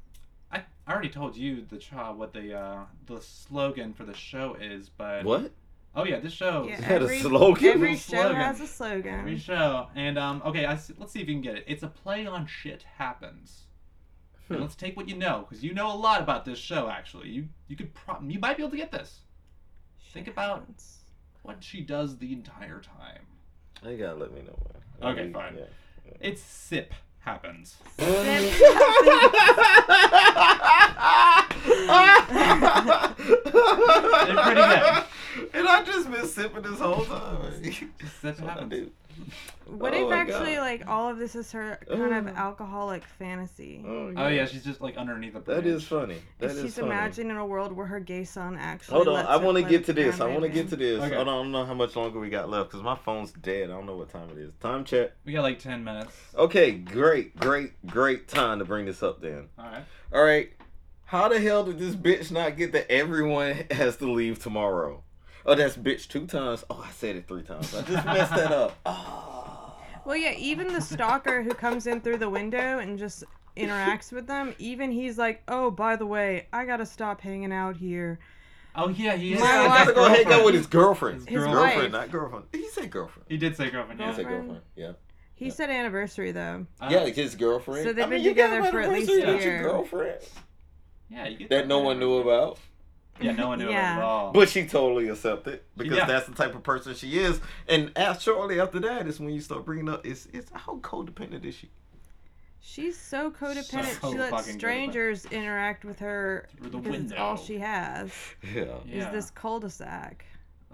I, 0.53 0.63
I 0.87 0.93
already 0.93 1.09
told 1.09 1.37
you 1.37 1.65
the 1.69 1.79
child 1.79 2.19
what 2.19 2.35
the 2.35 2.55
uh 2.55 2.81
the 3.07 3.21
slogan 3.23 3.95
for 3.95 4.05
the 4.05 4.15
show 4.15 4.57
is, 4.61 4.91
but 4.91 5.25
What? 5.25 5.53
oh 5.95 6.05
yeah, 6.05 6.21
this 6.21 6.35
show. 6.35 6.67
Yeah, 6.69 6.75
Is 6.75 6.81
that 6.83 6.91
a 6.91 6.95
every, 7.05 7.19
slogan? 7.21 7.65
Every 7.67 7.81
Little 7.93 7.97
show 7.97 8.21
slogan. 8.23 8.37
has 8.37 8.61
a 8.61 8.67
slogan. 8.67 9.21
Every 9.21 9.39
show, 9.39 9.87
and 9.95 10.19
um, 10.19 10.43
okay, 10.45 10.67
I, 10.67 10.79
let's 10.99 11.13
see 11.13 11.21
if 11.23 11.29
you 11.29 11.35
can 11.35 11.41
get 11.41 11.57
it. 11.57 11.65
It's 11.67 11.83
a 11.83 11.89
play 11.89 12.27
on 12.27 12.47
shit 12.47 12.85
happens. 12.99 13.63
And 14.49 14.59
Hmm. 14.59 14.63
let's 14.63 14.77
take 14.77 14.97
what 14.97 15.09
you 15.09 15.17
know, 15.17 15.45
because 15.49 15.65
you 15.65 15.75
know 15.75 15.93
a 15.93 15.97
lot 15.97 16.21
about 16.21 16.45
this 16.45 16.59
show. 16.59 16.89
Actually, 16.89 17.29
you 17.31 17.49
you 17.69 17.77
could 17.77 17.93
pro- 17.95 18.21
you 18.23 18.39
might 18.39 18.57
be 18.57 18.63
able 18.63 18.71
to 18.71 18.77
get 18.77 18.93
this. 18.93 19.21
Think 20.13 20.29
about- 20.29 20.61
happens. 20.61 20.93
What 21.43 21.63
she 21.63 21.81
does 21.83 22.19
the 22.19 22.33
entire 22.33 22.81
time. 22.81 23.27
You 23.85 23.97
gotta 23.99 24.19
let 24.19 24.33
me 24.33 24.43
know. 24.43 24.57
Man. 25.01 25.13
Okay, 25.13 25.21
Maybe- 25.23 25.33
fine. 25.33 25.57
yeah. 25.59 25.65
It's 26.21 26.43
sip 26.43 26.93
happens. 27.21 27.77
pretty 27.97 28.51
good. 34.61 35.05
And 35.53 35.69
I 35.69 35.83
just 35.85 36.11
been 36.11 36.27
sipping 36.27 36.63
this 36.63 36.81
whole 36.81 37.05
time. 37.05 37.63
Sip 37.63 37.89
That's 38.23 38.41
what 38.41 38.51
I 38.51 38.55
happens. 38.55 38.91
Do. 39.17 39.23
What 39.67 39.95
Oh 39.95 40.07
if 40.07 40.13
actually 40.13 40.55
God. 40.55 40.61
like 40.61 40.87
all 40.87 41.09
of 41.11 41.19
this 41.19 41.35
is 41.35 41.51
her 41.51 41.81
kind 41.89 42.15
of 42.15 42.29
oh. 42.29 42.39
alcoholic 42.39 43.03
fantasy? 43.05 43.85
Oh, 43.85 44.13
oh 44.17 44.29
yeah, 44.29 44.47
she's 44.47 44.63
just 44.63 44.81
like 44.81 44.97
underneath 44.97 45.33
the 45.33 45.41
bridge. 45.41 45.57
That 45.57 45.67
is 45.67 45.83
funny. 45.83 46.19
That 46.39 46.53
If 46.53 46.61
she's 46.63 46.77
funny. 46.77 46.87
imagining 46.87 47.37
a 47.37 47.45
world 47.45 47.73
where 47.73 47.87
her 47.87 47.99
gay 47.99 48.23
son 48.23 48.57
actually. 48.57 48.95
Hold 48.95 49.09
on, 49.09 49.15
lets 49.15 49.29
I 49.29 49.37
want 49.39 49.57
to 49.57 49.65
get 49.65 49.85
to 49.87 49.93
this. 49.93 50.21
I 50.21 50.29
want 50.29 50.43
to 50.43 50.49
get 50.49 50.69
to 50.69 50.77
this. 50.77 51.03
Okay. 51.03 51.17
Hold 51.17 51.27
on, 51.27 51.35
I 51.35 51.43
don't 51.43 51.51
know 51.51 51.65
how 51.65 51.75
much 51.75 51.97
longer 51.97 52.21
we 52.21 52.31
got 52.31 52.49
left 52.49 52.71
because 52.71 52.85
my 52.85 52.95
phone's 52.95 53.33
dead. 53.33 53.71
I 53.71 53.73
don't 53.73 53.87
know 53.87 53.97
what 53.97 54.09
time 54.09 54.31
it 54.31 54.39
is. 54.39 54.53
Time 54.61 54.85
check. 54.85 55.11
We 55.25 55.33
got 55.33 55.43
like 55.43 55.59
ten 55.59 55.83
minutes. 55.83 56.15
Okay, 56.37 56.71
great, 56.71 57.37
great, 57.37 57.85
great 57.87 58.29
time 58.29 58.61
to 58.61 58.65
bring 58.65 58.87
this 58.87 59.03
up 59.03 59.21
then. 59.21 59.49
All 59.59 59.65
right. 59.65 59.85
All 60.15 60.23
right. 60.23 60.53
How 61.07 61.29
the 61.29 61.41
hell 61.41 61.65
did 61.65 61.79
this 61.79 61.95
bitch 61.95 62.31
not 62.31 62.57
get 62.57 62.73
that 62.73 62.91
everyone 62.91 63.65
has 63.73 63.97
to 63.97 64.11
leave 64.11 64.41
tomorrow? 64.41 65.03
Oh, 65.47 65.55
that's 65.55 65.77
bitch 65.77 66.09
two 66.09 66.27
times. 66.27 66.65
Oh, 66.69 66.85
I 66.87 66.91
said 66.91 67.17
it 67.17 67.29
three 67.29 67.43
times. 67.43 67.75
I 67.75 67.83
just 67.83 68.05
messed 68.05 68.35
that 68.35 68.53
up. 68.53 68.77
Oh. 68.87 69.53
Well, 70.05 70.17
yeah, 70.17 70.35
even 70.39 70.69
the 70.73 70.81
stalker 70.81 71.43
who 71.43 71.51
comes 71.51 71.89
in 71.89 72.01
through 72.01 72.19
the 72.19 72.31
window 72.31 72.79
and 72.79 72.97
just 72.97 73.25
interacts 73.57 74.13
with 74.13 74.29
them, 74.29 74.55
even 74.61 74.93
he's 74.93 75.19
like, 75.19 75.43
"Oh, 75.49 75.69
by 75.69 75.97
the 75.97 76.07
way, 76.07 76.47
I 76.53 76.65
gotta 76.65 76.87
stop 76.87 77.21
hanging 77.21 77.53
out 77.53 77.77
here." 77.77 78.21
Oh 78.77 78.89
yeah, 78.89 79.17
he 79.17 79.33
is. 79.35 79.41
My 79.41 79.47
Yeah, 79.47 79.61
I 79.63 79.67
wife- 79.67 79.79
gotta 79.79 79.93
go 79.95 80.09
hang 80.09 80.33
out 80.33 80.45
with 80.45 80.55
his 80.55 80.69
girlfriend. 80.69 81.23
His 81.23 81.29
His 81.29 81.45
girlfriend. 81.45 81.65
girlfriend, 81.73 81.93
not 81.93 82.11
girlfriend. 82.13 82.45
He 82.53 82.69
said 82.69 82.89
girlfriend. 82.89 83.27
He 83.29 83.37
did 83.37 83.57
say 83.57 83.69
girlfriend. 83.69 84.01
He 84.01 84.07
said 84.07 84.15
Girlfriend? 84.17 84.43
girlfriend. 84.47 84.63
Yeah. 84.77 84.93
He 85.35 85.51
said 85.51 85.71
anniversary 85.71 86.31
though. 86.31 86.67
Uh, 86.81 86.89
yeah, 86.89 87.07
his 87.07 87.35
girlfriend. 87.35 87.85
So 87.85 87.93
they've 87.93 88.05
I 88.07 88.09
been 88.09 88.23
you 88.23 88.33
got 88.33 88.51
together 88.51 88.71
for 88.71 88.79
at 88.83 88.93
least 88.93 89.11
anniversary 89.11 89.33
a 89.33 89.35
with 89.35 89.45
your 89.45 89.55
year. 89.55 89.63
girlfriend 89.65 90.19
Yeah, 91.11 91.27
you 91.27 91.37
get 91.39 91.51
that 91.51 91.67
no 91.67 91.81
one 91.81 91.99
knew 91.99 92.19
about, 92.19 92.61
Yeah, 93.21 93.33
no 93.33 93.49
one 93.49 93.59
knew 93.59 93.69
Yeah. 93.71 93.95
it 93.95 93.99
at 93.99 94.03
all. 94.05 94.33
but 94.33 94.49
she 94.49 94.67
totally 94.67 95.09
accepted 95.09 95.61
because 95.77 95.97
Yeah. 95.99 96.07
that's 96.07 96.27
the 96.27 96.35
type 96.35 96.55
of 96.55 96.63
person 96.63 96.95
she 96.95 97.19
is. 97.19 97.41
And 97.69 97.93
as 97.97 98.23
shortly 98.23 98.61
after 98.61 98.79
that 98.81 99.07
is 99.07 99.19
when 99.21 99.31
you 99.31 99.41
start 99.41 99.65
bringing 99.65 99.89
up, 99.89 100.05
it's 100.07 100.27
it's 100.33 100.51
how 100.53 100.77
codependent 100.79 101.45
is 101.45 101.55
she? 101.55 101.71
She's 102.61 102.99
so 102.99 103.31
codependent. 103.31 104.01
So 104.01 104.11
she 104.13 104.19
lets 104.19 104.31
fucking 104.31 104.59
strangers 104.59 105.25
interact 105.27 105.85
with 105.85 105.99
her 106.01 106.49
Through 106.59 106.71
the 106.71 106.79
because 106.79 107.13
all 107.13 107.37
she 107.37 107.59
has 107.59 108.11
Yeah. 108.43 108.65
yeah. 108.85 109.07
is 109.07 109.13
this 109.13 109.31
cul-de-sac. 109.31 110.25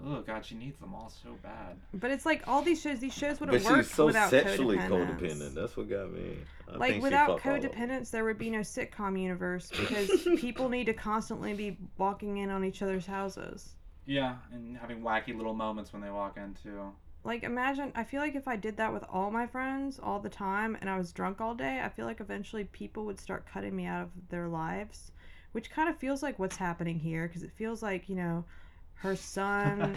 Oh 0.05 0.21
god, 0.21 0.45
she 0.45 0.55
needs 0.55 0.77
them 0.79 0.93
all 0.93 1.09
so 1.09 1.37
bad. 1.43 1.77
But 1.93 2.11
it's 2.11 2.25
like 2.25 2.47
all 2.47 2.61
these 2.61 2.81
shows. 2.81 2.99
These 2.99 3.13
shows 3.13 3.39
But 3.39 3.49
wouldn't 3.51 3.65
work 3.65 3.77
she's 3.85 3.91
so 3.91 4.07
without 4.07 4.29
sexually 4.29 4.77
codependence. 4.77 5.19
codependent. 5.19 5.53
That's 5.53 5.77
what 5.77 5.89
got 5.89 6.11
me. 6.11 6.37
I 6.67 6.77
like 6.77 6.91
think 6.93 7.03
without 7.03 7.27
fucked 7.41 7.45
all 7.45 7.55
of 7.55 7.61
them. 7.61 7.71
codependence, 7.71 8.09
there 8.11 8.23
would 8.25 8.37
be 8.37 8.49
no 8.49 8.59
sitcom 8.59 9.19
universe 9.21 9.69
because 9.79 10.09
people 10.39 10.67
need 10.69 10.85
to 10.85 10.93
constantly 10.93 11.53
be 11.53 11.77
walking 11.97 12.37
in 12.37 12.49
on 12.49 12.65
each 12.65 12.81
other's 12.81 13.05
houses. 13.05 13.75
Yeah, 14.05 14.35
and 14.51 14.75
having 14.77 15.01
wacky 15.01 15.35
little 15.35 15.53
moments 15.53 15.93
when 15.93 16.01
they 16.01 16.09
walk 16.09 16.37
in 16.37 16.55
too. 16.61 16.91
Like 17.23 17.43
imagine, 17.43 17.93
I 17.95 18.03
feel 18.03 18.19
like 18.19 18.35
if 18.35 18.47
I 18.49 18.57
did 18.57 18.75
that 18.77 18.91
with 18.91 19.05
all 19.09 19.31
my 19.31 19.47
friends 19.47 19.97
all 20.01 20.19
the 20.19 20.27
time 20.29 20.75
and 20.81 20.89
I 20.89 20.97
was 20.97 21.13
drunk 21.13 21.39
all 21.39 21.55
day, 21.55 21.79
I 21.81 21.87
feel 21.87 22.05
like 22.05 22.19
eventually 22.19 22.65
people 22.65 23.05
would 23.05 23.19
start 23.19 23.45
cutting 23.45 23.73
me 23.75 23.85
out 23.85 24.01
of 24.01 24.09
their 24.27 24.49
lives, 24.49 25.13
which 25.53 25.71
kind 25.71 25.87
of 25.87 25.95
feels 25.97 26.21
like 26.21 26.37
what's 26.39 26.57
happening 26.57 26.99
here 26.99 27.27
because 27.27 27.43
it 27.43 27.51
feels 27.55 27.81
like 27.81 28.09
you 28.09 28.15
know 28.15 28.43
her 28.95 29.15
son 29.15 29.95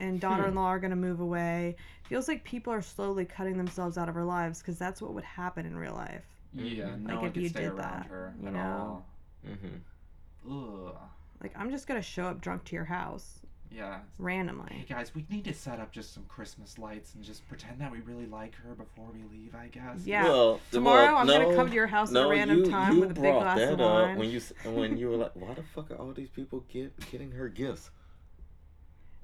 and 0.00 0.20
daughter-in-law 0.20 0.66
are 0.66 0.78
going 0.78 0.90
to 0.90 0.96
move 0.96 1.20
away 1.20 1.76
feels 2.08 2.28
like 2.28 2.42
people 2.44 2.72
are 2.72 2.82
slowly 2.82 3.24
cutting 3.24 3.56
themselves 3.56 3.96
out 3.98 4.08
of 4.08 4.14
her 4.14 4.24
lives 4.24 4.58
because 4.60 4.78
that's 4.78 5.00
what 5.02 5.12
would 5.14 5.24
happen 5.24 5.64
in 5.66 5.76
real 5.76 5.94
life 5.94 6.24
Yeah, 6.54 6.84
Mhm. 6.86 7.00
no 7.02 7.08
Like, 7.14 7.16
one 7.18 7.26
if 7.28 7.34
could 7.34 7.42
you 7.42 7.48
stay 7.48 7.60
did 7.60 7.68
around 7.70 7.78
that, 7.78 8.06
her 8.06 8.34
you 8.40 8.48
at 8.48 8.52
know? 8.54 9.04
all. 9.46 10.86
Ugh. 10.88 10.94
like 11.42 11.52
i'm 11.56 11.70
just 11.70 11.86
going 11.86 12.00
to 12.00 12.06
show 12.06 12.24
up 12.24 12.40
drunk 12.40 12.64
to 12.64 12.74
your 12.74 12.84
house 12.84 13.38
Yeah. 13.74 14.00
Randomly. 14.18 14.68
Hey 14.70 14.84
guys, 14.86 15.14
we 15.14 15.24
need 15.30 15.44
to 15.46 15.54
set 15.54 15.80
up 15.80 15.90
just 15.92 16.12
some 16.12 16.24
Christmas 16.28 16.78
lights 16.78 17.14
and 17.14 17.24
just 17.24 17.48
pretend 17.48 17.80
that 17.80 17.90
we 17.90 18.00
really 18.00 18.26
like 18.26 18.54
her 18.56 18.74
before 18.74 19.06
we 19.14 19.22
leave. 19.34 19.54
I 19.54 19.68
guess. 19.68 20.04
Yeah. 20.04 20.24
Well, 20.24 20.60
tomorrow 20.70 21.06
well, 21.06 21.16
i'm 21.16 21.26
going 21.26 21.48
to 21.48 21.56
come 21.56 21.68
to 21.70 21.74
your 21.74 21.86
house 21.86 22.10
no, 22.10 22.20
at 22.20 22.26
a 22.26 22.28
random 22.28 22.58
you, 22.58 22.70
time 22.70 22.92
you 22.96 23.00
with 23.00 23.10
a 23.12 23.14
big 23.14 23.22
brought 23.22 23.40
glass 23.40 23.58
that 23.60 23.72
of 23.72 23.80
up 23.80 24.18
when 24.18 24.28
you 24.28 24.40
when 24.64 24.98
you 24.98 25.08
were 25.08 25.16
like, 25.24 25.32
why 25.34 25.54
the 25.54 25.62
fuck 25.62 25.90
are 25.90 25.94
all 25.94 26.12
these 26.12 26.28
people 26.28 26.62
get, 26.68 26.92
getting 27.10 27.30
her 27.32 27.48
gifts? 27.48 27.90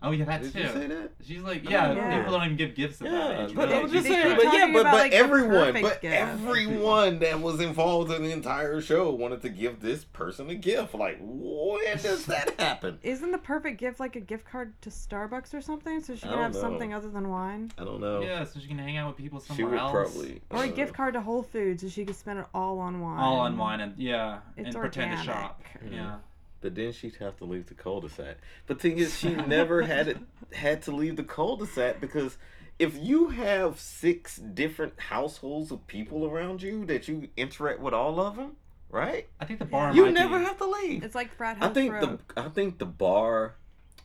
Oh 0.01 0.13
yeah, 0.13 0.25
that 0.27 0.43
Did 0.43 0.53
too. 0.53 0.61
you 0.61 0.69
say 0.69 0.87
that? 0.87 1.11
She's 1.27 1.43
like, 1.43 1.69
yeah, 1.69 1.93
yeah. 1.93 2.19
people 2.19 2.33
don't 2.35 2.45
even 2.45 2.57
give 2.57 2.77
gifts 2.77 3.03
at 3.03 3.11
that 3.11 3.31
Yeah, 3.39 3.45
age. 3.47 3.55
but. 3.55 3.73
I 3.73 3.83
was 3.83 3.91
just 3.91 4.05
They- 4.05 4.11
saying, 4.11 4.37
but 4.37 4.45
yeah, 4.45 4.71
but, 4.73 4.81
about, 4.83 4.93
but 4.93 5.01
like, 5.01 5.13
everyone, 5.13 5.73
but 5.83 6.01
gift. 6.01 6.05
everyone 6.15 7.19
that 7.19 7.41
was 7.41 7.61
involved 7.61 8.13
in 8.13 8.23
the 8.23 8.31
entire 8.31 8.81
show 8.81 9.11
wanted 9.11 9.43
to 9.43 9.49
give 9.49 9.81
this 9.81 10.05
person 10.05 10.51
a 10.51 10.55
gift. 10.55 10.95
Like, 10.95 11.19
when 11.21 11.97
does 11.99 12.27
that 12.27 12.55
happen? 12.61 12.99
isn't 13.03 13.33
the 13.33 13.39
perfect 13.39 13.79
gift 13.81 13.99
like 13.99 14.15
a 14.15 14.21
gift 14.21 14.45
card 14.47 14.73
to 14.83 14.91
starbucks 14.91 15.53
or 15.53 15.61
something 15.61 16.01
so 16.01 16.15
she 16.15 16.21
can 16.29 16.31
have 16.39 16.55
know. 16.55 16.61
something 16.61 16.95
other 16.95 17.09
than 17.11 17.29
wine 17.29 17.73
I 17.77 17.85
don't 17.85 18.01
know. 18.01 18.21
Yeah, 18.21 18.45
so 18.45 18.61
she 18.61 18.69
can 18.69 18.79
hang 18.79 18.97
out 18.99 19.09
with 19.09 19.17
people 19.17 19.41
she 19.41 19.49
somewhere 19.49 19.71
would 19.71 19.79
else. 19.81 19.93
probably 20.13 20.41
or 20.51 20.63
a 20.65 20.69
gift 20.69 20.95
card 20.95 21.15
to 21.15 21.21
whole 21.21 21.43
foods 21.43 21.83
so 21.83 21.89
she 21.89 22.05
could 22.05 22.15
spend 22.17 22.39
it 22.39 22.47
all 22.55 22.79
on 22.79 23.01
wine 23.01 23.19
All 23.19 23.41
on 23.41 23.59
wine 23.59 23.81
and 23.81 23.95
yeah, 23.99 24.39
It's 24.57 24.67
and 24.75 24.77
pretend 24.77 25.11
to 25.13 25.19
organic. 25.19 25.25
shop. 25.25 25.63
Yeah. 25.85 25.91
Mm-hmm. 25.99 26.17
But 26.61 26.75
then 26.75 26.92
she'd 26.92 27.16
have 27.16 27.37
to 27.38 27.44
leave 27.44 27.66
the 27.66 27.75
cul-de-sac. 27.75 28.37
But 28.66 28.81
thing 28.81 28.99
is, 28.99 29.16
she 29.16 29.35
never 29.35 29.83
had 29.83 30.09
it 30.09 30.18
had 30.53 30.83
to 30.83 30.90
leave 30.92 31.16
the 31.16 31.23
cul-de-sac 31.23 32.01
because 32.01 32.37
if 32.79 32.97
you 32.97 33.29
have 33.29 33.79
six 33.79 34.37
different 34.37 34.99
households 34.99 35.71
of 35.71 35.87
people 35.87 36.27
around 36.27 36.62
you 36.62 36.85
that 36.87 37.07
you 37.09 37.29
interact 37.37 37.81
with 37.81 37.94
all 37.94 38.21
of 38.21 38.37
them, 38.37 38.57
right? 38.90 39.29
I 39.40 39.44
think 39.44 39.59
the 39.59 39.64
bar 39.66 39.94
You 39.94 40.07
might 40.07 40.14
never 40.14 40.38
be, 40.38 40.44
have 40.44 40.59
to 40.59 40.66
leave. 40.66 41.05
it's 41.05 41.14
like 41.14 41.33
frat 41.35 41.57
house. 41.59 41.64
I 41.64 41.66
house 41.66 41.75
think 41.75 41.92
road. 41.92 42.18
the 42.35 42.40
I 42.40 42.49
think 42.49 42.79
the 42.79 42.87
bar 42.87 43.55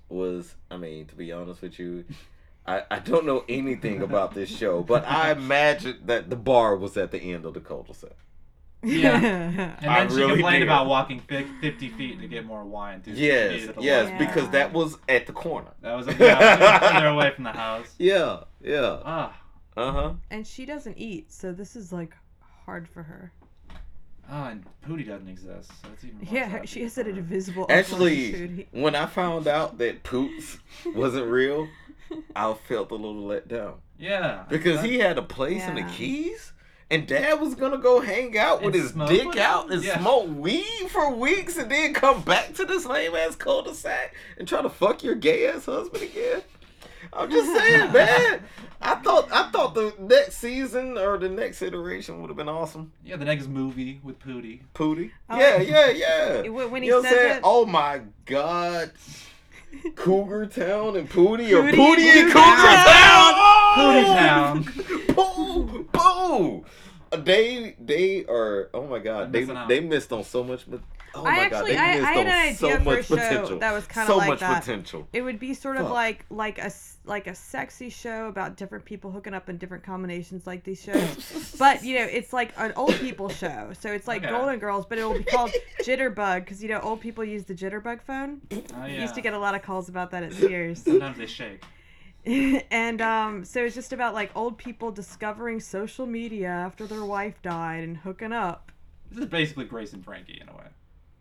was. 0.09 0.55
I 0.69 0.77
mean, 0.77 1.05
to 1.07 1.15
be 1.15 1.31
honest 1.31 1.61
with 1.61 1.79
you. 1.79 2.05
I, 2.65 2.83
I 2.89 2.99
don't 2.99 3.25
know 3.25 3.43
anything 3.49 4.01
about 4.01 4.33
this 4.33 4.49
show, 4.49 4.83
but 4.83 5.05
I 5.05 5.31
imagine 5.31 5.99
that 6.05 6.29
the 6.29 6.37
bar 6.37 6.77
was 6.77 6.95
at 6.95 7.11
the 7.11 7.19
end 7.19 7.45
of 7.45 7.53
the 7.53 7.59
cul-de-sac. 7.59 8.15
Yeah. 8.83 9.75
And 9.81 9.89
I 9.89 9.99
then 9.99 10.09
she 10.09 10.15
really 10.17 10.33
complained 10.33 10.61
did. 10.61 10.67
about 10.67 10.87
walking 10.87 11.19
50 11.19 11.89
feet 11.89 12.19
to 12.21 12.27
get 12.27 12.45
more 12.45 12.63
wine. 12.63 13.01
Too, 13.01 13.11
so 13.11 13.17
she 13.17 13.25
Yes, 13.27 13.69
yes, 13.79 14.09
lot. 14.09 14.19
because 14.19 14.49
that 14.49 14.73
was 14.73 14.97
at 15.07 15.25
the 15.27 15.33
corner. 15.33 15.69
That 15.81 15.93
was 15.95 16.07
a 16.07 16.13
yeah, 16.15 16.57
she 16.57 16.63
was 16.63 16.91
further 16.91 17.07
away 17.07 17.31
from 17.31 17.43
the 17.45 17.51
house. 17.51 17.93
Yeah, 17.97 18.39
yeah. 18.61 18.99
Ah, 19.05 19.35
Uh 19.77 19.91
huh. 19.91 20.13
and 20.31 20.45
she 20.45 20.65
doesn't 20.65 20.97
eat 20.97 21.31
so 21.31 21.51
this 21.51 21.75
is 21.75 21.91
like 21.93 22.13
hard 22.65 22.87
for 22.87 23.03
her 23.03 23.31
oh, 24.31 24.43
and 24.45 24.63
Pootie 24.87 25.05
doesn't 25.07 25.27
exist, 25.27 25.69
so 25.81 25.89
it's 25.93 26.03
even 26.03 26.17
more 26.17 26.33
yeah 26.33 26.63
she 26.65 26.79
for 26.79 26.83
has 26.85 26.97
an 26.97 27.07
invisible 27.17 27.65
Actually, 27.69 28.43
uncle 28.43 28.65
when 28.81 28.95
I 28.95 29.05
found 29.05 29.47
out 29.47 29.77
that 29.79 30.03
Poots 30.03 30.57
wasn't 30.95 31.27
real, 31.27 31.67
I 32.35 32.53
felt 32.53 32.91
a 32.91 32.95
little 32.95 33.25
let 33.25 33.47
down 33.47 33.75
Yeah. 33.97 34.43
because 34.49 34.81
that- 34.81 34.89
he 34.89 34.99
had 34.99 35.17
a 35.17 35.21
place 35.23 35.63
in 35.65 35.75
the 35.75 35.83
Keys, 35.83 36.53
and 36.91 37.07
Dad 37.07 37.39
was 37.39 37.55
gonna 37.55 37.77
go 37.77 37.99
hang 38.01 38.37
out 38.37 38.61
with 38.61 38.75
And 38.75 38.83
his 38.83 38.91
dick 38.91 39.27
with 39.27 39.37
out 39.37 39.71
and 39.71 39.83
Yeah. 39.83 39.99
smoke 39.99 40.27
weed 40.35 40.87
for 40.89 41.13
weeks, 41.13 41.57
and 41.57 41.69
then 41.71 41.93
come 41.93 42.21
back 42.21 42.53
to 42.55 42.65
this 42.65 42.85
lame 42.85 43.15
ass 43.15 43.35
cul-de-sac 43.35 44.13
and 44.37 44.47
try 44.47 44.61
to 44.61 44.69
fuck 44.69 45.03
your 45.03 45.15
gay 45.15 45.47
ass 45.47 45.65
husband 45.65 46.03
again. 46.03 46.41
I'm 47.11 47.29
just 47.29 47.53
saying, 47.55 47.91
man. 47.93 48.43
I 48.85 48.95
thought 48.95 49.31
I 49.31 49.49
thought 49.49 49.75
the 49.75 49.93
next 49.97 50.37
season 50.39 50.97
or 50.97 51.17
the 51.17 51.29
next 51.29 51.61
iteration 51.61 52.19
would 52.21 52.29
have 52.29 52.35
been 52.37 52.49
awesome. 52.49 52.91
Yeah, 53.05 53.15
the 53.15 53.23
next 53.25 53.47
movie 53.47 54.01
with 54.03 54.19
Pootie. 54.19 54.59
Pootie. 54.75 55.11
Oh, 55.29 55.37
yeah, 55.39 55.59
yeah, 55.61 55.89
yeah. 55.89 56.49
When- 56.49 56.69
when 56.69 56.81
he 56.83 56.87
you 56.89 56.95
know 56.95 56.99
what 57.01 57.07
I'm 57.07 57.13
says 57.13 57.39
Oh 57.43 57.65
my 57.65 58.01
god. 58.25 58.91
Cougar 59.95 60.47
Town 60.47 60.95
and 60.97 61.09
Pootie 61.09 61.51
or 61.51 61.63
Pootie 61.63 61.75
Pootie 61.75 62.09
and 62.09 62.19
and 62.19 62.31
Cougar 62.31 62.55
Cougar 62.55 62.83
Town. 62.85 63.33
Pootie! 63.75 64.05
Town. 64.05 64.99
Boo! 65.93 65.99
Boo! 65.99 66.65
Uh, 67.12 67.17
they 67.17 67.75
they 67.79 68.25
are 68.25 68.69
oh 68.73 68.88
my 68.88 68.97
god 68.99 69.32
They're 69.32 69.45
they 69.45 69.53
out. 69.56 69.67
they 69.67 69.79
missed 69.79 70.12
on 70.12 70.23
so 70.23 70.43
much 70.43 70.63
but 70.67 70.82
oh 71.13 71.23
I 71.23 71.43
my 71.43 71.49
god 71.49 71.65
they 71.67 71.77
I- 71.77 71.91
I 71.91 71.95
missed 71.95 72.06
had 72.08 72.17
on 72.17 72.27
an 72.27 72.56
so 72.56 72.69
for 72.77 72.79
much 72.84 72.99
a 72.99 73.03
show 73.03 73.15
potential 73.17 73.60
that 73.60 73.71
was 73.71 73.86
kinda 73.86 74.08
so 74.08 74.17
like 74.17 74.27
much 74.29 74.39
that. 74.39 74.60
potential 74.63 75.08
it 75.13 75.21
would 75.21 75.38
be 75.39 75.53
sort 75.53 75.75
of 75.77 75.84
Fuck. 75.84 75.93
like 75.93 76.25
like 76.32 76.58
a 76.58 76.63
s- 76.65 76.97
like 77.06 77.27
a 77.27 77.36
sexy 77.36 77.89
show 77.89 78.27
about 78.29 78.58
different 78.58 78.84
people 78.84 79.12
hooking 79.12 79.36
up 79.36 79.47
in 79.47 79.58
different 79.60 79.84
combinations 79.84 80.47
like 80.47 80.63
these 80.63 80.82
shows 80.82 81.56
but 81.60 81.84
you 81.84 81.99
know 81.99 82.06
it's 82.06 82.34
like 82.34 82.51
an 82.58 82.73
old 82.75 82.95
people 82.95 83.29
show 83.29 83.69
so 83.79 83.91
it's 83.91 84.08
like 84.08 84.23
Okay. 84.23 84.32
golden 84.32 84.58
girls 84.58 84.88
but 84.88 84.97
it 84.97 85.03
will 85.03 85.17
be 85.19 85.23
called 85.23 85.51
jitterbug 85.84 86.39
because 86.39 86.63
you 86.63 86.69
know 86.69 86.79
old 86.79 86.99
people 86.99 87.23
use 87.23 87.43
the 87.45 87.53
jitterbug 87.53 88.01
phone 88.01 88.41
Oh, 88.51 88.86
yeah. 88.88 89.01
used 89.01 89.13
to 89.13 89.21
get 89.21 89.36
a 89.36 89.39
lot 89.39 89.53
of 89.53 89.62
calls 89.62 89.88
about 89.88 90.10
that 90.12 90.23
at 90.23 90.34
Sears. 90.34 90.82
Sometimes 90.82 91.17
they 91.19 91.27
shake. 91.27 91.62
and 92.71 93.01
um, 93.01 93.43
so 93.43 93.63
it's 93.65 93.75
just 93.75 93.91
about 93.93 94.13
like 94.13 94.31
old 94.36 94.57
people 94.57 94.91
discovering 94.91 95.59
social 95.59 96.05
media 96.05 96.47
after 96.47 96.88
their 96.88 97.03
wife 97.03 97.41
died 97.41 97.83
and 97.83 97.97
hooking 97.97 98.31
up. 98.31 98.71
This 99.12 99.19
is 99.25 99.29
basically 99.29 99.65
Grace 99.65 99.93
and 99.93 100.03
Frankie 100.03 100.39
in 100.41 100.47
a 100.49 100.53
way. 100.53 100.67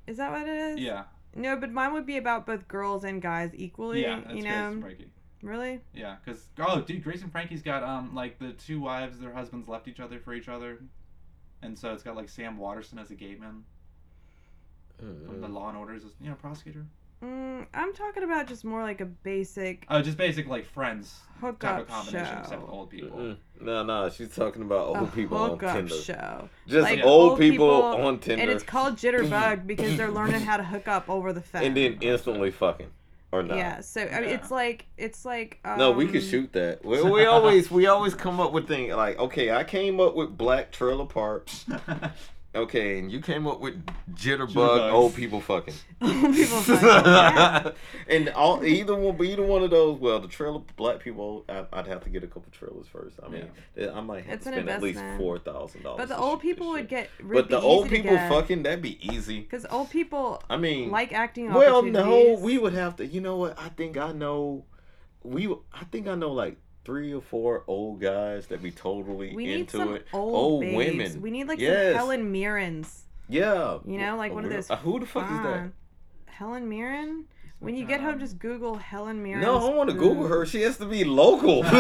Is 0.07 0.17
that 0.19 0.31
what 0.31 0.43
it 0.43 0.49
is? 0.49 0.81
Yeah. 0.81 1.05
No, 1.35 1.57
but 1.57 1.73
mine 1.73 1.93
would 1.93 2.07
be 2.07 2.17
about 2.19 2.47
both 2.47 2.69
girls 2.69 3.05
and 3.05 3.21
guys 3.21 3.51
equally. 3.55 4.03
Yeah, 4.03 4.21
that's 4.21 4.35
you 4.35 4.43
Grace 4.43 4.53
and 4.55 4.77
know, 4.77 4.81
Frankie. 4.83 5.11
really? 5.43 5.81
Yeah, 5.95 6.17
because 6.25 6.47
oh, 6.59 6.81
dude, 6.83 7.03
Grace 7.03 7.23
and 7.23 7.33
Frankie's 7.33 7.63
got 7.63 7.83
um 7.83 8.15
like 8.15 8.39
the 8.39 8.53
two 8.53 8.81
wives, 8.81 9.19
their 9.19 9.33
husbands 9.33 9.69
left 9.69 9.89
each 9.89 10.01
other 10.01 10.19
for 10.21 10.35
each 10.35 10.49
other, 10.49 10.79
and 11.63 11.79
so 11.79 11.93
it's 11.93 12.03
got 12.03 12.17
like 12.17 12.29
Sam 12.29 12.59
Waterston 12.59 12.99
as 12.99 13.11
a 13.11 13.15
gay 13.15 13.35
man 13.35 13.65
from 14.99 15.41
the 15.41 15.49
Mm. 15.49 15.53
Law 15.55 15.69
and 15.69 15.77
Order's 15.79 16.05
you 16.21 16.29
know 16.31 16.37
prosecutor. 16.37 16.87
Mm, 17.23 17.67
I'm 17.73 17.93
talking 17.95 18.25
about 18.25 18.49
just 18.49 18.65
more 18.65 18.83
like 18.83 19.01
a 19.01 19.05
basic 19.07 19.87
Oh, 19.89 20.03
just 20.03 20.17
basic 20.17 20.49
like 20.49 20.67
friends 20.67 21.21
type 21.41 21.53
hookup 21.53 21.81
of 21.83 21.89
combination, 21.89 22.39
except 22.39 22.63
show. 22.63 22.69
old 22.69 22.91
people. 22.91 23.17
Mm-mm. 23.17 23.37
no 23.61 23.85
no 23.85 24.09
she's 24.11 24.35
talking 24.35 24.63
about 24.63 24.89
A 24.97 24.99
old 25.01 25.15
people 25.15 25.39
on 25.39 25.51
hookup 25.51 25.77
Tinder 25.77 25.95
show. 25.95 26.49
just 26.67 26.83
Like, 26.83 27.05
old, 27.05 27.31
old 27.33 27.39
people, 27.39 27.67
people- 27.69 28.07
on 28.07 28.19
Tinder 28.19 28.43
And 28.43 28.51
it's 28.51 28.65
called 28.65 28.97
Jitterbug 28.97 29.67
because 29.69 29.97
they're 29.97 30.11
learning 30.11 30.41
how 30.41 30.57
to 30.57 30.65
hook 30.65 30.89
up 30.89 31.09
over 31.09 31.33
the 31.33 31.41
phone. 31.41 31.63
and 31.63 31.77
then 31.77 31.99
instantly 32.01 32.51
fucking 32.51 32.89
or 33.31 33.43
not 33.45 33.57
Yeah, 33.57 33.81
so 33.81 34.01
I 34.03 34.21
mean, 34.21 34.29
Yeah. 34.31 34.35
it's 34.35 34.51
like 34.51 34.87
it's 34.99 35.25
like 35.25 35.61
um, 35.65 35.79
No, 35.79 35.93
we 35.93 36.09
could 36.09 36.23
shoot 36.25 36.53
that. 36.55 36.85
We, 36.85 37.01
we 37.03 37.25
always 37.27 37.71
we 37.71 37.87
always 37.87 38.15
come 38.15 38.41
up 38.41 38.53
with 38.53 38.67
things 38.67 38.93
like 38.95 39.17
okay, 39.21 39.53
I 39.53 39.63
came 39.63 40.01
up 40.01 40.17
with 40.17 40.37
black 40.37 40.73
trailer 40.73 41.07
park. 41.07 41.49
Okay, 42.55 42.99
and 42.99 43.11
you 43.11 43.21
came 43.21 43.47
up 43.47 43.61
with 43.61 43.83
jitterbug 44.15 44.49
Jitterbugs. 44.53 44.93
old 44.93 45.15
people 45.15 45.41
fucking. 45.41 45.73
people 46.01 46.61
find 46.61 46.85
out, 46.87 47.65
yeah. 47.65 47.71
and 48.09 48.29
all 48.31 48.63
either 48.63 48.95
one, 48.95 49.25
either 49.25 49.43
one 49.43 49.63
of 49.63 49.71
those. 49.71 49.99
Well, 49.99 50.21
the 50.21 50.29
trailer 50.29 50.61
black 50.77 51.01
people, 51.01 51.47
I, 51.49 51.65
I'd 51.73 51.87
have 51.87 52.05
to 52.05 52.11
get 52.11 52.23
a 52.25 52.27
couple 52.27 52.53
trailers 52.53 52.87
first. 52.87 53.19
I 53.25 53.29
mean, 53.29 53.49
I 53.79 54.01
might 54.03 54.25
have 54.25 54.35
It's 54.35 54.45
to 54.45 54.53
spend 54.53 54.69
at 54.69 54.83
least 54.83 55.01
four 55.17 55.39
thousand 55.39 55.83
dollars. 55.83 55.99
But 55.99 56.09
the 56.09 56.19
old 56.19 56.41
people 56.41 56.71
would 56.73 56.89
get 56.89 57.09
But 57.23 57.49
the 57.49 57.61
old 57.61 57.89
people 57.89 58.17
fucking, 58.17 58.65
that'd 58.65 58.83
be 58.83 58.99
easy. 59.15 59.41
because 59.41 59.65
old 59.71 59.89
people 59.89 60.43
I 60.51 60.59
mean, 60.59 60.91
like 60.91 61.15
acting 61.15 61.53
well, 61.55 61.79
opportunities. 61.79 62.37
no, 62.39 62.45
we 62.45 62.59
would 62.59 62.75
have 62.75 62.97
to. 62.97 63.07
You 63.07 63.23
know 63.23 63.37
what? 63.37 63.59
I 63.59 63.71
think 63.71 63.97
I 63.97 64.13
know. 64.13 64.65
We, 65.23 65.47
I 65.73 65.85
think 65.91 66.07
I 66.07 66.17
know 66.17 66.33
like 66.33 66.59
three 66.85 67.13
or 67.15 67.21
four 67.21 67.63
old 67.67 68.01
guys 68.01 68.47
that 68.49 68.63
be 68.63 68.71
totally 68.71 69.35
we 69.35 69.47
need 69.47 69.61
into 69.61 69.77
some 69.79 69.95
it. 69.97 70.07
old, 70.13 70.35
Old 70.35 70.61
babes. 70.63 70.77
women. 70.77 71.23
We 71.23 71.31
need 71.31 71.47
like 71.49 71.59
Yes. 71.61 71.91
some 71.93 71.97
Helen 71.97 72.33
Mirrens. 72.33 73.05
Yeah, 73.29 73.79
You 73.87 73.99
know, 73.99 74.17
like 74.17 74.33
A 74.33 74.35
one 74.35 74.45
of 74.45 74.51
those 74.51 74.69
uh, 74.71 74.77
who 74.77 74.99
the 75.01 75.07
fuck 75.07 75.31
is 75.31 75.39
that? 75.43 75.71
Helen 76.27 76.69
Mirren. 76.69 77.25
When 77.61 77.77
you 77.77 77.85
get 77.87 78.01
home, 78.01 78.19
just 78.19 78.41
Google 78.41 78.75
Helen 78.75 79.23
Mirren. 79.23 79.41
No, 79.41 79.57
I 79.57 79.61
don't 79.61 79.77
want 79.77 79.89
to 79.91 79.95
Google 79.95 80.27
her. 80.27 80.45
She 80.45 80.63
has 80.63 80.79
to 80.79 80.85
be 80.87 81.05
local. 81.05 81.63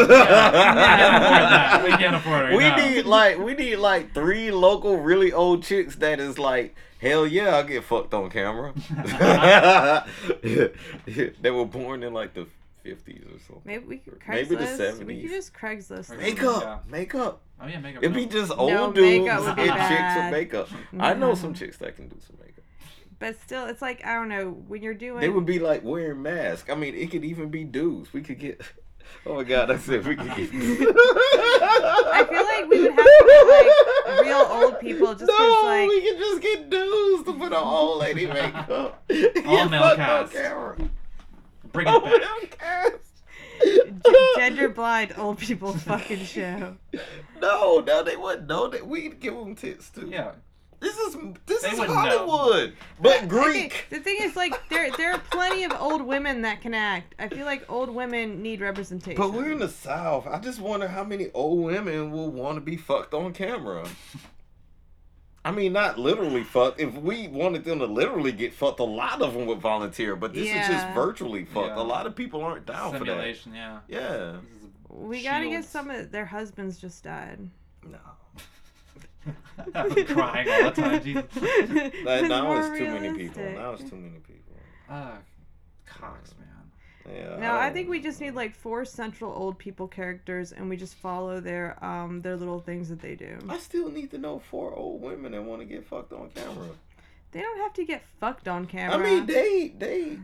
that. 0.63 1.83
We 1.85 1.91
can't 1.91 2.15
afford 2.15 2.51
her 2.51 2.57
We 2.57 2.63
now. 2.69 2.77
need 2.77 3.05
like 3.05 3.39
we 3.39 3.55
need 3.55 3.77
like 3.77 4.15
three 4.15 4.53
local 4.53 4.99
really 4.99 5.33
old 5.33 5.65
chicks 5.65 5.97
that 5.97 6.21
is 6.21 6.39
like 6.39 6.77
hell 7.01 7.27
yeah 7.27 7.57
I'll 7.57 7.65
get 7.65 7.83
fucked 7.83 8.15
on 8.15 8.31
camera. 8.31 8.73
they 10.43 11.51
were 11.51 11.65
born 11.67 12.05
in 12.05 12.13
like 12.15 12.35
the 12.35 12.47
fifties 12.83 13.23
or 13.25 13.39
something. 13.41 13.63
Maybe 13.65 13.85
we 13.87 13.99
could 13.99 14.19
Craigslist. 14.21 14.29
Maybe 14.29 14.55
the 14.57 15.05
We 15.05 15.15
70s. 15.17 15.23
could 15.23 15.31
just 15.31 15.55
Craigslist. 15.55 15.89
Craigslist. 15.89 16.07
them. 16.09 16.19
Makeup, 16.21 16.63
Yeah. 16.63 16.79
makeup. 16.91 17.43
Oh 17.61 17.67
yeah, 17.67 17.79
makeup. 17.81 18.03
It'd 18.03 18.15
be 18.17 18.27
just 18.27 18.53
old 18.57 18.73
No, 18.73 18.93
dudes 18.93 19.29
and 19.29 19.45
would 19.47 19.57
chicks 19.57 19.57
with 19.57 19.77
bad. 19.77 20.33
makeup. 20.33 20.69
I 20.99 21.15
know 21.15 21.35
some 21.35 21.55
chicks 21.55 21.77
that 21.79 21.97
can 21.97 22.09
do 22.09 22.17
some 22.27 22.37
makeup. 22.41 22.65
But 23.19 23.41
still, 23.41 23.67
it's 23.67 23.81
like 23.81 24.05
I 24.05 24.15
don't 24.15 24.29
know 24.29 24.51
when 24.51 24.83
you're 24.83 24.95
doing. 24.95 25.21
They 25.21 25.29
would 25.29 25.47
be 25.47 25.59
like 25.61 25.85
wearing 25.85 26.23
masks. 26.23 26.69
I 26.71 26.75
mean, 26.75 26.95
it 26.95 27.11
could 27.13 27.25
even 27.25 27.51
be 27.51 27.63
dudes. 27.65 28.13
We 28.13 28.21
could 28.23 28.39
get 28.41 28.61
Oh 29.27 29.35
my 29.37 29.45
god, 29.45 29.71
I 29.71 29.77
said 29.79 30.05
we 30.07 30.17
could 30.17 30.27
get. 30.27 30.51
I 30.53 32.27
feel 32.29 32.45
like 32.45 32.69
we 32.69 32.81
would 32.83 32.93
have 32.93 33.05
to 33.05 33.25
get 33.27 33.47
like 34.07 34.25
real 34.25 34.47
old 34.51 34.81
people 34.81 35.15
just 35.15 35.31
'cause 35.31 35.39
No, 35.39 35.63
like 35.69 35.89
we 35.89 36.01
could 36.03 36.19
just 36.19 36.41
get 36.43 36.71
dudes 36.71 37.25
to 37.25 37.33
put 37.35 37.53
on 37.53 37.65
old 37.65 38.01
lady 38.01 38.27
makeup. 38.27 39.05
All 39.47 39.69
male 39.69 39.83
fucked 39.83 39.83
on 39.83 39.97
cast. 39.97 40.33
camera. 40.33 40.77
Bring 41.73 41.87
oh 41.89 41.91
it 41.91 41.95
All 41.95 42.01
back. 42.01 42.21
male 42.21 42.49
cast. 42.59 43.23
g- 43.63 44.33
gender 44.37 44.69
blind 44.69 45.15
old 45.17 45.39
people 45.39 45.73
fucking 45.73 46.25
show. 46.25 46.77
No, 47.41 47.81
no, 47.81 48.03
they 48.03 48.17
wouldn't. 48.17 48.49
No, 48.49 48.69
they, 48.69 48.83
we'd 48.83 49.21
give 49.21 49.35
them 49.35 49.55
tits 49.55 49.91
too. 49.91 50.09
Yeah. 50.11 50.33
This 50.81 50.97
is 50.99 51.17
this 51.47 51.63
They 51.63 51.69
is 51.71 51.79
wouldn't 51.79 51.97
know. 51.97 52.27
Hollywood, 52.29 52.73
but 53.01 53.19
Okay, 53.19 53.27
Greek. 53.29 53.87
the 53.91 54.01
thing 54.01 54.17
is, 54.21 54.35
like, 54.35 54.69
there 54.69 54.91
there 54.97 55.13
are 55.13 55.19
plenty 55.31 55.63
of 55.63 55.73
old 55.79 56.03
women 56.03 56.43
that 56.43 56.61
can 56.61 56.75
act. 56.75 57.15
I 57.21 57.29
feel 57.29 57.47
like 57.47 57.71
old 57.71 57.89
women 57.89 58.43
need 58.43 58.61
representation. 58.61 59.17
But 59.17 59.33
we're 59.33 59.53
in 59.53 59.61
the 59.61 59.69
South. 59.69 60.27
I 60.27 60.41
just 60.41 60.59
wonder 60.59 60.89
how 60.89 61.05
many 61.05 61.29
old 61.35 61.63
women 61.65 62.11
will 62.11 62.33
want 62.33 62.57
to 62.57 62.61
be 62.61 62.77
fucked 62.77 63.15
on 63.15 63.33
camera. 63.33 63.87
I 65.45 65.51
mean, 65.51 65.73
not 65.73 65.99
literally 65.99 66.45
fucked. 66.45 66.81
If 66.81 66.95
we 66.95 67.27
wanted 67.27 67.65
them 67.65 67.81
to 67.81 67.87
literally 67.87 68.31
get 68.31 68.53
fucked, 68.55 68.79
a 68.79 68.85
lot 68.85 69.21
of 69.23 69.35
them 69.35 69.47
would 69.47 69.59
volunteer. 69.61 70.15
But 70.15 70.35
this 70.35 70.47
is 70.49 70.69
just 70.69 70.87
virtually 70.95 71.45
fucked. 71.45 71.69
Yeah. 71.77 71.81
A 71.81 71.83
lot 71.83 72.07
of 72.07 72.15
people 72.15 72.43
aren't 72.43 72.65
down 72.67 72.93
for 72.93 72.99
that. 73.01 73.07
Simulation, 73.07 73.55
yeah. 73.55 73.81
Yeah. 73.89 74.09
This 74.09 74.63
is 74.63 74.69
we 74.89 75.23
gotta 75.25 75.49
get 75.49 75.65
some 75.65 75.91
of 75.91 76.13
their 76.13 76.27
husbands 76.27 76.79
just 76.79 77.03
died. 77.03 77.39
No. 77.85 77.99
I'm 79.75 79.91
crying 80.07 80.49
all 80.49 80.71
the 80.71 80.83
time, 80.83 81.03
Jesus. 81.03 81.25
Like, 81.35 81.45
It's 81.45 82.29
now 82.29 82.45
more 82.45 82.59
it's 82.61 82.79
too 82.79 82.85
many 82.89 83.09
people. 83.17 83.43
realistic. 83.43 83.55
Now 83.57 83.73
it's 83.73 83.91
too 83.91 83.97
many 83.97 84.19
people. 84.19 84.55
Ah, 84.91 85.19
Cox, 85.87 86.35
man. 86.39 86.49
Yeah. 87.11 87.37
No, 87.39 87.53
I 87.55 87.65
don't- 87.67 87.75
think 87.75 87.89
we 87.89 88.01
just 88.01 88.21
need 88.21 88.35
like 88.35 88.55
four 88.55 88.85
central 88.85 89.33
old 89.33 89.59
people 89.59 89.89
characters, 89.89 90.53
and 90.53 90.69
we 90.69 90.77
just 90.77 90.95
follow 90.95 91.41
their 91.41 91.83
um 91.85 92.21
their 92.23 92.37
little 92.37 92.61
things 92.61 92.89
that 92.89 93.01
they 93.01 93.15
do. 93.15 93.39
I 93.49 93.59
still 93.59 93.91
need 93.91 94.11
to 94.13 94.19
know 94.19 94.39
four 94.39 94.75
old 94.75 95.01
women 95.03 95.33
that 95.33 95.43
want 95.43 95.61
to 95.61 95.67
get 95.67 95.85
fucked 95.85 96.13
on 96.13 96.31
camera. 96.35 96.69
They 97.33 97.41
don't 97.41 97.59
have 97.59 97.73
to 97.75 97.85
get 97.85 98.03
fucked 98.21 98.47
on 98.49 98.67
camera. 98.67 98.97
I 98.97 99.03
mean, 99.03 99.27
they 99.27 99.73
they. 99.79 100.19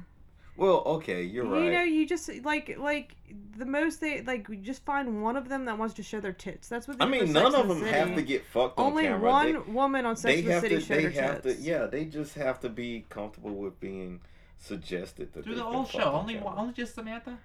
Well, 0.56 0.82
okay, 0.86 1.22
you're 1.22 1.44
right. 1.46 1.62
You 1.64 1.70
know, 1.70 1.82
you 1.84 2.04
just 2.04 2.28
like 2.42 2.76
like 2.78 3.14
the 3.56 3.64
most 3.64 4.00
they 4.00 4.22
like. 4.22 4.48
We 4.48 4.56
just 4.56 4.84
find 4.84 5.22
one 5.22 5.36
of 5.36 5.48
them 5.48 5.66
that 5.66 5.78
wants 5.78 5.94
to 5.94 6.02
show 6.02 6.18
their 6.20 6.32
tits. 6.32 6.68
That's 6.68 6.88
what. 6.88 6.98
They 6.98 7.04
I 7.04 7.08
mean, 7.08 7.32
none 7.32 7.54
of 7.54 7.68
the 7.68 7.74
them 7.74 7.84
have 7.84 8.14
to 8.16 8.22
get 8.22 8.44
fucked 8.44 8.76
on 8.78 8.86
camera. 8.86 8.90
Only 8.90 9.02
camera. 9.04 9.30
one 9.30 9.52
They- 9.52 9.72
woman 9.72 10.04
on 10.04 10.16
Sex 10.16 10.38
and 10.40 10.48
the 10.48 10.60
City 10.60 10.74
to 10.74 10.80
showed 10.80 11.02
her 11.04 11.10
they 11.10 11.14
have 11.16 11.42
to 11.42 11.54
yeah 11.54 11.86
they 11.86 12.04
just 12.06 12.34
have 12.34 12.58
to 12.60 12.68
be 12.68 13.06
comfortable 13.08 13.54
with 13.54 13.78
being 13.78 14.20
suggested 14.58 15.32
that 15.32 15.44
Through 15.44 15.54
the 15.56 15.62
whole 15.64 15.84
show, 15.86 16.12
only 16.12 16.34
camera. 16.34 16.54
only 16.56 16.72
just 16.74 16.94
Samantha. 16.94 17.38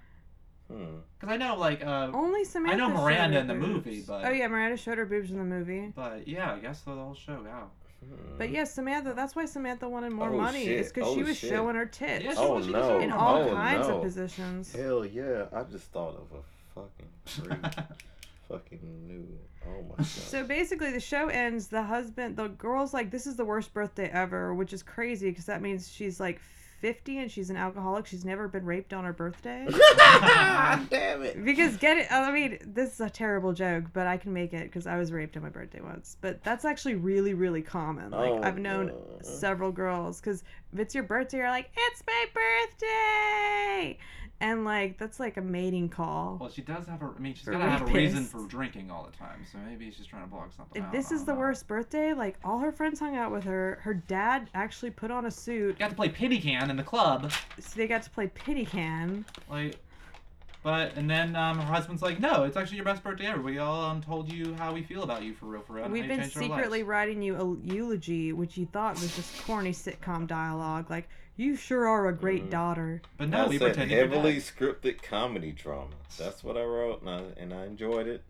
hmm. 0.69 0.85
Because 1.19 1.33
I 1.33 1.37
know, 1.37 1.55
like, 1.57 1.83
uh, 1.85 2.09
Only 2.13 2.43
Samantha. 2.43 2.83
I 2.83 2.87
know 2.87 2.93
Miranda 2.93 3.39
in 3.39 3.47
the 3.47 3.53
boobs. 3.53 3.85
movie, 3.85 4.03
but- 4.07 4.25
oh 4.25 4.29
yeah, 4.31 4.47
Miranda 4.47 4.77
showed 4.77 4.97
her 4.97 5.05
boobs 5.05 5.31
in 5.31 5.37
the 5.37 5.43
movie. 5.43 5.91
but 5.95 6.27
yeah, 6.27 6.53
I 6.53 6.59
guess 6.59 6.81
the 6.81 6.91
whole 6.91 7.13
show. 7.15 7.41
Yeah. 7.45 7.61
Hmm. 8.05 8.37
But 8.37 8.49
yeah, 8.49 8.65
Samantha. 8.65 9.13
That's 9.15 9.33
why 9.35 9.45
Samantha 9.45 9.87
wanted 9.87 10.11
more 10.11 10.29
Oh, 10.29 10.37
money. 10.37 10.65
shit. 10.65 10.79
It's 10.79 10.91
because 10.91 11.09
Oh, 11.09 11.15
she 11.15 11.23
was 11.23 11.37
shit. 11.37 11.49
showing 11.51 11.75
her 11.75 11.85
tits 11.85 12.25
Yeah, 12.25 12.31
she 12.33 12.37
Oh 12.39 12.55
was- 12.55 12.67
no! 12.67 12.99
in 12.99 13.11
all 13.11 13.43
oh, 13.43 13.49
kinds 13.53 13.87
no. 13.87 13.97
of 13.97 14.03
positions. 14.03 14.73
Hell 14.75 15.05
yeah! 15.05 15.45
I 15.53 15.63
just 15.63 15.85
thought 15.91 16.15
of 16.17 16.27
a 16.37 16.41
fucking 16.75 17.85
fucking 18.49 19.07
new. 19.07 19.27
Oh 19.65 19.81
my 19.83 19.95
god. 19.97 20.05
So 20.05 20.43
basically, 20.43 20.91
the 20.91 20.99
show 20.99 21.27
ends. 21.29 21.67
The 21.67 21.81
husband, 21.83 22.35
the 22.35 22.47
girl's 22.49 22.93
like, 22.93 23.09
"This 23.11 23.25
is 23.27 23.35
the 23.37 23.45
worst 23.45 23.73
birthday 23.73 24.09
ever," 24.09 24.53
which 24.53 24.73
is 24.73 24.83
crazy 24.83 25.29
because 25.29 25.45
that 25.45 25.61
means 25.61 25.89
she's 25.89 26.19
like 26.19 26.41
50 26.83 27.17
and 27.19 27.31
she's 27.31 27.49
an 27.49 27.55
alcoholic. 27.55 28.05
She's 28.05 28.25
never 28.25 28.49
been 28.49 28.65
raped 28.65 28.91
on 28.91 29.05
her 29.05 29.13
birthday. 29.13 29.65
Damn 30.89 31.21
it! 31.23 31.41
Because 31.45 31.77
get 31.77 31.97
it? 31.97 32.11
I 32.11 32.29
mean, 32.29 32.59
this 32.65 32.95
is 32.95 32.99
a 32.99 33.09
terrible 33.09 33.53
joke, 33.53 33.85
but 33.93 34.05
I 34.05 34.17
can 34.17 34.33
make 34.33 34.51
it 34.53 34.63
because 34.65 34.85
I 34.85 34.97
was 34.97 35.09
raped 35.13 35.37
on 35.37 35.43
my 35.43 35.49
birthday 35.49 35.79
once. 35.79 36.17
But 36.19 36.43
that's 36.43 36.65
actually 36.65 36.95
really, 36.95 37.33
really 37.33 37.61
common. 37.61 38.11
Like 38.11 38.31
Oh, 38.31 38.41
I've 38.43 38.57
known 38.57 38.87
no. 38.87 39.17
several 39.21 39.71
girls 39.71 40.19
because 40.19 40.43
if 40.73 40.79
it's 40.79 40.93
your 40.93 41.05
birthday, 41.05 41.37
you're 41.37 41.49
like, 41.49 41.69
"It's 41.73 42.03
my 42.05 42.25
birthday," 42.33 43.97
and 44.43 44.65
like 44.65 44.97
that's 44.97 45.21
like 45.21 45.37
a 45.37 45.41
mating 45.41 45.87
call. 45.87 46.37
Well, 46.39 46.49
she 46.49 46.61
does 46.61 46.85
have 46.87 47.01
a. 47.01 47.05
I 47.05 47.19
mean, 47.19 47.33
she's 47.33 47.45
For 47.45 47.53
got 47.53 47.59
to 47.59 47.69
have 47.69 47.81
a 47.81 47.85
reason 47.85 48.25
for 48.25 48.45
drinking 48.45 48.91
all 48.91 49.09
the 49.09 49.17
time. 49.17 49.45
So 49.49 49.57
maybe 49.65 49.89
she's 49.89 50.05
trying 50.05 50.23
to 50.23 50.29
block 50.29 50.51
something. 50.55 50.81
If 50.81 50.85
out, 50.85 50.91
this 50.91 51.11
is 51.11 51.23
the 51.23 51.33
know. 51.33 51.39
worst 51.39 51.65
birthday, 51.65 52.13
like 52.13 52.37
all 52.43 52.59
her 52.59 52.73
friends 52.73 52.99
hung 52.99 53.15
out 53.15 53.31
with 53.31 53.45
her. 53.45 53.79
Her 53.81 53.93
dad 53.93 54.49
actually 54.53 54.91
put 54.91 55.11
on 55.11 55.25
a 55.25 55.31
suit. 55.31 55.79
Got 55.79 55.91
to 55.91 55.95
play 55.95 56.09
penny 56.09 56.41
can 56.41 56.69
in 56.69 56.75
the 56.75 56.83
club. 56.83 57.31
So 57.57 57.69
they 57.77 57.87
got 57.87 58.03
to 58.03 58.09
play 58.09 58.27
penny 58.27 58.65
can. 58.65 59.23
Like, 59.49 59.77
but 60.61 60.97
and 60.97 61.09
then 61.09 61.37
um, 61.37 61.57
her 61.57 61.73
husband's 61.73 62.01
like, 62.01 62.19
"No, 62.19 62.43
it's 62.43 62.57
actually 62.57 62.77
your 62.77 62.85
best 62.85 63.01
birthday 63.01 63.27
ever. 63.27 63.41
We 63.41 63.59
all 63.59 63.81
um, 63.81 64.01
told 64.01 64.29
you 64.29 64.55
how 64.55 64.73
we 64.73 64.83
feel 64.83 65.03
about 65.03 65.23
you 65.23 65.33
for 65.35 65.45
real, 65.45 65.61
for 65.61 65.73
real. 65.73 65.87
We've 65.87 66.05
been 66.05 66.29
secretly 66.29 66.83
writing 66.83 67.21
you 67.21 67.35
a 67.35 67.65
eulogy, 67.65 68.33
which 68.33 68.57
you 68.57 68.65
thought 68.65 68.95
was 68.95 69.15
just 69.15 69.45
corny 69.45 69.71
sitcom 69.71 70.27
dialogue, 70.27 70.89
like 70.89 71.07
"You 71.35 71.55
sure 71.55 71.87
are 71.87 72.07
a 72.07 72.13
great 72.13 72.45
Mhm. 72.45 72.49
daughter." 72.51 73.01
But 73.17 73.29
no, 73.29 73.45
I 73.45 73.47
we 73.47 73.57
said 73.57 73.73
pretended 73.73 73.95
you're 73.97 74.07
heavily 74.07 74.37
scripted 74.37 75.01
comedy 75.01 75.51
drama. 75.51 75.95
That's 76.17 76.43
what 76.43 76.57
I 76.57 76.63
wrote, 76.63 77.01
and 77.01 77.09
I, 77.09 77.21
and 77.41 77.53
I 77.53 77.65
enjoyed 77.65 78.07
it. 78.07 78.23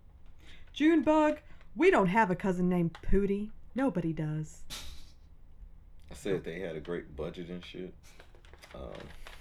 Junebug, 0.74 1.40
we 1.76 1.92
don't 1.92 2.08
have 2.08 2.32
a 2.32 2.36
cousin 2.36 2.70
named 2.70 2.98
Pootie. 3.04 3.50
Nobody 3.76 4.14
does. 4.14 4.64
I 6.12 6.14
said 6.16 6.44
they 6.44 6.60
had 6.60 6.76
a 6.76 6.80
great 6.80 7.16
budget 7.16 7.50
and 7.50 7.64
shit. 7.66 7.94
Um, 8.76 8.92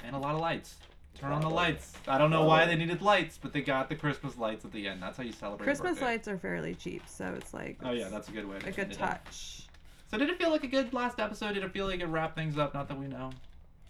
and 0.05 0.17
a 0.17 0.19
lot 0.19 0.35
of 0.35 0.41
lights. 0.41 0.77
Turn 1.19 1.33
on 1.33 1.43
the 1.43 1.51
lights. 1.51 1.93
I 2.09 2.17
don't 2.19 2.31
know 2.31 2.45
why 2.45 2.65
they 2.65 2.75
needed 2.75 3.03
lights, 3.03 3.39
but 3.41 3.53
they 3.53 3.61
got 3.61 3.89
the 3.91 3.95
Christmas 3.95 4.37
lights 4.39 4.65
at 4.65 4.73
the 4.73 4.89
end. 4.89 5.03
That's 5.03 5.19
how 5.19 5.23
you 5.23 5.33
celebrate. 5.33 5.65
Christmas 5.67 5.93
birthday. 5.93 6.05
lights 6.07 6.29
are 6.29 6.39
fairly 6.39 6.75
cheap, 6.75 7.03
so 7.07 7.35
it's 7.37 7.53
like 7.55 7.79
Oh 7.83 7.93
yeah, 7.93 8.09
that's 8.09 8.29
a 8.29 8.33
good 8.33 8.49
way. 8.49 8.59
To 8.59 8.69
a 8.69 8.73
good 8.73 8.79
end 8.85 8.93
it. 8.93 8.99
touch. 8.99 9.69
So 10.11 10.19
did 10.19 10.31
it 10.31 10.39
feel 10.39 10.51
like 10.51 10.65
a 10.65 10.69
good 10.69 10.93
last 10.93 11.21
episode? 11.21 11.53
Did 11.55 11.63
it 11.65 11.73
feel 11.73 11.87
like 11.87 12.01
it 12.01 12.07
wrapped 12.07 12.35
things 12.35 12.59
up? 12.59 12.75
Not 12.75 12.89
that 12.89 12.99
we 12.99 13.07
know. 13.07 13.31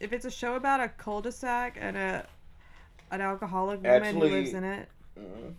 If 0.03 0.13
it's 0.13 0.25
a 0.25 0.31
show 0.31 0.57
about 0.57 0.81
a 0.81 0.89
cul-de-sac 0.89 1.77
and 1.81 1.97
a 1.97 2.27
an 3.13 3.21
alcoholic 3.21 3.83
woman 3.83 4.03
Actually- 4.03 4.29
who 4.31 4.35
lives 4.37 4.53
in 4.53 4.65
it, 4.65 4.89
mm, 5.19 5.55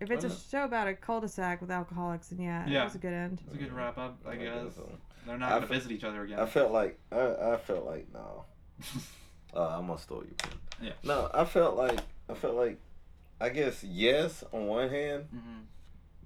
if 0.00 0.10
it's 0.10 0.24
a 0.24 0.30
show 0.36 0.64
about 0.64 0.88
a 0.88 0.94
cul-de-sac 0.94 1.60
with 1.60 1.70
alcoholics, 1.70 2.28
then 2.28 2.40
yeah, 2.40 2.66
Yeah. 2.66 2.80
it 2.80 2.84
was 2.84 2.94
a 2.96 2.98
good 2.98 3.12
end. 3.12 3.40
It's 3.46 3.54
a 3.54 3.58
good 3.58 3.72
wrap 3.72 3.98
up, 3.98 4.18
I 4.26 4.30
I 4.32 4.36
guess. 4.36 4.64
guess. 4.74 4.84
They're 5.26 5.38
not 5.38 5.52
I 5.52 5.54
gonna 5.56 5.66
fe- 5.68 5.74
visit 5.74 5.92
each 5.92 6.02
other 6.02 6.24
again. 6.24 6.40
I 6.40 6.46
felt 6.46 6.72
like 6.72 6.98
I, 7.12 7.52
I 7.52 7.56
felt 7.56 7.86
like 7.86 8.12
no. 8.12 8.44
Uh, 9.54 9.76
I'm 9.78 9.86
gonna 9.86 9.98
steal 9.98 10.24
you. 10.26 10.34
Pen. 10.38 10.52
Yeah. 10.80 10.92
No, 11.04 11.30
I 11.34 11.44
felt 11.44 11.76
like 11.76 12.00
I 12.28 12.32
felt 12.32 12.54
like 12.54 12.78
I 13.38 13.50
guess 13.50 13.84
yes 13.84 14.42
on 14.52 14.66
one 14.66 14.88
hand 14.88 15.26
hmm 15.30 15.60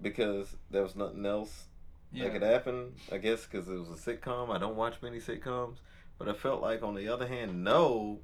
because 0.00 0.54
there 0.70 0.82
was 0.82 0.94
nothing 0.94 1.26
else 1.26 1.64
Yeah. 2.12 2.24
that 2.24 2.32
could 2.34 2.42
happen. 2.42 2.94
I 3.10 3.18
guess 3.18 3.44
because 3.44 3.68
it 3.68 3.74
was 3.76 3.88
a 3.90 3.94
sitcom. 4.16 4.54
I 4.54 4.58
don't 4.58 4.76
watch 4.76 5.02
many 5.02 5.18
sitcoms, 5.18 5.78
but 6.18 6.28
I 6.28 6.32
felt 6.32 6.60
like 6.62 6.82
on 6.82 6.94
the 6.94 7.08
other 7.08 7.26
hand 7.26 7.62
no, 7.64 8.20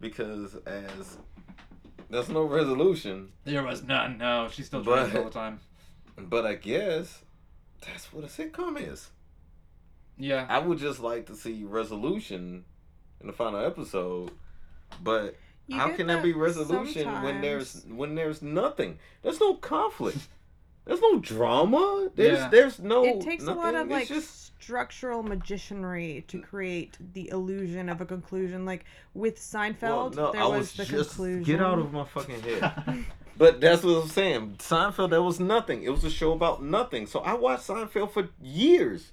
because 0.00 0.54
as 0.66 1.18
there's 2.10 2.28
no 2.28 2.44
resolution. 2.44 3.32
There 3.44 3.62
was 3.62 3.82
none. 3.82 4.18
No, 4.18 4.48
she's 4.50 4.66
still 4.66 4.82
But- 4.82 4.96
drinks 5.10 5.16
all 5.16 5.24
the 5.24 5.30
time. 5.30 5.60
But 6.16 6.46
I 6.46 6.54
guess 6.54 7.22
that's 7.86 8.12
what 8.12 8.24
a 8.24 8.26
sitcom 8.26 8.76
is. 8.80 9.10
Yeah. 10.16 10.46
I 10.48 10.58
would 10.58 10.78
just 10.78 10.98
like 11.00 11.26
to 11.26 11.36
see 11.36 11.62
resolution 11.64 12.64
in 13.20 13.26
the 13.28 13.32
final 13.32 13.64
episode, 13.64 14.32
but 15.02 15.36
You 15.68 15.76
how 15.76 15.88
get 15.88 15.96
can 15.98 16.06
there 16.08 16.16
that 16.16 16.22
be 16.24 16.32
resolution 16.32 17.22
when 17.22 17.40
there's 17.40 17.84
when 17.86 18.14
there's 18.16 18.42
nothing? 18.42 18.98
There's 19.22 19.38
no 19.38 19.54
conflict. 19.54 20.26
There's 20.88 21.00
no 21.02 21.18
drama. 21.20 22.08
There's 22.16 22.38
Yeah. 22.38 22.48
there's 22.48 22.78
no. 22.80 23.04
it 23.04 23.20
takes 23.20 23.44
a 23.44 23.52
lot 23.52 23.74
nothing. 23.74 23.80
of 23.82 23.88
like 23.90 24.08
just 24.08 24.46
structural 24.60 25.22
magicianry 25.22 26.26
to 26.28 26.40
create 26.40 26.96
the 27.12 27.28
illusion 27.28 27.88
of 27.90 28.00
a 28.00 28.06
conclusion. 28.06 28.64
Like 28.64 28.86
with 29.14 29.34
well, 29.52 29.62
Seinfeld, 29.62 30.16
no. 30.16 30.32
there 30.32 30.40
I 30.42 30.46
was, 30.46 30.58
was 30.60 30.72
the 30.74 30.84
just 30.86 31.10
conclusion. 31.10 31.44
get 31.44 31.62
out 31.62 31.78
of 31.78 31.92
my 31.92 32.04
fucking 32.04 32.40
head. 32.40 33.04
But 33.36 33.60
that's 33.60 33.84
what 33.84 34.02
I'm 34.02 34.08
saying. 34.08 34.56
Seinfeld, 34.58 35.10
there 35.10 35.22
was 35.22 35.38
nothing. 35.38 35.84
It 35.84 35.90
was 35.90 36.02
a 36.02 36.10
show 36.10 36.32
about 36.32 36.60
nothing. 36.60 37.06
So 37.06 37.20
I 37.20 37.34
watched 37.34 37.68
Seinfeld 37.68 38.10
for 38.10 38.30
years. 38.42 39.12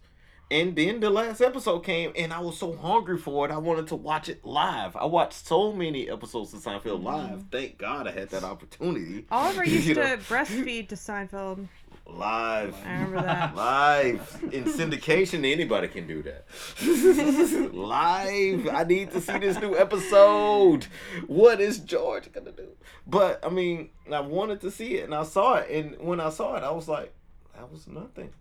And 0.51 0.75
then 0.75 0.99
the 0.99 1.09
last 1.09 1.41
episode 1.41 1.79
came, 1.79 2.13
and 2.15 2.31
I 2.31 2.39
was 2.39 2.57
so 2.57 2.75
hungry 2.75 3.17
for 3.17 3.47
it, 3.47 3.51
I 3.51 3.57
wanted 3.57 3.87
to 3.87 3.95
watch 3.95 4.29
it 4.29 4.45
live. 4.45 4.95
I 4.95 5.05
watched 5.05 5.45
so 5.47 5.73
many 5.73 6.07
episodes 6.09 6.53
of 6.53 6.61
Seinfeld 6.61 6.97
mm-hmm. 6.97 7.05
live. 7.05 7.45
Thank 7.51 7.79
God 7.79 8.07
I 8.07 8.11
had 8.11 8.29
that 8.29 8.43
opportunity. 8.43 9.25
Oliver 9.31 9.65
used 9.65 9.87
You 9.87 9.95
to 9.95 10.01
know? 10.01 10.17
breastfeed 10.17 10.89
to 10.89 10.95
Seinfeld. 10.95 11.67
Live. 12.07 12.75
I 12.85 12.93
remember 12.93 13.21
that. 13.23 13.55
Live. 13.55 14.43
In 14.51 14.65
syndication, 14.65 15.51
anybody 15.51 15.87
can 15.87 16.05
do 16.05 16.21
that. 16.21 16.45
Live. 17.73 18.67
I 18.67 18.83
need 18.83 19.11
to 19.11 19.21
see 19.21 19.39
this 19.39 19.59
new 19.59 19.75
episode. 19.75 20.85
What 21.25 21.59
is 21.59 21.79
George 21.79 22.31
gonna 22.31 22.51
do? 22.51 22.67
But 23.07 23.43
I 23.43 23.49
mean, 23.49 23.89
I 24.11 24.19
wanted 24.19 24.61
to 24.61 24.69
see 24.69 24.97
it 24.97 25.05
and 25.05 25.15
I 25.15 25.23
saw 25.23 25.55
it. 25.55 25.69
And 25.71 25.97
when 25.99 26.19
I 26.19 26.29
saw 26.29 26.55
it, 26.57 26.63
I 26.63 26.69
was 26.69 26.87
like, 26.87 27.11
that 27.55 27.71
was 27.71 27.87
nothing. 27.87 28.31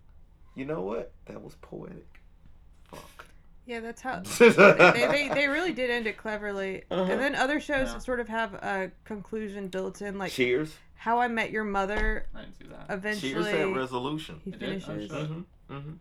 You 0.55 0.65
know 0.65 0.81
what? 0.81 1.11
That 1.25 1.41
was 1.43 1.55
poetic. 1.61 2.19
Fuck. 2.89 3.25
Yeah, 3.65 3.79
that's 3.79 4.01
how 4.01 4.19
they, 4.39 4.49
they, 4.51 5.29
they 5.33 5.47
really 5.47 5.73
did 5.73 5.89
end 5.89 6.05
it 6.07 6.17
cleverly. 6.17 6.83
Uh-huh. 6.91 7.11
And 7.11 7.19
then 7.19 7.35
other 7.35 7.59
shows 7.59 7.89
Yeah. 7.91 7.97
sort 7.97 8.19
of 8.19 8.27
have 8.29 8.53
a 8.55 8.91
conclusion 9.05 9.67
built 9.69 10.01
in, 10.01 10.17
like 10.17 10.31
Cheers. 10.31 10.75
How 10.95 11.19
I 11.19 11.27
Met 11.27 11.51
Your 11.51 11.63
Mother. 11.63 12.27
I 12.35 12.41
didn't 12.41 12.57
see 12.59 12.65
that. 12.67 12.85
Eventually, 12.93 13.33
Cheers 13.33 13.47
had 13.47 13.75
resolution. 13.75 14.39
he 14.43 14.51
It? 14.51 14.55
Oh, 14.55 14.59
finishes. 14.59 15.09
shit. 15.11 15.11
Mm-hmm. 15.11 15.73
Mm-hmm. 15.75 15.91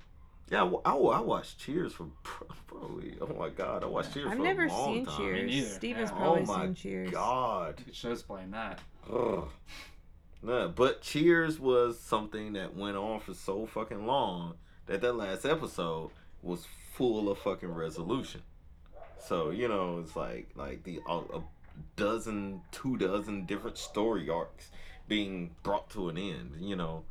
Yeah, 0.51 0.65
I, 0.85 0.91
I, 0.93 0.95
I 0.95 1.21
watched 1.21 1.59
Cheers 1.59 1.95
for 1.95 2.07
probably. 2.23 3.17
Oh 3.21 3.35
my 3.39 3.49
god, 3.49 3.83
I 3.83 3.87
watched 3.87 4.13
Cheers 4.13 4.27
I've 4.31 4.37
for 4.37 4.43
never 4.45 4.67
a 4.67 4.69
long 4.69 4.95
seen 4.95 5.07
time. 5.07 5.17
Cheers. 5.17 5.51
neither. 5.51 5.69
Steven's 5.69 6.11
Yeah. 6.11 6.17
probably 6.17 6.43
oh 6.43 6.47
my 6.47 6.65
seen 6.67 6.75
Cheers. 6.75 7.11
god. 7.11 7.83
Good 7.85 7.95
show's 7.97 8.23
playing 8.23 8.51
that. 8.51 8.79
Ugh. 9.11 9.49
Nah, 10.45 10.69
but 10.69 11.01
Cheers 11.01 11.59
was 11.59 11.99
something 11.99 12.53
that 12.53 12.77
went 12.77 12.99
on 12.99 13.19
for 13.21 13.33
so 13.33 13.65
fucking 13.65 14.07
long 14.07 14.57
that 14.85 15.01
that 15.01 15.15
last 15.15 15.47
episode 15.47 16.11
was 16.43 16.67
full 16.93 17.31
of 17.31 17.39
fucking 17.39 17.73
resolution. 17.73 18.43
So 19.19 19.49
you 19.49 19.69
know, 19.69 20.01
it's 20.01 20.15
like 20.15 20.51
like 20.55 20.85
the 20.85 21.01
uh, 21.09 21.23
a 21.33 21.41
dozen, 21.97 22.61
two 22.73 22.99
dozen 22.99 23.47
different 23.47 23.79
story 23.79 24.29
arcs 24.29 24.71
being 25.09 25.55
brought 25.63 25.89
to 25.91 26.11
an 26.11 26.19
end. 26.19 26.57
You 26.61 26.77
know, 26.77 27.05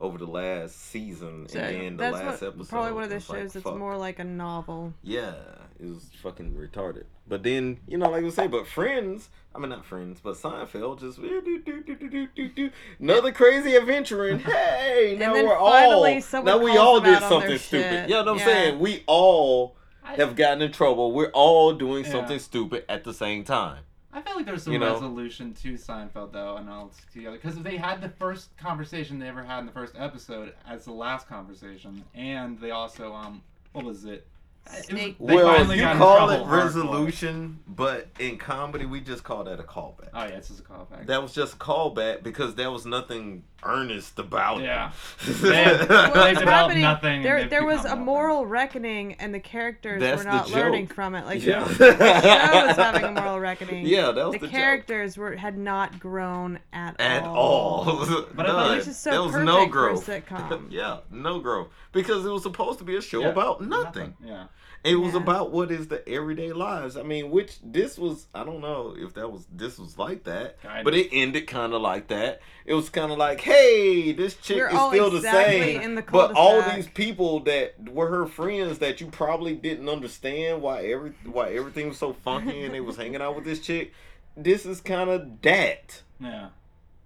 over 0.00 0.16
the 0.18 0.26
last 0.26 0.76
season 0.90 1.46
So 1.48 1.58
and 1.58 1.76
then 1.76 1.96
the 1.98 2.10
last 2.10 2.40
what, 2.40 2.48
episode. 2.54 2.68
probably 2.70 2.92
one 2.92 3.04
of 3.04 3.10
those 3.10 3.18
it's 3.22 3.28
like, 3.28 3.38
shows 3.42 3.52
that's 3.52 3.66
more 3.66 3.96
like 3.96 4.18
a 4.18 4.24
novel. 4.24 4.94
Yeah, 5.02 5.34
it 5.78 5.86
was 5.86 6.08
fucking 6.22 6.54
retarded. 6.54 7.04
But 7.28 7.42
then, 7.42 7.78
you 7.86 7.98
know, 7.98 8.08
like 8.10 8.24
I 8.24 8.30
say, 8.30 8.46
but 8.46 8.66
Friends, 8.66 9.28
I 9.54 9.58
mean 9.58 9.68
not 9.68 9.84
Friends, 9.84 10.20
but 10.22 10.36
Seinfeld 10.36 11.00
just 11.00 11.18
eh, 11.18 11.22
do, 11.22 11.42
do, 11.64 11.82
do, 11.82 11.94
do, 11.94 12.08
do, 12.08 12.26
do, 12.34 12.48
do. 12.48 12.70
another 12.98 13.30
crazy 13.32 13.76
adventure 13.76 14.26
and 14.28 14.40
hey, 14.40 15.16
now 15.18 15.34
we're 15.34 15.54
all 15.56 16.02
now 16.42 16.58
we 16.58 16.76
all 16.76 17.00
did 17.00 17.14
out 17.14 17.22
on 17.24 17.30
their 17.30 17.40
something 17.40 17.58
stupid. 17.58 17.90
shit. 17.90 18.08
You 18.08 18.14
know 18.14 18.20
what 18.22 18.28
I'm 18.28 18.38
Yeah. 18.38 18.44
saying? 18.44 18.78
We 18.78 19.04
all 19.06 19.76
have 20.02 20.34
gotten 20.34 20.62
in 20.62 20.72
trouble. 20.72 21.12
We're 21.12 21.30
all 21.32 21.72
doing 21.74 22.04
Yeah. 22.04 22.10
something 22.10 22.38
stupid 22.38 22.84
at 22.88 23.04
the 23.04 23.12
same 23.14 23.44
time. 23.44 23.84
I 24.12 24.22
feel 24.22 24.34
like 24.36 24.46
there's 24.46 24.64
some 24.64 24.72
You 24.72 24.78
know? 24.80 24.92
resolution 24.92 25.54
to 25.54 25.74
Seinfeld 25.74 26.32
though, 26.32 26.56
and 26.56 26.68
all 26.68 26.92
together 27.12 27.36
because 27.36 27.58
they 27.62 27.76
had 27.76 28.00
the 28.00 28.08
first 28.08 28.56
conversation 28.56 29.18
they 29.18 29.28
ever 29.28 29.42
had 29.42 29.60
in 29.60 29.66
the 29.66 29.72
first 29.72 29.94
episode 29.96 30.52
as 30.68 30.84
the 30.84 30.92
last 30.92 31.28
conversation, 31.28 32.04
and 32.14 32.58
they 32.58 32.72
also 32.72 33.12
um, 33.12 33.42
what 33.72 33.84
was 33.84 34.04
it? 34.04 34.26
It 34.66 34.76
was- 34.76 34.84
Snake- 34.86 35.16
they 35.18 35.34
well, 35.34 35.54
finally 35.56 35.76
you 35.76 35.82
got 35.82 35.96
call 35.96 36.30
it 36.30 36.36
trouble 36.36 36.46
hardcore. 36.52 36.64
resolution, 36.64 37.58
but 37.66 38.06
in 38.20 38.38
comedy 38.38 38.86
we 38.86 39.00
just 39.00 39.24
call 39.24 39.42
that 39.44 39.58
a 39.58 39.64
callback. 39.64 40.10
Oh 40.14 40.22
yeah, 40.22 40.28
it's 40.36 40.48
just 40.48 40.60
a 40.60 40.62
callback. 40.62 41.06
That 41.06 41.22
was 41.22 41.32
just 41.34 41.54
a 41.54 41.56
callback 41.56 42.22
because 42.22 42.54
there 42.54 42.70
was 42.70 42.86
nothing 42.86 43.42
earnest 43.64 44.18
about 44.18 44.62
Yeah. 44.62 44.92
it. 45.26 45.26
They- 45.42 45.86
Well, 45.88 46.24
They've 46.24 46.38
developed 46.38 46.76
nothing 46.76 47.22
There, 47.22 47.46
there 47.48 47.64
was 47.64 47.82
become 47.82 47.86
a 47.86 47.88
nothing. 47.96 48.04
moral 48.06 48.46
reckoning, 48.46 49.14
and 49.14 49.34
the 49.34 49.40
characters 49.40 50.00
That's 50.00 50.24
were 50.24 50.30
not 50.30 50.50
learning 50.50 50.86
from 50.86 51.14
it. 51.16 51.26
Like 51.26 51.44
Yeah. 51.44 51.64
the, 51.64 51.74
the 51.74 52.20
show 52.22 52.66
was 52.68 52.76
having 52.76 53.04
a 53.04 53.10
moral 53.12 53.40
reckoning. 53.50 53.84
Yeah, 53.86 54.12
that 54.12 54.24
was 54.24 54.34
the, 54.34 54.38
the, 54.38 54.46
joke. 54.46 54.50
characters 54.52 55.16
were 55.18 55.34
had 55.36 55.58
not 55.58 55.98
grown 55.98 56.60
at, 56.72 56.98
at 57.00 57.24
all. 57.24 57.36
all. 57.36 58.24
But 58.34 58.46
I 58.46 58.48
thought 58.50 58.66
None. 58.68 58.76
Which 58.78 58.86
so 58.86 59.10
there 59.10 59.22
was 59.22 59.32
perfect 59.32 59.46
no 59.46 59.56
for 59.58 59.62
a 59.64 59.68
growth. 59.68 60.06
sitcom. 60.06 60.66
yeah, 60.70 60.98
no 61.10 61.40
growth 61.40 61.68
because 61.92 62.24
it 62.24 62.30
was 62.30 62.42
supposed 62.42 62.78
to 62.78 62.84
be 62.84 62.96
a 62.96 63.02
show 63.02 63.20
Yeah, 63.20 63.28
about 63.28 63.60
nothing. 63.62 64.14
Yeah. 64.24 64.44
It 64.82 64.94
was 64.94 65.12
Yeah. 65.12 65.20
about 65.20 65.50
what 65.50 65.70
is 65.70 65.88
the 65.88 66.08
everyday 66.08 66.52
lives. 66.52 66.96
I 66.96 67.02
mean, 67.02 67.30
which 67.30 67.58
this 67.62 67.98
was. 67.98 68.26
I 68.34 68.44
don't 68.44 68.60
know 68.62 68.94
if 68.96 69.12
that 69.14 69.30
was 69.30 69.46
this 69.52 69.78
was 69.78 69.98
like 69.98 70.24
that, 70.24 70.62
Kind 70.62 70.84
but 70.84 70.94
of. 70.94 71.00
it 71.00 71.08
ended 71.12 71.46
kind 71.46 71.74
of 71.74 71.82
like 71.82 72.08
that. 72.08 72.40
It 72.64 72.72
was 72.72 72.88
kind 72.88 73.12
of 73.12 73.18
like, 73.18 73.42
hey, 73.42 74.12
this 74.12 74.36
chick 74.36 74.56
We're 74.56 74.68
is 74.68 74.72
still 74.88 75.16
exactly 75.16 75.58
the 75.58 75.66
same, 75.74 75.80
in 75.82 75.94
the 75.96 76.02
but 76.02 76.32
all 76.32 76.62
these 76.74 76.86
people 76.88 77.40
that 77.40 77.74
were 77.90 78.08
her 78.08 78.26
friends 78.26 78.78
that 78.78 79.02
you 79.02 79.08
probably 79.08 79.54
didn't 79.54 79.88
understand 79.88 80.62
why 80.62 80.84
every 80.86 81.12
why 81.24 81.50
everything 81.50 81.88
was 81.88 81.98
so 81.98 82.14
funky 82.14 82.64
and 82.64 82.72
they 82.72 82.80
was 82.80 82.96
hanging 83.02 83.20
out 83.20 83.36
with 83.36 83.44
this 83.44 83.60
chick. 83.60 83.92
This 84.34 84.64
is 84.64 84.80
kind 84.80 85.10
of 85.10 85.42
that, 85.42 86.00
Yeah. 86.18 86.48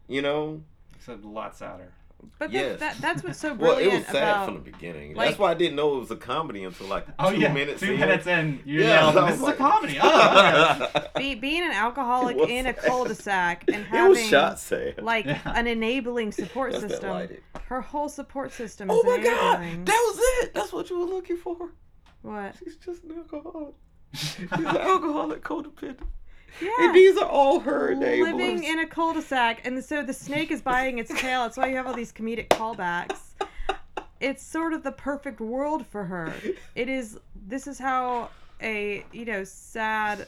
you 0.07 0.23
know. 0.23 0.63
Except 0.95 1.25
a 1.25 1.29
lot 1.29 1.57
sadder. 1.57 1.93
But 2.39 2.51
Yes. 2.53 2.81
that, 2.81 2.95
that, 2.95 3.01
that's 3.03 3.23
what's 3.25 3.39
so 3.39 3.55
brilliant. 3.55 3.93
Well, 3.93 3.95
it 3.95 3.99
was 3.99 4.07
sad 4.07 4.17
about. 4.23 4.45
from 4.47 4.55
the 4.55 4.61
beginning. 4.71 5.15
like- 5.15 5.29
That's 5.29 5.39
why 5.39 5.51
I 5.51 5.55
didn't 5.55 5.77
know 5.77 5.97
it 5.97 6.01
was 6.01 6.11
a 6.11 6.17
comedy 6.17 6.65
until 6.65 6.87
like 6.89 7.07
Oh 7.19 7.31
two 7.33 7.41
yeah, 7.41 7.53
minutes 7.53 7.81
two 7.81 7.93
in. 7.95 8.01
minutes 8.01 8.27
in, 8.27 8.61
you 8.65 8.81
Yeah, 8.83 9.11
yelled, 9.13 9.15
"This 9.29 9.41
was 9.41 9.49
is 9.51 9.55
a 9.55 9.59
comedy!" 9.59 9.99
Oh, 10.03 10.89
okay. 10.95 11.07
Be, 11.19 11.35
being 11.35 11.63
an 11.63 11.73
alcoholic 11.73 12.37
It 12.37 12.41
was 12.41 12.51
in 12.51 12.67
a 12.67 12.73
cul-de-sac 12.75 13.65
and 13.69 13.77
it 13.83 13.87
having 13.87 14.11
was 14.11 14.27
shot 14.27 14.59
sad. 14.59 15.03
like 15.03 15.27
Yeah. 15.27 15.39
an 15.47 15.67
enabling 15.67 16.33
support 16.33 16.73
That's 16.73 16.85
system. 16.85 17.29
Her 17.65 17.81
whole 17.81 18.09
support 18.09 18.53
system 18.53 18.91
oh 18.91 18.99
is 18.99 19.03
Oh 19.07 19.09
my 19.17 19.23
god, 19.25 19.87
that 19.87 20.13
was 20.15 20.45
it. 20.45 20.55
That's 20.55 20.73
what 20.73 20.91
you 20.91 20.99
were 20.99 21.07
looking 21.07 21.37
for. 21.37 21.73
What? 22.23 22.57
She's 22.59 22.77
just 22.77 23.05
an 23.05 23.13
alcoholic. 23.19 23.75
She's 24.15 24.51
an 24.53 24.67
alcoholic 24.67 25.43
codependent. 25.43 25.99
Yeah. 26.61 26.71
And 26.81 26.95
these 26.95 27.17
are 27.19 27.29
all 27.29 27.61
her 27.61 27.95
enablers. 27.95 28.33
Living 28.33 28.65
in 28.65 28.79
a 28.79 28.87
cul-de-sac, 28.87 29.67
and 29.67 29.85
so 29.85 30.03
the 30.03 30.13
snake 30.13 30.51
is 30.51 30.63
biting 30.63 30.99
its 30.99 31.13
tail. 31.21 31.43
That's 31.43 31.57
why 31.57 31.67
you 31.67 31.77
have 31.77 31.87
all 31.87 31.95
these 31.95 32.13
comedic 32.13 32.49
callbacks. 32.49 33.19
It's 34.21 34.43
sort 34.43 34.73
of 34.73 34.83
the 34.83 34.93
perfect 34.93 35.41
world 35.41 35.87
for 35.87 36.05
her. 36.05 36.33
It 36.75 36.89
is. 36.89 37.19
This 37.47 37.67
is 37.67 37.79
how 37.79 38.31
a 38.63 39.05
you 39.13 39.25
know 39.25 39.45
sad. 39.45 40.27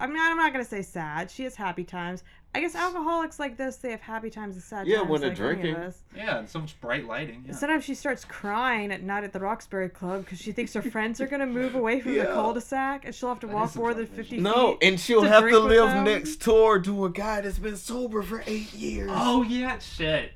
I 0.00 0.06
mean, 0.06 0.18
I'm 0.18 0.36
not 0.36 0.52
gonna 0.52 0.64
say 0.64 0.82
sad. 0.82 1.30
She 1.30 1.44
has 1.44 1.54
happy 1.54 1.84
times. 1.84 2.24
I 2.56 2.60
guess 2.60 2.74
alcoholics 2.74 3.38
like 3.38 3.56
this, 3.56 3.76
they 3.76 3.90
have 3.90 4.00
happy 4.00 4.30
times 4.30 4.54
and 4.56 4.62
sad 4.64 4.76
times. 4.78 4.88
Yeah, 4.88 4.98
times. 4.98 5.10
when 5.10 5.20
they're 5.20 5.30
like 5.30 5.38
any 5.40 5.48
of 5.48 5.60
drinking. 5.62 5.76
us. 5.76 5.98
yeah, 6.16 6.38
and 6.38 6.48
so 6.48 6.60
much 6.60 6.80
bright 6.80 7.06
lighting. 7.06 7.44
Yeah. 7.46 7.52
Sometimes 7.54 7.84
she 7.84 7.94
starts 7.94 8.24
crying 8.24 8.90
at 8.92 9.02
night 9.02 9.24
at 9.24 9.32
the 9.32 9.40
Roxbury 9.40 9.88
Club 9.88 10.24
because 10.24 10.38
she 10.40 10.52
thinks 10.52 10.72
her 10.74 10.82
friends 10.82 11.20
are 11.20 11.26
gonna 11.26 11.46
move 11.46 11.74
away 11.74 12.00
from 12.00 12.12
the 12.12 12.18
Yeah. 12.18 12.24
cul-de-sac, 12.26 13.04
and 13.04 13.14
she'll 13.14 13.28
have 13.28 13.40
to 13.40 13.46
walk 13.48 13.66
is 13.66 13.72
some 13.74 13.82
more 13.82 13.94
than 13.94 14.06
fifty 14.06 14.36
vision. 14.36 14.42
no, 14.44 14.72
feet. 14.78 14.88
and 14.88 15.00
she'll 15.00 15.22
to 15.22 15.28
have 15.28 15.42
drink 15.42 15.56
to 15.56 15.62
with 15.62 15.70
live 15.72 15.90
them. 15.90 16.04
next 16.04 16.36
door 16.36 16.78
to 16.80 17.04
a 17.04 17.10
guy 17.10 17.40
that's 17.42 17.58
been 17.58 17.76
sober 17.76 18.22
for 18.22 18.42
eight 18.46 18.72
years. 18.74 19.10
Oh 19.12 19.42
yeah, 19.42 19.78
shit. 19.78 20.32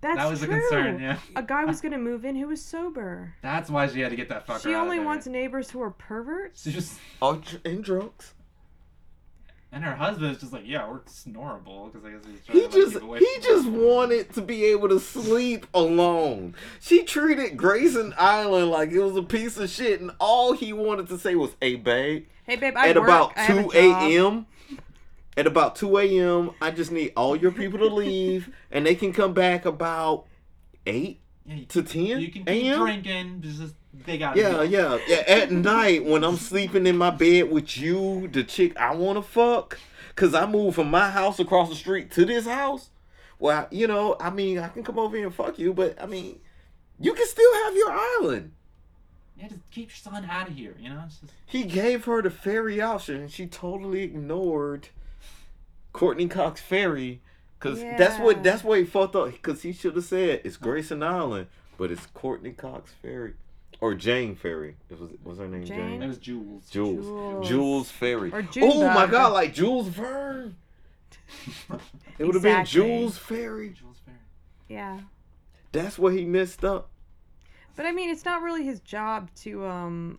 That's 0.00 0.16
that 0.16 0.30
was 0.30 0.40
true. 0.44 0.54
a 0.54 0.60
concern. 0.60 1.00
Yeah. 1.00 1.18
A 1.34 1.42
guy 1.42 1.64
was 1.64 1.80
gonna 1.80 1.98
move 1.98 2.24
in 2.24 2.36
who 2.36 2.46
was 2.46 2.64
sober. 2.64 3.34
That's 3.42 3.68
why 3.68 3.88
she 3.88 3.98
had 4.00 4.10
to 4.10 4.16
get 4.16 4.28
that 4.28 4.46
fucker 4.46 4.54
out. 4.56 4.60
She 4.62 4.74
out 4.74 4.82
only 4.84 4.98
of 4.98 5.00
there. 5.02 5.06
wants 5.06 5.26
neighbors 5.26 5.70
who 5.70 5.80
are 5.82 5.90
perverts. 5.90 6.62
She 6.62 6.70
just 6.72 6.98
Oh, 7.20 7.36
dr- 7.36 7.60
and 7.64 7.82
drugs. 7.82 8.32
And 9.72 9.84
her 9.84 9.94
husband 9.94 10.32
is 10.32 10.40
just 10.40 10.52
like, 10.52 10.66
yeah, 10.66 10.88
we're 10.88 11.00
snorable 11.06 11.92
because 11.92 12.04
I 12.06 12.10
guess 12.12 12.24
he's 12.26 12.44
trying 12.44 12.58
He 12.58 12.62
to 12.62 12.68
like, 12.68 12.80
just 12.80 12.92
keep 12.92 13.02
away 13.02 13.18
he 13.20 13.26
from 13.34 13.42
just 13.42 13.68
her. 13.68 13.70
wanted 13.70 14.32
to 14.34 14.42
be 14.42 14.64
able 14.66 14.88
to 14.88 15.00
sleep 15.00 15.66
alone. 15.74 16.54
She 16.80 17.04
treated 17.04 17.56
Grayson 17.56 18.14
Island 18.18 18.70
like 18.70 18.90
it 18.90 19.00
was 19.02 19.16
a 19.16 19.22
piece 19.22 19.56
of 19.58 19.68
shit, 19.70 20.00
and 20.00 20.10
all 20.20 20.52
he 20.54 20.72
wanted 20.72 21.08
to 21.08 21.18
say 21.18 21.34
was, 21.34 21.50
"Hey, 21.60 21.76
babe." 21.76 22.26
Hey 22.44 22.56
babe, 22.56 22.74
I 22.76 22.88
at 22.88 22.96
work. 22.96 23.04
about 23.04 23.32
I 23.36 23.46
2 23.46 23.70
a.m. 23.74 24.46
At 25.36 25.46
about 25.46 25.76
2 25.76 25.98
a.m., 25.98 26.50
I 26.60 26.70
just 26.72 26.90
need 26.90 27.12
all 27.16 27.36
your 27.36 27.52
people 27.52 27.78
to 27.78 27.86
leave, 27.86 28.52
and 28.72 28.84
they 28.86 28.94
can 28.96 29.12
come 29.12 29.34
back 29.34 29.64
about 29.66 30.26
8 30.86 31.20
Yeah, 31.44 31.54
you, 31.54 31.66
to 31.66 31.82
10 31.82 32.20
you 32.20 32.32
can 32.32 32.44
keep 32.44 32.48
a.m. 32.48 32.78
drinking. 32.80 33.42
Just 33.42 33.74
they 33.92 34.18
got. 34.18 34.36
Yeah, 34.36 34.62
yeah, 34.62 34.98
yeah. 35.06 35.24
At 35.26 35.50
night, 35.50 36.04
when 36.04 36.24
I'm 36.24 36.36
sleeping 36.36 36.86
in 36.86 36.96
my 36.96 37.10
bed 37.10 37.50
with 37.50 37.78
you, 37.78 38.28
the 38.28 38.44
chick 38.44 38.76
I 38.76 38.94
want 38.94 39.16
to 39.16 39.22
fuck, 39.22 39.78
because 40.08 40.34
I 40.34 40.46
moved 40.46 40.76
from 40.76 40.90
my 40.90 41.10
house 41.10 41.38
across 41.38 41.68
the 41.68 41.74
street 41.74 42.10
to 42.12 42.24
this 42.24 42.46
house. 42.46 42.90
Well, 43.38 43.68
you 43.70 43.86
know, 43.86 44.16
I 44.20 44.30
mean, 44.30 44.58
I 44.58 44.68
can 44.68 44.82
come 44.82 44.98
over 44.98 45.16
here 45.16 45.26
and 45.26 45.34
fuck 45.34 45.58
you, 45.58 45.72
but 45.72 46.00
I 46.02 46.06
mean, 46.06 46.40
you 46.98 47.14
can 47.14 47.26
still 47.26 47.54
have 47.64 47.74
your 47.74 47.92
island. 47.92 48.52
Yeah, 49.38 49.48
just 49.48 49.70
keep 49.70 49.88
your 49.88 49.96
son 49.96 50.28
out 50.28 50.48
of 50.48 50.54
here. 50.54 50.74
You 50.78 50.90
know, 50.90 51.04
it's 51.06 51.18
just 51.18 51.32
He 51.46 51.64
gave 51.64 52.04
her 52.06 52.20
the 52.20 52.30
ferry 52.30 52.80
option, 52.80 53.16
and 53.16 53.30
she 53.30 53.46
totally 53.46 54.02
ignored 54.02 54.88
Courteney 55.92 56.28
Cox 56.28 56.60
ferry, 56.60 57.20
because 57.58 57.80
that's 57.80 58.18
what 58.18 58.42
that's 58.42 58.64
what 58.64 58.80
he 58.80 58.84
fucked 58.84 59.16
up. 59.16 59.30
Because 59.30 59.62
he 59.62 59.72
should 59.72 59.94
have 59.94 60.04
said 60.04 60.42
it's 60.44 60.56
Grayson 60.56 61.02
Island, 61.02 61.46
but 61.78 61.90
it's 61.90 62.06
Courteney 62.06 62.52
Cox 62.52 62.92
ferry 63.00 63.34
or 63.80 63.94
Jane 63.94 64.34
ferry. 64.34 64.76
It 64.90 64.98
was 65.00 65.10
was 65.24 65.38
her 65.38 65.48
name 65.48 65.64
Jane? 65.64 65.78
Jane? 65.78 66.02
it 66.02 66.08
was 66.08 66.18
Jules. 66.18 66.68
Jules. 66.70 67.04
Jules. 67.06 67.48
Jules 67.48 67.90
Ferry. 67.90 68.30
Or 68.32 68.42
June 68.42 68.64
oh 68.72 68.88
my 68.92 69.06
god, 69.06 69.32
like 69.32 69.54
Jules 69.54 69.88
Verne. 69.88 70.56
It 72.18 72.24
would 72.24 72.34
have 72.34 72.42
been 72.42 72.64
Jules 72.64 73.18
Ferry. 73.18 73.70
Jules 73.70 73.98
Ferry. 74.04 74.16
Yeah, 74.68 75.00
That's 75.72 75.98
where 75.98 76.12
he 76.12 76.24
messed 76.24 76.64
up. 76.64 76.90
but 77.76 77.86
I 77.86 77.92
mean, 77.92 78.10
it's 78.10 78.24
not 78.24 78.42
really 78.42 78.64
his 78.64 78.80
job 78.80 79.30
to 79.42 79.64
um 79.66 80.18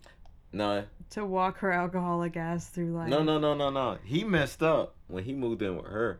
No, 0.53 0.86
to 1.12 1.26
walk 1.26 1.57
her 1.60 1.72
alcoholic 1.72 2.38
ass 2.38 2.70
through 2.70 2.93
life. 2.93 3.10
no, 3.10 3.22
no, 3.24 3.38
no, 3.39 3.53
no, 3.53 3.70
no. 3.70 3.97
He 4.03 4.24
messed 4.24 4.64
up 4.64 4.95
when 5.07 5.24
he 5.24 5.34
moved 5.34 5.62
in 5.62 5.76
with 5.78 5.88
her. 5.88 6.20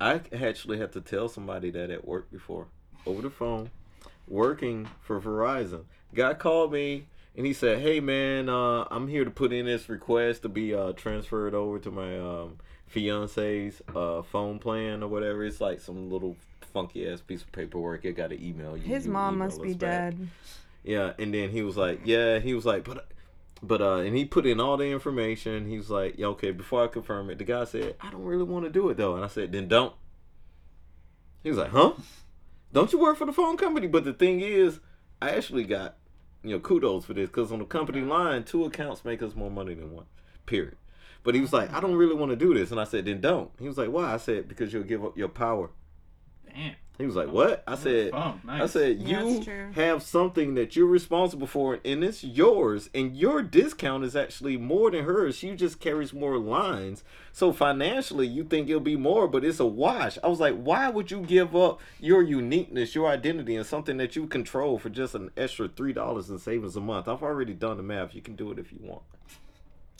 I 0.00 0.20
actually 0.32 0.78
had 0.78 0.92
to 0.92 1.00
tell 1.00 1.28
somebody 1.28 1.70
that 1.70 1.90
at 1.90 2.06
work 2.06 2.30
before, 2.30 2.68
over 3.06 3.22
the 3.22 3.30
phone, 3.30 3.70
working 4.28 4.88
for 5.00 5.18
Verizon. 5.20 5.84
Guy 6.14 6.34
called 6.34 6.72
me 6.72 7.06
and 7.36 7.46
he 7.46 7.52
said, 7.52 7.80
"Hey 7.80 8.00
man, 8.00 8.48
uh, 8.48 8.86
I'm 8.90 9.08
here 9.08 9.24
to 9.24 9.30
put 9.30 9.52
in 9.52 9.66
this 9.66 9.88
request 9.88 10.42
to 10.42 10.48
be 10.48 10.74
uh, 10.74 10.92
transferred 10.92 11.54
over 11.54 11.78
to 11.78 11.90
my 11.90 12.18
um, 12.18 12.58
fiance's 12.86 13.82
uh, 13.94 14.22
phone 14.22 14.58
plan 14.58 15.02
or 15.02 15.08
whatever. 15.08 15.44
It's 15.44 15.60
like 15.60 15.80
some 15.80 16.10
little 16.10 16.36
funky 16.72 17.08
ass 17.08 17.20
piece 17.20 17.42
of 17.42 17.52
paperwork. 17.52 18.06
I 18.06 18.10
got 18.10 18.30
to 18.30 18.42
email 18.42 18.76
you. 18.76 18.84
His 18.84 19.06
you 19.06 19.12
mom 19.12 19.38
must 19.38 19.60
be 19.62 19.74
back." 19.74 20.14
dead. 20.14 20.28
Yeah, 20.86 21.14
and 21.18 21.34
then 21.34 21.50
he 21.50 21.62
was 21.62 21.76
like, 21.76 22.02
yeah, 22.04 22.38
he 22.38 22.54
was 22.54 22.64
like, 22.64 22.84
but, 22.84 23.08
but, 23.60 23.82
uh, 23.82 23.96
and 23.96 24.16
he 24.16 24.24
put 24.24 24.46
in 24.46 24.60
all 24.60 24.76
the 24.76 24.84
information. 24.84 25.68
He 25.68 25.76
was 25.76 25.90
like, 25.90 26.14
yeah, 26.16 26.26
okay, 26.28 26.52
before 26.52 26.84
I 26.84 26.86
confirm 26.86 27.28
it, 27.28 27.38
the 27.38 27.44
guy 27.44 27.64
said, 27.64 27.96
I 28.00 28.10
don't 28.12 28.22
really 28.22 28.44
want 28.44 28.66
to 28.66 28.70
do 28.70 28.88
it 28.90 28.96
though, 28.96 29.16
and 29.16 29.24
I 29.24 29.28
said, 29.28 29.50
then 29.50 29.66
don't. 29.66 29.92
He 31.42 31.48
was 31.48 31.58
like, 31.58 31.72
huh? 31.72 31.94
Don't 32.72 32.92
you 32.92 33.00
work 33.00 33.18
for 33.18 33.26
the 33.26 33.32
phone 33.32 33.56
company? 33.56 33.88
But 33.88 34.04
the 34.04 34.12
thing 34.12 34.40
is, 34.40 34.78
I 35.20 35.30
actually 35.30 35.64
got, 35.64 35.96
you 36.42 36.50
know, 36.50 36.60
kudos 36.60 37.06
for 37.06 37.14
this 37.14 37.28
because 37.28 37.52
on 37.52 37.58
the 37.58 37.64
company 37.64 38.02
line, 38.02 38.44
two 38.44 38.64
accounts 38.64 39.04
make 39.04 39.22
us 39.22 39.34
more 39.34 39.50
money 39.50 39.74
than 39.74 39.92
one. 39.92 40.06
Period. 40.44 40.76
But 41.22 41.34
he 41.34 41.40
was 41.40 41.52
like, 41.52 41.72
I 41.72 41.80
don't 41.80 41.96
really 41.96 42.14
want 42.14 42.30
to 42.30 42.36
do 42.36 42.54
this, 42.54 42.70
and 42.70 42.80
I 42.80 42.84
said, 42.84 43.04
then 43.04 43.20
don't. 43.20 43.50
He 43.58 43.66
was 43.66 43.78
like, 43.78 43.90
why? 43.90 44.14
I 44.14 44.16
said, 44.16 44.46
because 44.46 44.72
you'll 44.72 44.84
give 44.84 45.04
up 45.04 45.16
your 45.18 45.28
power. 45.28 45.70
Damn. 46.46 46.76
He 46.98 47.04
was 47.04 47.14
like, 47.14 47.28
"What?" 47.28 47.62
I 47.66 47.74
said, 47.74 48.12
Phone. 48.12 48.40
"I 48.48 48.66
said 48.66 49.02
you 49.02 49.34
that's 49.34 49.44
true. 49.44 49.72
have 49.74 50.02
something 50.02 50.54
that 50.54 50.76
you're 50.76 50.86
responsible 50.86 51.46
for, 51.46 51.78
and 51.84 52.02
it's 52.02 52.24
yours, 52.24 52.88
and 52.94 53.14
your 53.16 53.42
discount 53.42 54.04
is 54.04 54.16
actually 54.16 54.56
more 54.56 54.90
than 54.90 55.04
hers. 55.04 55.36
She 55.36 55.54
just 55.54 55.78
carries 55.78 56.14
more 56.14 56.38
lines, 56.38 57.04
so 57.32 57.52
financially 57.52 58.26
you 58.26 58.44
think 58.44 58.68
it'll 58.68 58.80
be 58.80 58.96
more, 58.96 59.28
but 59.28 59.44
it's 59.44 59.60
a 59.60 59.66
wash." 59.66 60.18
I 60.24 60.28
was 60.28 60.40
like, 60.40 60.54
"Why 60.54 60.88
would 60.88 61.10
you 61.10 61.20
give 61.20 61.54
up 61.54 61.80
your 62.00 62.22
uniqueness, 62.22 62.94
your 62.94 63.08
identity, 63.08 63.56
and 63.56 63.66
something 63.66 63.98
that 63.98 64.16
you 64.16 64.26
control 64.26 64.78
for 64.78 64.88
just 64.88 65.14
an 65.14 65.30
extra 65.36 65.68
three 65.68 65.92
dollars 65.92 66.30
in 66.30 66.38
savings 66.38 66.76
a 66.76 66.80
month?" 66.80 67.08
I've 67.08 67.22
already 67.22 67.52
done 67.52 67.76
the 67.76 67.82
math. 67.82 68.14
You 68.14 68.22
can 68.22 68.36
do 68.36 68.50
it 68.52 68.58
if 68.58 68.72
you 68.72 68.78
want. 68.80 69.02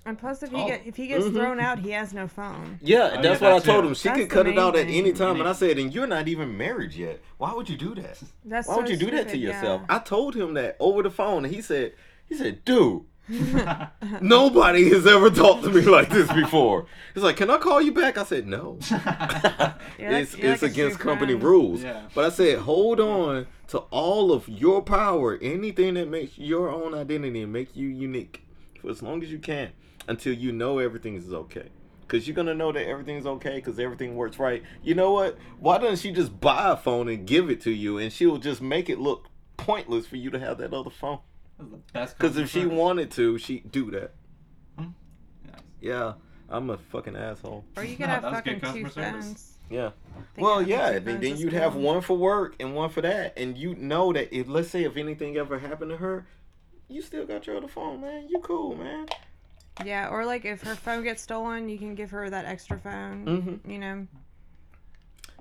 And 0.06 0.16
plus, 0.16 0.42
if 0.42 0.50
he 0.50 0.56
Oh. 0.62 0.66
get 0.68 0.82
if 0.86 0.94
he 0.96 1.08
gets 1.08 1.24
Mhm. 1.24 1.34
thrown 1.34 1.58
out, 1.60 1.80
he 1.80 1.90
has 1.90 2.14
no 2.14 2.28
phone. 2.28 2.78
Yeah, 2.80 3.16
Oh, 3.18 3.22
that's 3.22 3.40
yeah, 3.40 3.52
what 3.52 3.62
I 3.62 3.64
told 3.64 3.82
too. 3.82 3.88
him. 3.88 3.94
She 3.94 4.08
That's 4.08 4.20
could 4.20 4.30
cut 4.30 4.46
it 4.46 4.56
out 4.56 4.76
at 4.76 4.86
any 4.86 5.12
time, 5.12 5.40
and 5.40 5.48
I 5.48 5.52
said, 5.52 5.78
"And 5.78 5.92
you're 5.92 6.06
not 6.06 6.28
even 6.28 6.56
married 6.56 6.94
yet. 6.94 7.20
Why 7.38 7.52
would 7.52 7.68
you 7.68 7.76
do 7.76 7.94
that?" 7.96 8.20
That's 8.44 8.68
Why 8.68 8.76
would 8.76 8.86
so 8.86 8.92
you 8.92 8.96
do 8.98 9.10
that 9.10 9.28
to 9.30 9.36
yourself? 9.36 9.82
yeah. 9.88 9.96
I 9.96 9.98
told 9.98 10.36
him 10.36 10.54
that 10.54 10.76
over 10.78 11.02
the 11.02 11.10
phone, 11.10 11.44
and 11.44 11.52
he 11.52 11.60
said, 11.60 11.92
"He 12.28 12.36
said, 12.36 12.64
dude, 12.64 13.02
nobody 14.20 14.88
has 14.90 15.06
ever 15.06 15.30
talked 15.30 15.64
to 15.64 15.70
me 15.70 15.80
like 15.82 16.08
this 16.10 16.32
before." 16.32 16.86
He's 17.14 17.22
like, 17.22 17.36
"Can 17.36 17.50
I 17.50 17.58
call 17.58 17.80
you 17.82 17.92
back?" 17.92 18.18
I 18.18 18.24
said, 18.24 18.46
"No." 18.46 18.78
it's 19.98 20.36
you're 20.38 20.52
it's 20.52 20.62
against 20.62 20.98
company 20.98 21.32
friend. 21.32 21.42
rules. 21.42 21.82
Yeah. 21.82 22.02
But 22.14 22.24
I 22.26 22.28
said, 22.30 22.58
hold 22.60 23.00
on 23.00 23.46
to 23.68 23.78
all 23.90 24.32
of 24.32 24.48
your 24.48 24.82
power, 24.82 25.38
anything 25.42 25.94
that 25.94 26.08
makes 26.08 26.38
your 26.38 26.70
own 26.70 26.94
identity 26.94 27.42
and 27.42 27.52
make 27.52 27.74
you 27.76 27.88
unique, 27.88 28.42
for 28.80 28.90
as 28.90 29.02
long 29.02 29.22
as 29.22 29.30
you 29.32 29.38
can, 29.38 29.70
until 30.08 30.32
you 30.34 30.52
know 30.52 30.78
everything 30.78 31.14
is 31.16 31.32
okay. 31.32 31.68
Cause 32.08 32.28
you're 32.28 32.36
gonna 32.36 32.54
know 32.54 32.70
that 32.70 32.86
everything's 32.86 33.26
okay, 33.26 33.60
cause 33.60 33.80
everything 33.80 34.14
works 34.14 34.38
right. 34.38 34.62
You 34.84 34.94
know 34.94 35.10
what? 35.10 35.36
Why 35.58 35.78
doesn't 35.78 35.96
she 35.96 36.12
just 36.12 36.40
buy 36.40 36.70
a 36.70 36.76
phone 36.76 37.08
and 37.08 37.26
give 37.26 37.50
it 37.50 37.60
to 37.62 37.70
you, 37.72 37.98
and 37.98 38.12
she'll 38.12 38.38
just 38.38 38.62
make 38.62 38.88
it 38.88 39.00
look 39.00 39.26
pointless 39.56 40.06
for 40.06 40.14
you 40.16 40.30
to 40.30 40.38
have 40.38 40.58
that 40.58 40.72
other 40.72 40.90
phone? 40.90 41.18
That's 41.58 41.70
the 41.70 41.76
best 41.92 42.18
Cause 42.20 42.36
if 42.36 42.48
she 42.48 42.60
customer 42.60 42.80
wanted 42.80 43.10
to, 43.12 43.38
she'd 43.38 43.72
do 43.72 43.90
that. 43.90 44.12
service. 44.78 44.92
Nice. 45.46 45.60
Yeah, 45.80 46.12
I'm 46.48 46.70
a 46.70 46.76
fucking 46.78 47.16
asshole. 47.16 47.64
Or 47.76 47.82
you 47.82 47.90
No, 47.90 47.96
could 48.06 48.06
have 48.08 48.22
that 48.22 48.32
fucking 48.34 48.54
two 48.54 48.60
customer 48.60 48.88
service. 48.90 49.24
phones. 49.24 49.52
Yeah. 49.68 49.90
Well, 50.38 50.62
yeah, 50.62 50.90
two 50.92 50.96
and 50.98 51.06
then, 51.06 51.20
then 51.22 51.36
you'd 51.38 51.52
have 51.54 51.74
one 51.74 52.02
for 52.02 52.16
work 52.16 52.54
and 52.60 52.72
one 52.76 52.90
for 52.90 53.00
that, 53.00 53.36
and 53.36 53.58
you 53.58 53.74
know 53.74 54.12
that 54.12 54.32
if 54.32 54.46
let's 54.46 54.68
say 54.70 54.84
if 54.84 54.96
anything 54.96 55.36
ever 55.36 55.58
happened 55.58 55.90
to 55.90 55.96
her, 55.96 56.24
you 56.88 57.02
still 57.02 57.26
got 57.26 57.48
your 57.48 57.56
other 57.56 57.66
phone, 57.66 58.00
man. 58.00 58.28
You 58.28 58.38
cool, 58.38 58.76
man. 58.76 59.06
Yeah, 59.84 60.08
or 60.08 60.24
like 60.24 60.44
if 60.44 60.62
her 60.62 60.74
phone 60.74 61.02
gets 61.04 61.22
stolen, 61.22 61.68
you 61.68 61.78
can 61.78 61.94
give 61.94 62.10
her 62.10 62.28
that 62.30 62.44
extra 62.46 62.78
phone. 62.78 63.24
Mm-hmm. 63.26 63.70
You 63.70 63.78
know, 63.78 64.06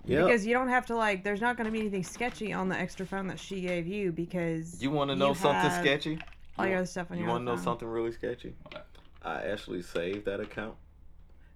Yeah. 0.06 0.24
because 0.24 0.46
you 0.46 0.54
don't 0.54 0.70
have 0.70 0.86
to 0.88 0.96
like. 0.96 1.24
There's 1.24 1.42
not 1.42 1.56
going 1.58 1.66
to 1.66 1.72
be 1.72 1.80
anything 1.80 2.04
sketchy 2.04 2.52
on 2.54 2.68
the 2.70 2.78
extra 2.78 3.06
phone 3.06 3.28
that 3.28 3.40
she 3.40 3.62
gave 3.62 3.88
you 3.88 4.12
because 4.12 4.82
you 4.82 4.92
want 4.92 5.10
to 5.10 5.16
know 5.16 5.34
something 5.34 5.72
sketchy? 5.82 6.20
all 6.58 6.66
your 6.68 6.78
other 6.78 6.86
stuff 6.86 7.12
on 7.12 7.18
You 7.18 7.24
your 7.24 7.32
want 7.32 7.42
to 7.42 7.46
know 7.46 7.56
phone. 7.56 7.64
something 7.64 7.88
really 7.88 8.12
sketchy? 8.12 8.56
I 9.24 9.42
actually 9.42 9.82
saved 9.82 10.26
that 10.26 10.40
account, 10.40 10.76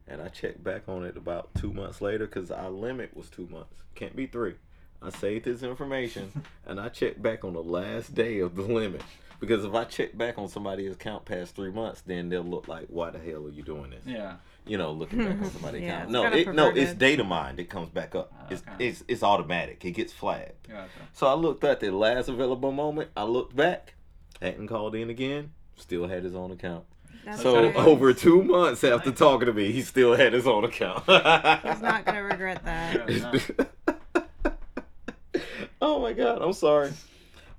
and 0.07 0.21
I 0.21 0.27
checked 0.29 0.63
back 0.63 0.83
on 0.87 1.03
it 1.05 1.15
about 1.17 1.53
two 1.55 1.71
months 1.71 2.01
later 2.01 2.25
because 2.25 2.49
our 2.51 2.69
limit 2.69 3.15
was 3.15 3.29
two 3.29 3.47
months. 3.47 3.83
Can't 3.95 4.15
be 4.15 4.25
three. 4.25 4.55
I 5.01 5.09
saved 5.11 5.45
this 5.45 5.63
information, 5.63 6.31
and 6.65 6.79
I 6.79 6.89
checked 6.89 7.21
back 7.21 7.43
on 7.45 7.53
the 7.53 7.63
last 7.63 8.15
day 8.15 8.39
of 8.39 8.55
the 8.55 8.63
limit. 8.63 9.01
Because 9.39 9.63
if 9.63 9.73
I 9.73 9.85
check 9.85 10.17
back 10.17 10.37
on 10.37 10.49
somebody's 10.49 10.91
account 10.91 11.25
past 11.25 11.55
three 11.55 11.71
months, 11.71 12.01
then 12.01 12.29
they'll 12.29 12.43
look 12.43 12.67
like, 12.67 12.87
"Why 12.89 13.09
the 13.09 13.19
hell 13.19 13.45
are 13.45 13.49
you 13.49 13.63
doing 13.63 13.91
this?" 13.91 14.03
Yeah. 14.05 14.35
You 14.65 14.77
know, 14.77 14.91
looking 14.91 15.19
back 15.19 15.41
on 15.41 15.49
somebody's 15.51 15.81
Yeah, 15.83 15.99
account. 16.03 16.11
No, 16.11 16.23
it, 16.25 16.53
no, 16.53 16.69
it's 16.69 16.93
data 16.93 17.23
mined. 17.23 17.59
It 17.59 17.69
comes 17.69 17.89
back 17.89 18.13
up. 18.15 18.31
Ah, 18.37 18.45
It's, 18.49 18.61
okay. 18.61 18.87
it's 18.87 19.03
it's 19.07 19.23
automatic. 19.23 19.83
It 19.85 19.91
gets 19.91 20.11
flagged. 20.13 20.67
Gotcha. 20.67 20.89
So 21.13 21.27
I 21.27 21.33
looked 21.33 21.63
at 21.63 21.79
the 21.79 21.91
last 21.91 22.27
available 22.27 22.71
moment. 22.71 23.09
I 23.15 23.23
looked 23.23 23.55
back, 23.55 23.93
hadn't 24.41 24.67
called 24.67 24.95
in 24.95 25.09
again. 25.09 25.51
Still 25.77 26.07
had 26.07 26.23
his 26.25 26.35
own 26.35 26.51
account. 26.51 26.83
That's 27.25 27.41
So 27.41 27.71
good. 27.71 27.75
over 27.77 28.13
two 28.13 28.43
months 28.43 28.83
after 28.83 29.09
Nice. 29.11 29.19
talking 29.19 29.45
to 29.45 29.53
me, 29.53 29.71
he 29.71 29.81
still 29.81 30.15
had 30.15 30.33
his 30.33 30.45
own 30.47 30.65
account. 30.65 31.03
He's 31.05 31.81
not 31.81 32.05
gonna 32.05 32.23
regret 32.23 32.63
that. 32.65 33.09
Yeah. 33.09 34.23
oh 35.81 35.99
my 35.99 36.13
god, 36.13 36.41
I'm 36.41 36.53
sorry. 36.53 36.91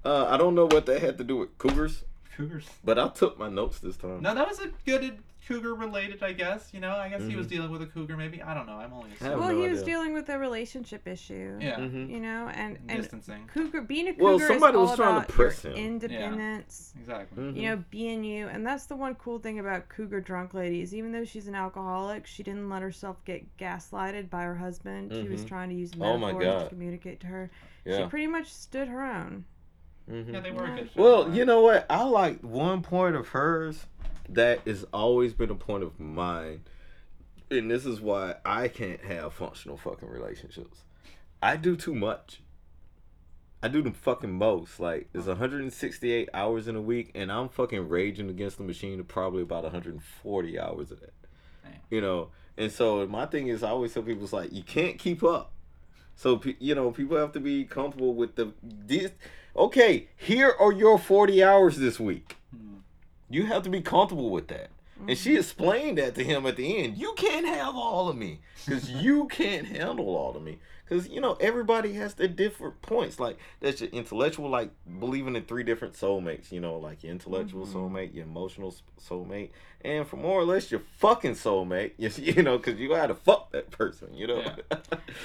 Uh, 0.04 0.26
I 0.28 0.36
don't 0.36 0.54
know 0.54 0.66
what 0.66 0.86
that 0.86 1.00
had 1.00 1.18
to 1.18 1.24
do 1.24 1.36
with 1.36 1.58
cougars, 1.58 2.04
Cougars. 2.36 2.66
but 2.84 2.98
I 2.98 3.08
took 3.08 3.38
my 3.38 3.48
notes 3.48 3.80
this 3.80 3.96
time. 3.96 4.22
No, 4.22 4.34
that 4.34 4.48
was 4.48 4.58
a 4.60 4.68
good 4.86 5.18
cougar 5.46 5.74
related, 5.74 6.22
I 6.22 6.32
guess. 6.32 6.70
You 6.72 6.80
know, 6.80 6.92
I 6.96 7.08
guess 7.08 7.22
he 7.22 7.34
was 7.34 7.46
Mhm. 7.46 7.50
dealing 7.50 7.70
with 7.72 7.82
a 7.82 7.86
cougar, 7.86 8.16
maybe. 8.16 8.40
I 8.42 8.54
don't 8.54 8.66
know. 8.66 8.74
I'm 8.78 8.92
only 8.92 9.10
I 9.10 9.12
have 9.12 9.20
assuming. 9.32 9.38
Well, 9.40 9.52
no 9.56 9.62
he 9.62 9.68
was 9.68 9.82
dealing 9.82 10.12
with 10.14 10.28
a 10.28 10.38
relationship 10.38 11.08
issue. 11.08 11.58
Yeah. 11.60 11.76
Mhm. 11.76 12.08
You 12.08 12.20
know, 12.20 12.48
and 12.54 12.78
and 12.88 13.02
Distancing. 13.02 13.46
cougar 13.52 13.80
being 13.82 14.08
a 14.08 14.12
cougar 14.12 14.24
Well, 14.24 14.38
somebody 14.38 14.76
is 14.76 14.80
was 14.80 14.90
all 14.90 14.96
trying 14.96 15.08
to 15.14 15.16
about 15.18 15.28
press 15.28 15.64
your 15.64 15.72
him. 15.74 15.78
independence. 15.86 16.94
Exactly. 16.98 17.42
Mhm. 17.42 17.56
You 17.56 17.62
know, 17.70 17.84
being 17.90 18.22
you, 18.24 18.46
and 18.48 18.64
that's 18.66 18.86
the 18.86 18.96
one 18.96 19.14
cool 19.16 19.38
thing 19.38 19.58
about 19.58 19.88
cougar 19.88 20.20
drunk 20.20 20.54
ladies. 20.54 20.94
Even 20.94 21.10
though 21.12 21.24
she's 21.24 21.48
an 21.48 21.54
alcoholic, 21.54 22.26
she 22.26 22.42
didn't 22.42 22.68
let 22.70 22.80
herself 22.82 23.22
get 23.24 23.56
gaslighted 23.58 24.30
by 24.30 24.44
her 24.44 24.54
husband. 24.56 25.12
She 25.12 25.28
was 25.28 25.44
Mhm. 25.44 25.48
trying 25.48 25.68
to 25.70 25.74
use 25.74 25.90
Oh 26.00 26.16
my 26.16 26.32
metaphors 26.32 26.44
God. 26.44 26.62
to 26.64 26.68
communicate 26.70 27.20
to 27.20 27.26
her. 27.26 27.50
Yeah. 27.84 27.98
She 27.98 28.06
pretty 28.08 28.28
much 28.28 28.52
stood 28.52 28.88
her 28.88 29.02
own. 29.02 29.44
Mhm. 30.08 30.32
Yeah, 30.32 30.40
they 30.40 30.50
were 30.50 30.64
a 30.64 30.76
good. 30.76 30.90
Well, 30.94 31.24
fit, 31.24 31.34
you 31.34 31.44
know 31.44 31.60
what? 31.60 31.86
I 31.90 32.04
like 32.04 32.40
one 32.40 32.82
point 32.82 33.16
of 33.16 33.28
hers 33.28 33.86
that 34.28 34.60
has 34.66 34.84
always 34.92 35.34
been 35.34 35.50
a 35.50 35.54
point 35.54 35.82
of 35.82 35.98
mine. 35.98 36.62
And 37.50 37.68
this 37.68 37.84
is 37.84 38.00
why 38.00 38.36
I 38.44 38.68
can't 38.68 39.00
have 39.00 39.32
functional 39.32 39.76
fucking 39.76 40.08
relationships. 40.08 40.84
I 41.42 41.56
do 41.56 41.74
too 41.74 41.94
much. 41.94 42.42
I 43.62 43.68
do 43.68 43.82
the 43.82 43.90
fucking 43.90 44.32
most. 44.32 44.78
Like, 44.78 45.08
it's 45.12 45.26
168 45.26 46.28
hours 46.32 46.68
in 46.68 46.76
a 46.76 46.80
week, 46.80 47.10
and 47.14 47.30
I'm 47.30 47.48
fucking 47.48 47.88
raging 47.88 48.30
against 48.30 48.58
the 48.58 48.62
machine 48.62 48.98
to 48.98 49.04
probably 49.04 49.42
about 49.42 49.64
140 49.64 50.58
hours 50.60 50.92
of 50.92 51.00
that. 51.00 51.12
Damn. 51.64 51.72
You 51.90 52.00
know? 52.00 52.30
And 52.56 52.70
so 52.70 53.06
my 53.06 53.26
thing 53.26 53.48
is, 53.48 53.62
I 53.62 53.70
always 53.70 53.92
tell 53.92 54.02
people, 54.02 54.22
it's 54.22 54.32
like, 54.32 54.52
you 54.52 54.62
can't 54.62 54.98
keep 54.98 55.24
up. 55.24 55.52
So, 56.14 56.40
you 56.58 56.74
know, 56.74 56.90
people 56.90 57.16
have 57.16 57.32
to 57.32 57.40
be 57.40 57.64
comfortable 57.64 58.14
with 58.14 58.36
the. 58.36 58.52
These, 58.62 59.10
okay, 59.56 60.08
here 60.16 60.54
are 60.58 60.72
your 60.72 60.98
40 60.98 61.42
hours 61.42 61.76
this 61.78 61.98
week. 62.00 62.36
Hmm. 62.54 62.78
You 63.28 63.46
have 63.46 63.62
to 63.64 63.70
be 63.70 63.80
comfortable 63.80 64.30
with 64.30 64.48
that. 64.48 64.70
And 65.08 65.16
she 65.16 65.36
explained 65.36 65.96
that 65.96 66.14
to 66.16 66.24
him 66.24 66.44
at 66.44 66.56
the 66.56 66.76
end. 66.76 66.98
You 66.98 67.14
can't 67.14 67.46
have 67.46 67.74
all 67.74 68.10
of 68.10 68.16
me 68.16 68.40
because 68.66 68.90
you 69.02 69.28
can't 69.28 69.66
handle 69.66 70.14
all 70.14 70.36
of 70.36 70.42
me. 70.42 70.58
Because, 70.86 71.08
you 71.08 71.20
know, 71.20 71.34
everybody 71.40 71.92
has 71.94 72.14
their 72.14 72.26
different 72.28 72.82
points. 72.82 73.18
Like, 73.20 73.38
that's 73.60 73.80
your 73.80 73.88
intellectual, 73.90 74.50
like 74.50 74.70
believing 74.98 75.36
in 75.36 75.44
three 75.44 75.62
different 75.62 75.94
soulmates, 75.94 76.50
you 76.50 76.60
know, 76.60 76.76
like 76.76 77.02
your 77.04 77.12
intellectual 77.12 77.64
Mhm. 77.64 77.72
soulmate, 77.72 78.12
your 78.14 78.24
emotional 78.24 78.74
soulmate, 79.00 79.50
and 79.82 80.06
for 80.06 80.16
more 80.16 80.40
or 80.40 80.44
less 80.44 80.70
your 80.70 80.82
fucking 80.98 81.34
soulmate, 81.34 81.92
you, 81.96 82.10
you 82.34 82.42
know, 82.42 82.58
because 82.58 82.78
you 82.78 82.88
got 82.88 83.06
to 83.06 83.14
fuck 83.14 83.52
that 83.52 83.70
person, 83.70 84.12
you 84.12 84.26
know? 84.26 84.42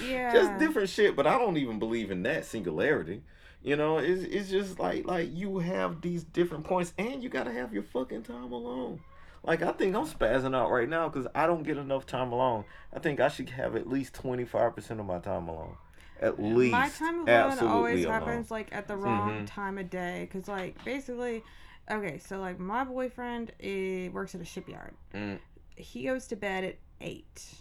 Yeah. 0.08 0.32
just 0.34 0.58
different 0.60 0.88
shit, 0.88 1.16
but 1.16 1.26
I 1.28 1.38
don't 1.40 1.58
even 1.58 1.80
believe 1.80 2.12
in 2.12 2.22
that 2.24 2.46
singularity. 2.46 3.24
You 3.66 3.76
know, 3.76 3.97
it's, 3.97 4.22
it's 4.22 4.49
just 4.51 4.80
like 4.80 5.07
like 5.07 5.30
you 5.34 5.57
have 5.57 5.99
these 6.01 6.24
different 6.24 6.66
points, 6.66 6.93
and 6.99 7.24
you 7.24 7.30
gotta 7.30 7.51
have 7.51 7.74
your 7.74 7.82
fucking 7.82 8.22
time 8.22 8.51
alone. 8.51 8.99
Like 9.43 9.63
I 9.63 9.72
think 9.72 9.95
I'm 9.95 10.05
spazzing 10.05 10.55
out 10.55 10.70
right 10.70 10.88
now 10.88 11.09
because 11.09 11.26
I 11.34 11.47
don't 11.47 11.63
get 11.63 11.78
enough 11.78 12.05
time 12.05 12.32
alone. 12.32 12.66
I 12.93 12.99
think 12.99 13.20
I 13.20 13.28
should 13.28 13.49
have 13.49 13.76
at 13.76 13.89
least 13.89 14.13
twenty 14.13 14.45
five 14.45 14.76
percent 14.76 14.99
of 14.99 15.07
my 15.07 15.18
time 15.18 15.47
alone, 15.47 15.78
at 16.22 16.39
least. 16.39 16.74
My 16.74 16.89
time 16.89 17.28
alone 17.28 17.57
always 17.59 18.05
alone. 18.05 18.13
happens 18.13 18.51
like 18.51 18.70
at 18.72 18.88
the 18.88 18.95
wrong 18.95 19.32
Mhm. 19.32 19.47
time 19.47 19.80
of 19.80 19.89
day. 19.89 20.30
Cause 20.32 20.47
like 20.47 20.84
basically, 20.86 21.43
okay, 21.89 22.20
so 22.20 22.38
like 22.39 22.59
my 22.59 22.84
boyfriend 22.84 23.51
eh, 23.59 24.09
works 24.09 24.36
at 24.36 24.41
a 24.41 24.45
shipyard. 24.45 24.93
Mm. 25.16 25.39
He 25.76 26.03
goes 26.03 26.28
to 26.28 26.36
bed 26.36 26.63
at 26.66 26.76
eight. 27.01 27.55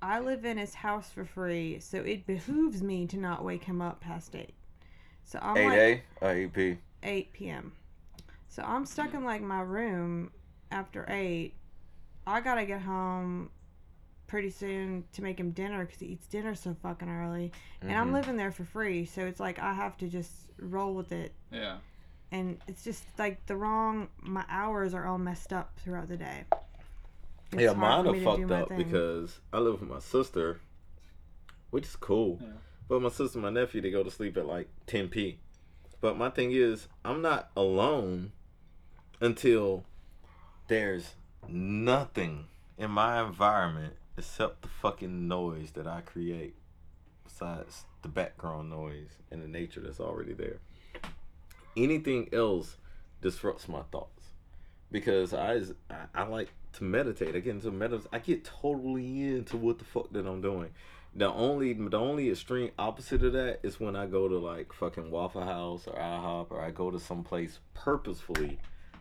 I 0.00 0.20
live 0.20 0.46
in 0.46 0.56
his 0.56 0.72
house 0.72 1.10
for 1.10 1.26
free, 1.26 1.80
so 1.80 1.98
it 1.98 2.26
behooves 2.26 2.82
me 2.82 3.06
to 3.08 3.18
not 3.18 3.44
wake 3.44 3.64
him 3.64 3.82
up 3.82 4.00
past 4.00 4.34
eight. 4.34 4.54
So 5.30 5.38
I'm 5.40 5.56
Eight 5.56 5.66
like 5.68 5.78
A 5.78 6.02
or 6.26 6.30
eight 6.32 6.52
B. 6.52 6.78
8 7.04 7.32
p.m. 7.32 7.72
So 8.48 8.64
I'm 8.64 8.84
stuck 8.84 9.14
in 9.14 9.24
like 9.24 9.40
my 9.40 9.60
room 9.60 10.32
after 10.72 11.06
8. 11.08 11.54
I 12.26 12.40
gotta 12.40 12.66
get 12.66 12.82
home 12.82 13.50
pretty 14.26 14.50
soon 14.50 15.04
to 15.12 15.22
make 15.22 15.38
him 15.38 15.52
dinner 15.52 15.84
because 15.84 16.00
he 16.00 16.06
eats 16.06 16.26
dinner 16.26 16.56
so 16.56 16.74
fucking 16.82 17.08
early. 17.08 17.52
And 17.80 17.92
I'm 17.92 18.10
Mhm. 18.10 18.14
living 18.14 18.36
there 18.36 18.50
for 18.50 18.64
free, 18.64 19.04
so 19.04 19.24
it's 19.24 19.38
like 19.38 19.60
I 19.60 19.72
have 19.72 19.96
to 19.98 20.08
just 20.08 20.32
roll 20.58 20.94
with 20.94 21.12
it. 21.12 21.32
Yeah. 21.52 21.78
and 22.32 22.60
it's 22.68 22.84
just 22.84 23.02
like 23.18 23.44
the 23.46 23.56
wrong. 23.56 24.08
My 24.22 24.44
hours 24.48 24.94
are 24.94 25.04
all 25.04 25.18
messed 25.18 25.52
up 25.52 25.76
throughout 25.80 26.06
the 26.08 26.16
day. 26.16 26.44
It's 27.52 27.62
yeah, 27.62 27.72
mine 27.72 28.06
are 28.06 28.12
me 28.12 28.20
to 28.20 28.24
do 28.36 28.46
fucked 28.48 28.50
up 28.52 28.68
thing. 28.68 28.78
because 28.78 29.40
I 29.52 29.58
live 29.58 29.80
with 29.80 29.90
my 29.90 29.98
sister, 29.98 30.60
which 31.70 31.86
is 31.86 31.96
cool. 31.96 32.38
Yeah. 32.40 32.48
But 32.90 33.02
my 33.02 33.08
sister 33.08 33.38
my 33.38 33.50
nephew, 33.50 33.80
they 33.80 33.92
go 33.92 34.02
to 34.02 34.10
sleep 34.10 34.36
at 34.36 34.46
like 34.46 34.68
10 34.88 35.10
p. 35.10 35.38
But 36.00 36.18
my 36.18 36.28
thing 36.28 36.50
is, 36.50 36.88
I'm 37.04 37.22
not 37.22 37.50
alone 37.54 38.32
until 39.20 39.84
there's 40.66 41.14
nothing 41.48 42.46
in 42.76 42.90
my 42.90 43.22
environment 43.22 43.94
except 44.18 44.62
the 44.62 44.68
fucking 44.68 45.28
noise 45.28 45.70
that 45.72 45.86
I 45.86 46.00
create, 46.00 46.56
besides 47.22 47.84
the 48.02 48.08
background 48.08 48.70
noise 48.70 49.18
and 49.30 49.40
the 49.40 49.46
nature 49.46 49.80
that's 49.80 50.00
already 50.00 50.32
there. 50.32 50.58
Anything 51.76 52.28
else 52.32 52.76
disrupts 53.22 53.68
my 53.68 53.82
thoughts 53.92 54.30
because 54.90 55.32
I, 55.32 55.60
I, 56.12 56.24
like 56.24 56.48
to 56.72 56.82
meditate. 56.82 57.36
I 57.36 57.38
get 57.38 57.54
into 57.54 57.70
medit. 57.70 58.06
I 58.12 58.18
get 58.18 58.44
totally 58.44 59.22
into 59.22 59.56
what 59.56 59.78
the 59.78 59.84
fuck 59.84 60.12
that 60.12 60.26
I'm 60.26 60.40
doing. 60.40 60.70
The 61.14 61.28
only 61.32 61.72
the 61.72 61.98
only 61.98 62.30
extreme 62.30 62.70
opposite 62.78 63.24
of 63.24 63.32
that 63.32 63.60
is 63.62 63.80
when 63.80 63.96
I 63.96 64.06
go 64.06 64.28
to 64.28 64.38
like 64.38 64.72
fucking 64.72 65.10
Waffle 65.10 65.42
House 65.42 65.86
or 65.86 65.94
IHOP 65.94 66.50
or 66.50 66.60
I 66.60 66.70
go 66.70 66.90
to 66.90 67.00
some 67.00 67.24
place 67.24 67.58
purposefully, 67.74 68.58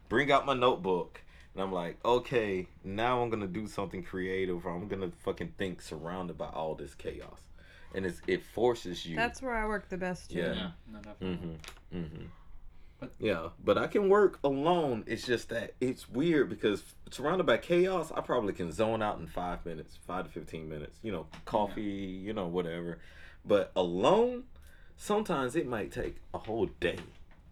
bring 0.07 0.31
out 0.31 0.45
my 0.45 0.55
notebook 0.55 1.21
and 1.53 1.63
I'm 1.63 1.71
like, 1.71 1.97
okay, 2.05 2.67
now 2.83 3.21
I'm 3.21 3.29
gonna 3.29 3.47
do 3.47 3.67
something 3.67 4.03
creative 4.03 4.65
or 4.65 4.71
I'm 4.71 4.87
gonna 4.87 5.11
fucking 5.23 5.53
think 5.57 5.81
surrounded 5.81 6.37
by 6.37 6.47
all 6.47 6.75
this 6.75 6.95
chaos, 6.95 7.41
and 7.93 8.05
it's 8.05 8.21
it 8.27 8.43
forces 8.43 9.05
you. 9.05 9.15
That's 9.15 9.41
where 9.41 9.55
I 9.55 9.67
work 9.67 9.89
the 9.89 9.97
best. 9.97 10.31
Too. 10.31 10.39
Yeah. 10.39 10.53
Yeah, 10.53 10.71
no. 10.91 11.27
Mm-hmm. 11.27 11.97
Mm-hmm. 11.97 12.25
But- 12.99 13.11
yeah, 13.19 13.49
but 13.63 13.77
I 13.77 13.87
can 13.87 14.09
work 14.09 14.39
alone. 14.43 15.03
It's 15.07 15.25
just 15.25 15.49
that 15.49 15.73
it's 15.79 16.09
weird 16.09 16.49
because 16.49 16.83
surrounded 17.11 17.45
by 17.45 17.57
chaos, 17.57 18.11
I 18.15 18.21
probably 18.21 18.53
can 18.53 18.71
zone 18.71 19.01
out 19.01 19.19
in 19.19 19.27
five 19.27 19.65
minutes, 19.65 19.97
five 20.05 20.25
to 20.25 20.31
fifteen 20.31 20.67
minutes. 20.69 20.99
You 21.01 21.11
know, 21.13 21.27
coffee, 21.45 21.81
you 21.81 22.33
know, 22.33 22.47
whatever. 22.47 22.99
But 23.45 23.71
alone, 23.75 24.43
sometimes 24.97 25.55
it 25.55 25.65
might 25.67 25.91
take 25.91 26.17
a 26.33 26.37
whole 26.39 26.65
day 26.79 26.97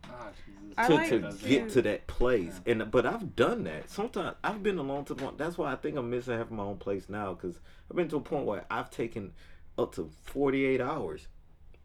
Ah, 0.06 0.30
Jesus. 0.46 0.88
To, 0.88 0.94
like 0.96 1.10
to 1.10 1.20
to- 1.32 1.48
get 1.50 1.70
to 1.70 1.82
that 1.84 2.08
place. 2.08 2.60
And 2.66 2.92
but 2.92 3.06
I've 3.06 3.36
done 3.36 3.64
that. 3.64 3.90
Sometimes 3.90 4.36
I've 4.44 4.62
been 4.62 4.78
alone 4.78 5.06
to 5.06 5.14
the 5.14 5.24
point. 5.24 5.38
That's 5.38 5.58
why 5.58 5.72
I 5.72 5.76
think 5.76 5.96
I'm 5.98 6.10
missing 6.10 6.38
having 6.38 6.58
my 6.58 6.64
own 6.64 6.78
place 6.78 7.08
now 7.10 7.34
because 7.34 7.60
I've 7.90 7.96
been 7.98 8.10
to 8.10 8.18
a 8.18 8.22
point 8.22 8.46
where 8.46 8.66
I've 8.70 8.90
taken 8.92 9.32
up 9.78 9.96
to 9.96 10.10
48 10.26 10.82
hours 10.82 11.28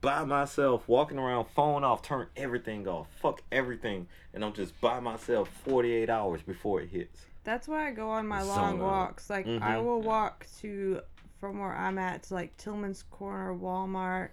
by 0.02 0.24
myself, 0.24 0.86
walking 0.88 1.16
around, 1.18 1.46
phone 1.54 1.84
off, 1.84 2.02
turn 2.02 2.26
everything 2.36 2.86
off, 2.88 3.06
fuck 3.22 3.40
everything, 3.52 4.06
and 4.34 4.44
I'm 4.44 4.52
just 4.52 4.78
by 4.80 5.00
myself 5.00 5.48
48 5.64 6.10
hours 6.10 6.42
before 6.42 6.80
it 6.82 6.90
hits. 6.90 7.24
That's 7.44 7.66
why 7.68 7.88
I 7.88 7.92
go 7.92 8.10
on 8.10 8.26
my 8.26 8.40
Zone 8.40 8.48
long 8.48 8.74
out. 8.74 8.78
walks. 8.80 9.30
Like 9.30 9.46
I 9.46 9.76
Mhm. 9.76 9.84
will 9.84 10.02
walk 10.02 10.46
to 10.60 11.00
from 11.40 11.58
where 11.60 11.72
I'm 11.74 11.98
at 11.98 12.24
to 12.24 12.34
like 12.34 12.56
Tillman's 12.56 13.02
Corner, 13.04 13.54
Walmart, 13.54 14.30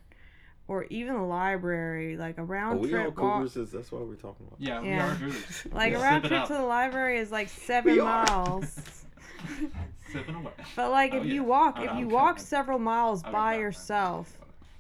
or 0.68 0.84
even 0.86 1.14
the 1.16 1.22
library. 1.22 2.18
Like 2.18 2.38
a 2.38 2.42
Are 2.42 2.46
round 2.46 2.80
we 2.82 2.94
on 2.96 3.02
trip 3.06 3.18
walk. 3.20 3.46
Is 3.56 3.72
that's 3.72 3.92
what 3.92 4.08
we're 4.08 4.16
talking 4.16 4.46
about? 4.48 4.60
Yeah, 4.60 4.82
Yeah. 4.82 5.06
we 5.20 5.26
are 5.28 5.32
Cougars. 5.32 5.68
Like 5.72 5.94
a 5.94 6.00
round 6.00 6.26
it 6.26 6.28
trip 6.30 6.42
up. 6.42 6.48
to 6.48 6.54
the 6.54 6.62
library 6.64 7.20
is 7.20 7.32
like 7.32 7.50
seven 7.68 7.94
We 7.94 8.00
are. 8.00 8.26
miles. 8.28 9.06
Sipping 10.12 10.36
away. 10.36 10.52
But 10.76 10.90
like 10.92 11.14
Oh, 11.14 11.18
if 11.18 11.26
yeah. 11.26 11.34
you 11.34 11.44
walk, 11.44 11.76
Oh, 11.78 11.84
if 11.84 11.92
you 11.94 12.06
I'm 12.06 12.10
walk 12.10 12.28
counting. 12.38 12.46
several 12.46 12.80
miles 12.80 13.22
by 13.24 13.58
yourself, 13.58 14.39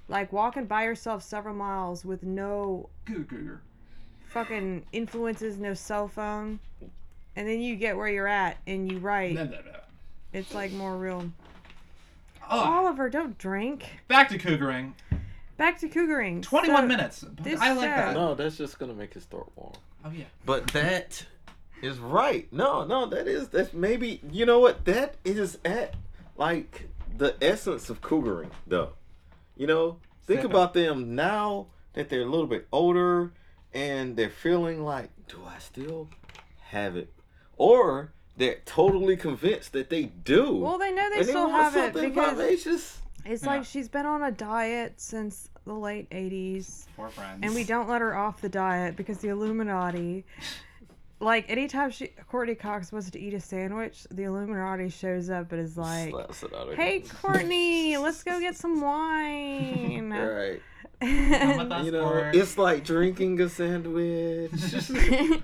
like 0.10 0.34
walking 0.34 0.66
by 0.66 0.84
yourself 0.84 1.24
several 1.24 1.55
miles 1.55 2.03
with 2.03 2.24
no 2.24 2.89
Cougar. 3.05 3.62
fucking 4.28 4.86
influences, 4.91 5.57
no 5.57 5.74
cell 5.74 6.07
phone, 6.07 6.60
and 7.36 7.47
then 7.47 7.62
you 7.62 7.76
get 7.78 7.95
where 7.95 8.10
you're 8.10 8.28
at 8.28 8.57
and 8.68 8.91
you 8.91 8.97
write, 8.99 9.36
No, 9.36 9.45
no, 9.45 9.51
no. 9.51 9.80
it's 10.34 10.53
like 10.53 10.72
more 10.74 10.97
real. 10.97 11.32
Oh, 12.51 12.60
Oliver, 12.60 13.10
don't 13.10 13.38
drink. 13.38 13.86
back 14.07 14.30
to 14.30 14.38
Cougaring. 14.39 14.93
Back 15.57 15.78
to 15.82 15.89
cougaring. 15.89 16.41
21 16.41 16.84
So- 16.84 16.88
minutes. 16.88 17.26
this 17.41 17.60
I 17.60 17.74
like 17.74 17.89
show- 17.89 17.95
that. 17.95 18.14
No, 18.16 18.34
that's 18.34 18.57
just 18.57 18.80
gonna 18.80 18.93
make 18.93 19.14
his 19.14 19.26
throat 19.26 19.51
warm. 19.57 19.74
Oh, 20.05 20.10
yeah. 20.10 20.24
But 20.45 20.68
that 20.68 21.26
is 21.82 21.99
right. 21.99 22.47
No, 22.53 22.86
no, 22.86 23.05
that 23.07 23.28
is 23.28 23.49
that's 23.49 23.74
maybe 23.74 24.22
you 24.32 24.45
know 24.45 24.60
what 24.60 24.86
that 24.86 25.16
is 25.26 25.57
at 25.66 25.95
like 26.38 26.88
the 27.18 27.36
essence 27.41 27.89
of 27.89 27.99
cougaring 27.99 28.51
though. 28.68 28.93
You 29.60 29.68
know, 29.68 29.97
think 30.26 30.39
Second. 30.39 30.51
about 30.51 30.74
them 30.74 31.16
now 31.16 31.68
that 31.93 32.07
they're 32.10 32.22
a 32.22 32.26
little 32.26 32.47
bit 32.47 32.66
older 32.72 33.34
and 33.74 34.16
they're 34.16 34.30
feeling 34.30 34.84
like, 34.86 35.10
do 35.28 35.41
I 35.45 35.60
still 35.60 36.07
have 36.70 36.95
it? 36.95 37.12
Or 37.57 38.14
they're 38.38 38.60
totally 38.66 39.18
convinced 39.18 39.74
that 39.74 39.89
they 39.89 40.05
do. 40.05 40.55
Well, 40.55 40.78
they 40.78 40.93
know 40.93 41.10
they 41.10 41.18
and 41.18 41.26
still 41.28 41.49
want 41.49 41.74
have 41.74 41.76
it 41.76 41.93
because 41.93 42.38
vivacious. 42.38 42.99
it's 43.26 43.43
Yeah. 43.43 43.49
like 43.49 43.66
she's 43.66 43.89
been 43.89 44.05
on 44.05 44.24
a 44.24 44.32
diet 44.32 44.93
since 44.95 45.49
the 45.66 45.74
late 45.74 46.10
80s. 46.10 46.86
Four 46.95 47.10
friends. 47.10 47.39
and 47.43 47.53
we 47.53 47.66
don't 47.66 47.89
let 47.89 47.99
her 47.99 48.16
off 48.16 48.39
the 48.39 48.47
diet 48.49 48.95
because 48.95 49.18
the 49.18 49.28
Illuminati. 49.28 50.24
Like 51.22 51.49
anytime 51.49 51.91
she 51.91 52.07
Courteney 52.30 52.55
Cox 52.55 52.91
wants 52.91 53.09
to 53.11 53.20
eat 53.20 53.34
a 53.34 53.39
sandwich, 53.41 54.07
the 54.09 54.24
Illuminati 54.24 54.89
shows 54.89 55.30
up 55.30 55.51
and 55.51 55.59
is 55.61 55.78
like, 55.78 56.11
Slaps 56.11 56.43
it 56.43 56.53
out 56.53 56.70
of 56.70 56.76
"Hey. 56.76 57.01
Courteney, 57.01 57.97
let's 58.05 58.24
go 58.24 58.39
get 58.39 58.55
some 58.55 58.80
wine." 58.82 60.09
right. 60.13 60.61
You 61.01 61.91
know, 61.91 62.01
Or- 62.09 62.32
it's 62.34 62.57
like 62.57 62.84
drinking 62.86 63.39
a 63.41 63.49
sandwich. 63.49 64.51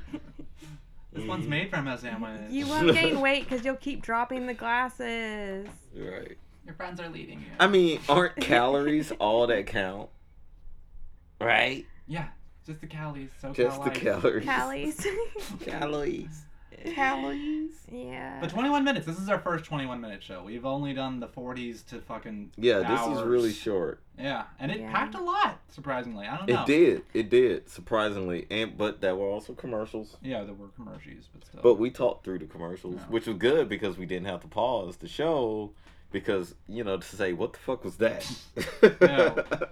This 1.14 1.26
one's 1.26 1.48
made 1.48 1.70
from 1.70 1.88
a 1.88 1.98
sandwich. 1.98 2.50
you 2.50 2.68
won't 2.68 2.94
gain 2.94 3.22
weight 3.22 3.48
because 3.48 3.64
you'll 3.64 3.78
keep 3.78 4.02
dropping 4.02 4.48
the 4.48 4.54
glasses. 4.54 5.66
right. 5.96 6.38
Your 6.66 6.76
friends 6.76 7.00
are 7.00 7.08
leading 7.08 7.40
you. 7.40 7.46
I 7.58 7.68
mean, 7.68 8.02
aren't 8.10 8.36
calories 8.36 9.12
all 9.14 9.48
that 9.48 9.66
count? 9.66 10.10
Right? 11.40 11.86
yeah, 12.06 12.28
just 12.66 12.82
the 12.82 12.88
calories. 12.88 13.30
So 13.42 13.52
Just 13.54 13.84
the 13.84 13.90
calories. 13.92 14.44
calories. 14.46 14.96
Calories. 14.96 15.56
Calories. 15.66 16.42
Calories. 16.94 17.72
yeah. 17.92 18.38
But 18.42 18.50
21 18.52 18.84
minutes. 18.84 19.06
This 19.06 19.20
is 19.20 19.30
our 19.30 19.40
first 19.40 19.66
21 19.66 20.00
minute 20.02 20.22
show. 20.22 20.44
We've 20.44 20.66
only 20.66 20.94
done 20.94 21.20
the 21.20 21.28
40s 21.28 21.86
to 21.88 22.02
fucking. 22.02 22.52
Yeah, 22.58 22.80
this 22.80 23.18
is 23.18 23.24
really 23.24 23.52
short. 23.54 24.02
Yeah, 24.20 24.44
and 24.60 24.72
it 24.72 24.80
Yeah. 24.82 24.92
packed 24.92 25.16
a 25.16 25.22
lot. 25.22 25.60
Surprisingly, 25.70 26.28
I 26.28 26.38
don't 26.38 26.48
know. 26.50 26.62
It 26.64 26.68
did. 26.68 27.02
It 27.14 27.30
did, 27.30 27.70
surprisingly. 27.70 28.46
And 28.52 28.78
but 28.78 29.02
there 29.02 29.16
were 29.16 29.26
also 29.28 29.54
commercials. 29.54 30.18
Yeah, 30.22 30.44
there 30.44 30.54
were 30.54 30.68
commercials, 30.70 31.28
but 31.34 31.46
still. 31.46 31.62
But 31.64 31.76
we 31.76 31.90
talked 31.90 32.24
through 32.24 32.40
the 32.40 32.46
commercials, 32.46 32.96
Yeah. 32.98 33.08
which 33.08 33.26
was 33.28 33.38
good 33.38 33.68
because 33.70 33.98
we 33.98 34.06
didn't 34.06 34.28
have 34.28 34.42
to 34.42 34.48
pause 34.48 34.98
the 34.98 35.08
show 35.08 35.72
because, 36.12 36.56
you 36.68 36.84
know, 36.84 36.98
to 36.98 37.16
say 37.16 37.34
what 37.34 37.54
the 37.54 37.60
fuck 37.60 37.84
was 37.84 37.98
that? 37.98 38.30
Yeah. 39.02 39.42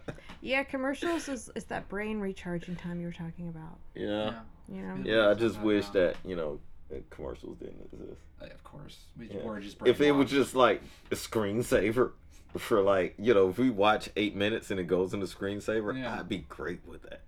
Yeah, 0.43 0.63
commercials 0.63 1.29
is, 1.29 1.49
is 1.55 1.63
that 1.65 1.87
brain 1.87 2.19
recharging 2.19 2.75
time 2.75 2.99
you 2.99 3.07
were 3.07 3.13
talking 3.13 3.47
about. 3.47 3.79
yeah. 3.95 4.39
You 4.69 4.81
know. 4.81 4.97
Yeah, 5.03 5.29
I 5.29 5.33
just 5.33 5.55
Yeah. 5.57 5.61
wish 5.63 5.87
that, 5.89 6.15
you 6.25 6.35
know, 6.35 6.59
that 6.89 7.09
commercials 7.09 7.57
didn't 7.57 7.81
exist. 7.91 8.21
Uh, 8.41 8.45
of 8.45 8.63
course, 8.63 8.97
we 9.17 9.27
Yeah. 9.29 9.43
were 9.43 9.59
just. 9.59 9.77
if 9.85 9.99
it 10.01 10.11
was 10.11 10.29
just 10.29 10.53
like 10.55 10.81
a 11.11 11.15
screensaver 11.15 12.11
for 12.57 12.81
like 12.81 13.15
you 13.17 13.33
know 13.33 13.49
if 13.49 13.57
we 13.57 13.69
watch 13.71 14.09
eight 14.15 14.35
minutes 14.35 14.69
and 14.69 14.79
it 14.79 14.83
goes 14.83 15.11
into 15.15 15.25
screensaver 15.25 15.97
Yeah. 15.97 16.19
i'd 16.19 16.29
be 16.29 16.45
great 16.49 16.85
with 16.87 17.01
that 17.01 17.21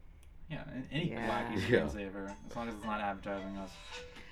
Yeah, 0.51 0.63
any 0.91 1.09
Yeah. 1.09 1.27
wacky 1.27 1.67
Yeah. 1.67 1.79
screensaver, 1.79 2.31
as 2.47 2.55
long 2.55 2.67
as 2.69 2.75
it's 2.75 2.85
not 2.85 3.01
advertising 3.01 3.57
us. 3.57 3.71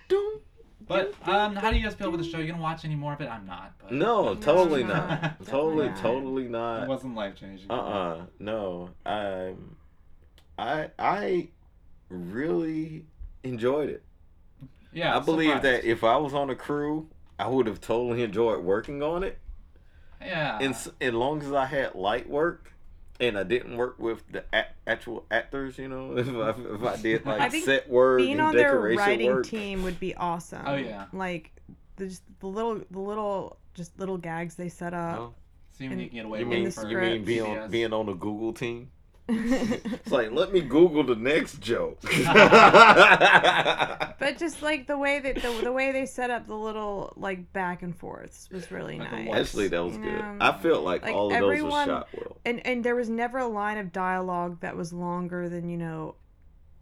Dun, 0.07 0.39
But 0.88 1.13
um, 1.27 1.55
how 1.55 1.71
do 1.71 1.77
you 1.77 1.84
guys 1.84 1.95
feel 1.95 2.07
about 2.09 2.17
the 2.17 2.23
show? 2.23 2.38
You 2.39 2.47
gonna 2.51 2.61
watch 2.61 2.84
any 2.86 2.95
more 2.95 3.13
of 3.13 3.21
it? 3.21 3.29
I'm 3.29 3.45
not. 3.45 3.73
But 3.79 3.91
no 3.93 4.36
totally 4.36 4.84
No, 4.84 4.93
not 4.93 5.21
not. 5.39 5.45
totally 5.45 6.47
not. 6.47 6.84
it 6.84 6.89
wasn't 6.89 7.15
life 7.15 7.36
changing. 7.36 7.69
uh-uh 7.71 8.25
no 8.39 8.89
um 9.05 9.75
i 10.57 10.89
i 10.99 11.47
really 12.09 13.05
enjoyed 13.43 13.89
it 13.89 14.03
Yeah, 14.91 15.15
i 15.15 15.19
believe 15.19 15.47
surprised. 15.57 15.63
that 15.84 15.86
if 15.89 16.03
i 16.03 16.15
was 16.17 16.34
on 16.34 16.49
a 16.49 16.55
crew 16.55 17.09
i 17.39 17.47
would 17.47 17.65
have 17.67 17.81
totally 17.81 18.21
enjoyed 18.23 18.63
working 18.63 19.01
on 19.01 19.23
it 19.23 19.39
Yeah. 20.21 20.59
and 20.61 20.75
as 21.01 21.13
long 21.13 21.41
as 21.41 21.51
I 21.51 21.65
had 21.65 21.95
light 21.95 22.29
work 22.29 22.71
and 23.19 23.38
I 23.38 23.43
didn't 23.43 23.77
work 23.77 23.97
with 23.99 24.23
the 24.31 24.43
a- 24.53 24.72
actual 24.88 25.25
actors, 25.31 25.77
you 25.77 25.88
know, 25.88 26.17
if 26.17 26.27
I, 26.27 26.49
if 26.49 26.84
I 26.84 27.01
did 27.01 27.25
like 27.25 27.41
I 27.41 27.49
think 27.49 27.65
set 27.65 27.89
work 27.89 28.19
Being 28.19 28.34
and 28.34 28.41
on 28.41 28.55
their 28.55 28.79
writing 28.79 29.27
work, 29.34 29.45
team 29.45 29.84
would 29.84 29.99
be 29.99 30.15
awesome. 30.15 30.63
Oh, 30.65 30.75
yeah. 30.75 31.05
Like 31.13 31.51
the 31.95 32.07
just 32.07 32.23
the 32.39 32.47
little 32.47 32.81
the 32.91 32.99
little 32.99 33.57
just 33.73 33.97
little 33.99 34.17
gags 34.17 34.55
they 34.55 34.69
set 34.69 34.93
up. 34.93 35.19
Oh, 35.19 35.34
See 35.77 35.89
when 35.89 35.99
you 35.99 36.07
can 36.07 36.15
get 36.15 36.25
away 36.25 36.39
you 36.39 36.47
with 36.47 36.77
mean 36.77 36.89
you 36.91 36.97
mean 36.97 37.23
being 37.25 37.57
on 37.57 37.71
being 37.71 37.93
on 37.93 38.05
the 38.05 38.13
Google 38.13 38.53
team? 38.53 38.91
It's 39.30 40.11
like 40.11 40.32
let 40.32 40.51
me 40.51 40.61
Google 40.61 41.03
the 41.03 41.15
next 41.15 41.59
joke. 41.61 41.99
But 44.19 44.38
just 44.38 44.61
like 44.61 44.88
the 44.88 44.97
way 44.97 45.19
that 45.19 45.36
the, 45.41 45.61
the 45.63 45.71
way 45.71 45.91
they 45.91 46.05
set 46.05 46.30
up 46.30 46.47
the 46.47 46.55
little 46.55 47.11
like 47.17 47.51
back 47.51 47.82
and 47.84 47.93
forths 47.95 48.47
was 48.51 48.71
really 48.71 48.97
nice. 48.97 49.30
Actually, 49.34 49.67
that 49.69 49.84
was 49.84 49.95
You 49.95 50.03
good. 50.03 50.17
know? 50.17 50.38
I 50.39 50.57
felt 50.59 50.84
like, 50.84 51.03
Like, 51.03 51.13
all 51.13 51.28
of 51.28 51.34
those 51.34 51.41
everyone- 51.43 51.88
were 51.89 51.93
shot 51.93 52.07
well. 52.15 52.38
And 52.45 52.65
and 52.65 52.84
there 52.86 52.95
was 52.95 53.09
never 53.09 53.39
a 53.39 53.47
line 53.47 53.78
of 53.78 53.91
dialogue 53.91 54.61
that 54.61 54.76
was 54.78 54.93
longer 54.93 55.49
than 55.49 55.67
you 55.69 55.78
know 55.78 56.15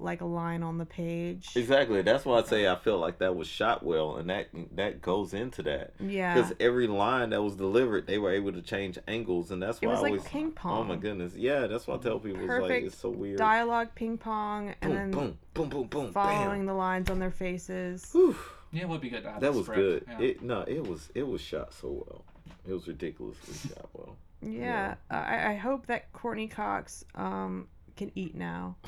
like 0.02 0.22
a 0.22 0.26
line 0.26 0.64
on 0.64 0.78
the 0.78 0.86
page. 0.86 1.50
Exactly. 1.56 2.02
That's 2.02 2.26
why 2.26 2.40
I 2.40 2.44
say 2.44 2.68
I 2.68 2.76
feel 2.76 2.98
like 2.98 3.20
that 3.20 3.36
was 3.36 3.48
shot 3.48 3.84
well, 3.84 4.18
and 4.18 4.30
that 4.30 4.48
that 4.76 5.02
goes 5.02 5.34
into 5.34 5.62
that 5.64 5.94
Yeah. 6.00 6.34
because 6.34 6.54
every 6.60 6.88
line 6.88 7.30
that 7.32 7.42
was 7.42 7.56
delivered, 7.56 8.08
they 8.08 8.18
were 8.18 8.32
able 8.32 8.52
to 8.54 8.62
change 8.62 8.98
angles, 9.08 9.52
and 9.52 9.62
that's 9.62 9.82
why 9.82 9.86
It 9.86 9.88
why 9.88 9.92
was 9.94 10.00
I 10.00 10.04
like 10.04 10.12
always. 10.12 10.24
ping 10.28 10.52
pong. 10.52 10.78
Oh 10.80 10.84
my 10.84 10.96
goodness! 10.96 11.36
Yeah, 11.36 11.68
that's 11.68 11.88
why 11.88 11.96
I 11.96 11.98
tell 12.00 12.20
people 12.20 12.42
it's 12.44 12.62
like 12.62 12.84
it's 12.84 12.98
so 12.98 13.10
weird. 13.10 13.38
Dialogue 13.38 13.90
ping 13.96 14.18
pong 14.18 14.74
and 14.82 14.92
boom, 14.92 14.96
then 14.96 15.12
boom, 15.12 15.38
boom, 15.54 15.70
boom, 15.70 15.88
boom, 15.88 16.12
following 16.14 16.60
bam. 16.62 16.66
the 16.66 16.74
lines 16.74 17.10
on 17.10 17.20
their 17.20 17.32
faces. 17.32 18.10
Whew. 18.12 18.36
Yeah, 18.74 18.84
it 18.84 18.90
would 18.90 19.02
be 19.02 19.10
good 19.10 19.24
to 19.24 19.32
have 19.32 19.42
That 19.42 19.50
a 19.50 19.52
was 19.54 19.66
script. 19.66 20.08
good. 20.08 20.16
Yeah. 20.20 20.26
It 20.28 20.42
no, 20.42 20.62
it 20.62 20.88
was 20.88 21.10
it 21.14 21.28
was 21.28 21.42
shot 21.42 21.74
so 21.74 21.90
well. 21.90 22.24
It 22.68 22.74
was 22.74 22.88
ridiculously 22.88 23.70
shot 23.70 23.90
well. 23.94 24.16
Yeah. 24.42 24.96
I, 25.10 25.52
I 25.52 25.56
hope 25.56 25.86
that 25.88 26.12
Courteney 26.14 26.48
Cox 26.48 27.04
um 27.16 27.68
can 27.98 28.12
eat 28.16 28.34
now. 28.36 28.78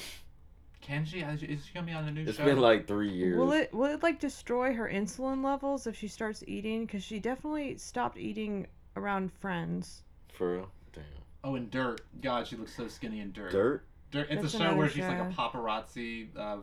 Can 0.83 1.05
she? 1.05 1.21
Is 1.21 1.39
she 1.65 1.73
gonna 1.73 1.85
be 1.87 1.93
on 1.93 2.05
the 2.05 2.11
new 2.11 2.23
It's 2.25 2.37
show? 2.37 2.43
been 2.45 2.59
like 2.59 2.87
three 2.87 3.09
years. 3.09 3.37
Will 3.39 3.53
it 3.53 3.73
will 3.73 3.85
it 3.93 4.03
like 4.03 4.19
destroy 4.19 4.73
her 4.73 4.87
insulin 4.89 5.43
levels 5.43 5.87
if 5.87 5.95
she 5.97 6.07
starts 6.07 6.43
eating? 6.45 6.85
Because 6.85 7.03
she 7.03 7.19
definitely 7.19 7.77
stopped 7.77 8.17
eating 8.17 8.67
around 8.97 9.31
friends. 9.31 10.03
for 10.33 10.55
real? 10.57 10.69
Damn. 10.91 11.03
Oh, 11.43 11.55
and 11.55 11.71
Dirt. 11.71 12.01
God, 12.21 12.45
she 12.47 12.55
looks 12.57 12.75
so 12.75 12.87
skinny 12.87 13.21
in 13.21 13.31
Dirt. 13.31 13.51
Dirt. 13.51 13.85
Dirt. 14.11 14.27
It's 14.29 14.41
That's 14.41 14.53
a 14.53 14.57
show 14.57 14.63
another 14.65 14.77
where 14.77 14.89
she's 14.89 15.03
like 15.05 15.19
a 15.19 15.33
show. 15.33 15.37
paparazzi. 15.41 16.27
Uh, 16.37 16.57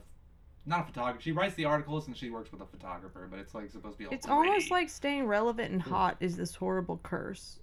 not 0.67 0.81
a 0.81 0.85
photographer. 0.85 1.23
She 1.23 1.33
writes 1.33 1.55
the 1.55 1.65
articles 1.65 2.07
and 2.07 2.15
she 2.17 2.29
works 2.31 2.53
with 2.53 2.61
a 2.61 2.67
photographer, 2.67 3.27
but 3.31 3.41
it's 3.41 3.55
like 3.55 3.71
supposed 3.71 3.95
to 3.95 3.99
be. 3.99 4.07
All 4.07 4.13
It's 4.13 4.29
almost 4.29 4.69
gritty. 4.69 4.71
like 4.75 4.89
staying 4.91 5.25
relevant 5.27 5.73
and 5.73 5.81
hot 5.81 6.19
is 6.21 6.37
this 6.37 6.55
horrible 6.55 7.01
curse 7.03 7.59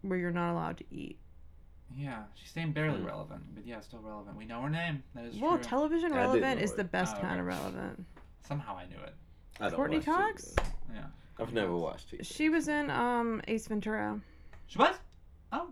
where 0.00 0.18
you're 0.18 0.30
not 0.30 0.52
allowed 0.52 0.78
to 0.78 0.84
eat. 0.90 1.18
Yeah, 1.96 2.24
she's 2.34 2.50
staying 2.50 2.72
barely 2.72 3.00
Hmm. 3.00 3.06
relevant, 3.06 3.54
but 3.54 3.66
yeah, 3.66 3.80
still 3.80 4.00
relevant. 4.00 4.36
We 4.36 4.44
know 4.44 4.62
her 4.62 4.70
name. 4.70 5.02
That 5.14 5.24
is 5.24 5.36
Well, 5.40 5.54
true. 5.56 5.64
television 5.64 6.12
I 6.12 6.16
didn't 6.16 6.26
relevant 6.42 6.58
know 6.60 6.64
is 6.64 6.70
it. 6.72 6.76
the 6.76 6.84
best 6.84 7.16
Oh, 7.16 7.20
kind 7.22 7.40
of 7.40 7.46
okay. 7.46 7.56
relevant. 7.56 8.06
Somehow 8.42 8.76
I 8.76 8.86
knew 8.86 8.98
it. 8.98 9.14
I 9.60 9.68
don't 9.68 9.76
Courteney 9.76 9.98
watch 9.98 10.06
TV. 10.06 10.14
Cox? 10.14 10.54
Yeah. 10.92 11.06
I've 11.40 11.52
never 11.52 11.76
watched 11.76 12.10
TV. 12.10 12.24
She 12.24 12.48
was 12.48 12.68
in 12.68 12.90
um 12.90 13.40
Ace 13.48 13.66
Ventura. 13.66 14.20
She 14.66 14.78
was. 14.78 14.96
Oh. 15.52 15.70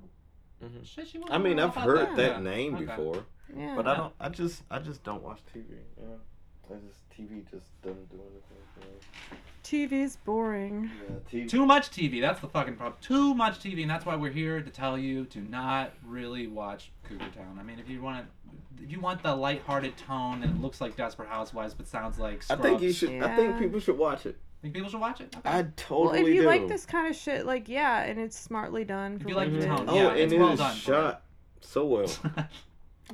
Mhm. 0.63 0.85
Shit, 0.87 1.09
she 1.09 1.19
was. 1.19 1.29
I 1.31 1.39
mean, 1.39 1.59
I 1.61 1.65
I've 1.65 1.75
heard 1.75 2.09
that. 2.09 2.17
that 2.17 2.31
Yeah. 2.37 2.41
name 2.41 2.75
Okay. 2.77 2.85
before, 2.87 3.25
Yeah. 3.55 3.75
but 3.77 3.87
I 3.87 3.95
don't. 3.97 4.15
I 4.19 4.29
just, 4.31 4.63
I 4.71 4.79
just 4.79 5.05
don't 5.05 5.23
watch 5.23 5.41
TV. 5.55 5.77
Yeah, 6.01 6.07
I 6.71 6.75
just 6.87 7.09
TV 7.11 7.49
just 7.51 7.81
doesn't 7.83 8.09
do 8.11 8.17
anything 8.17 8.63
for 8.75 8.81
me. 8.81 9.39
TV's 9.65 10.17
boring. 10.17 10.91
Yeah, 11.09 11.17
TV. 11.45 11.49
Too 11.49 11.67
much 11.67 11.91
TV. 11.91 12.21
That's 12.21 12.41
the 12.41 12.49
fucking 12.49 12.77
problem. 12.77 12.97
Too 13.01 13.35
much 13.35 13.59
TV, 13.61 13.83
and 13.83 13.91
that's 13.91 14.07
why 14.07 14.15
we're 14.17 14.31
here 14.31 14.61
to 14.61 14.71
tell 14.71 14.97
you 14.97 15.25
to 15.27 15.41
not 15.41 15.93
really 16.07 16.47
watch 16.47 16.93
Cougar 17.09 17.31
Town. 17.35 17.59
I 17.59 17.63
mean, 17.65 17.79
if 17.81 17.89
you 17.89 18.01
want 18.01 18.25
to, 18.27 18.85
if 18.85 18.93
you 18.93 19.01
want 19.01 19.23
the 19.23 19.35
lighthearted 19.35 19.97
tone 19.97 20.43
and 20.45 20.57
it 20.57 20.61
looks 20.63 20.81
like 20.81 20.97
Desperate 20.97 21.29
Housewives 21.29 21.75
but 21.75 21.89
sounds 21.89 22.19
like 22.19 22.45
I 22.51 22.57
think 22.57 22.81
you 22.81 22.93
should. 22.93 23.23
I 23.23 23.35
think 23.35 23.59
people 23.59 23.81
should 23.81 23.99
watch 23.99 24.27
it. 24.27 24.37
think 24.63 24.75
people 24.75 24.89
should 24.91 25.01
watch 25.01 25.21
it. 25.21 25.35
Okay. 25.37 25.49
I 25.49 25.63
Well, 25.63 25.73
totally 25.77 26.21
if 26.21 26.29
you 26.29 26.43
do. 26.43 26.47
like 26.47 26.69
this 26.69 26.87
kind 26.87 27.09
of 27.09 27.17
shit, 27.17 27.45
like 27.47 27.69
yeah, 27.69 28.03
and 28.05 28.21
it's 28.21 28.39
smartly 28.39 28.85
done. 28.85 29.17
If 29.17 29.23
for 29.23 29.29
you 29.31 29.35
like 29.35 29.51
what 29.51 29.61
the 29.61 29.67
tone, 29.67 29.81
is. 29.89 29.89
oh, 29.89 29.95
yeah, 29.97 30.09
and 30.11 30.19
it's 30.21 30.33
it 30.33 30.39
well 30.39 30.53
is 30.53 30.59
done 30.61 30.75
for 30.77 30.81
shot 30.81 31.23
so 31.61 31.87
well. 31.87 32.11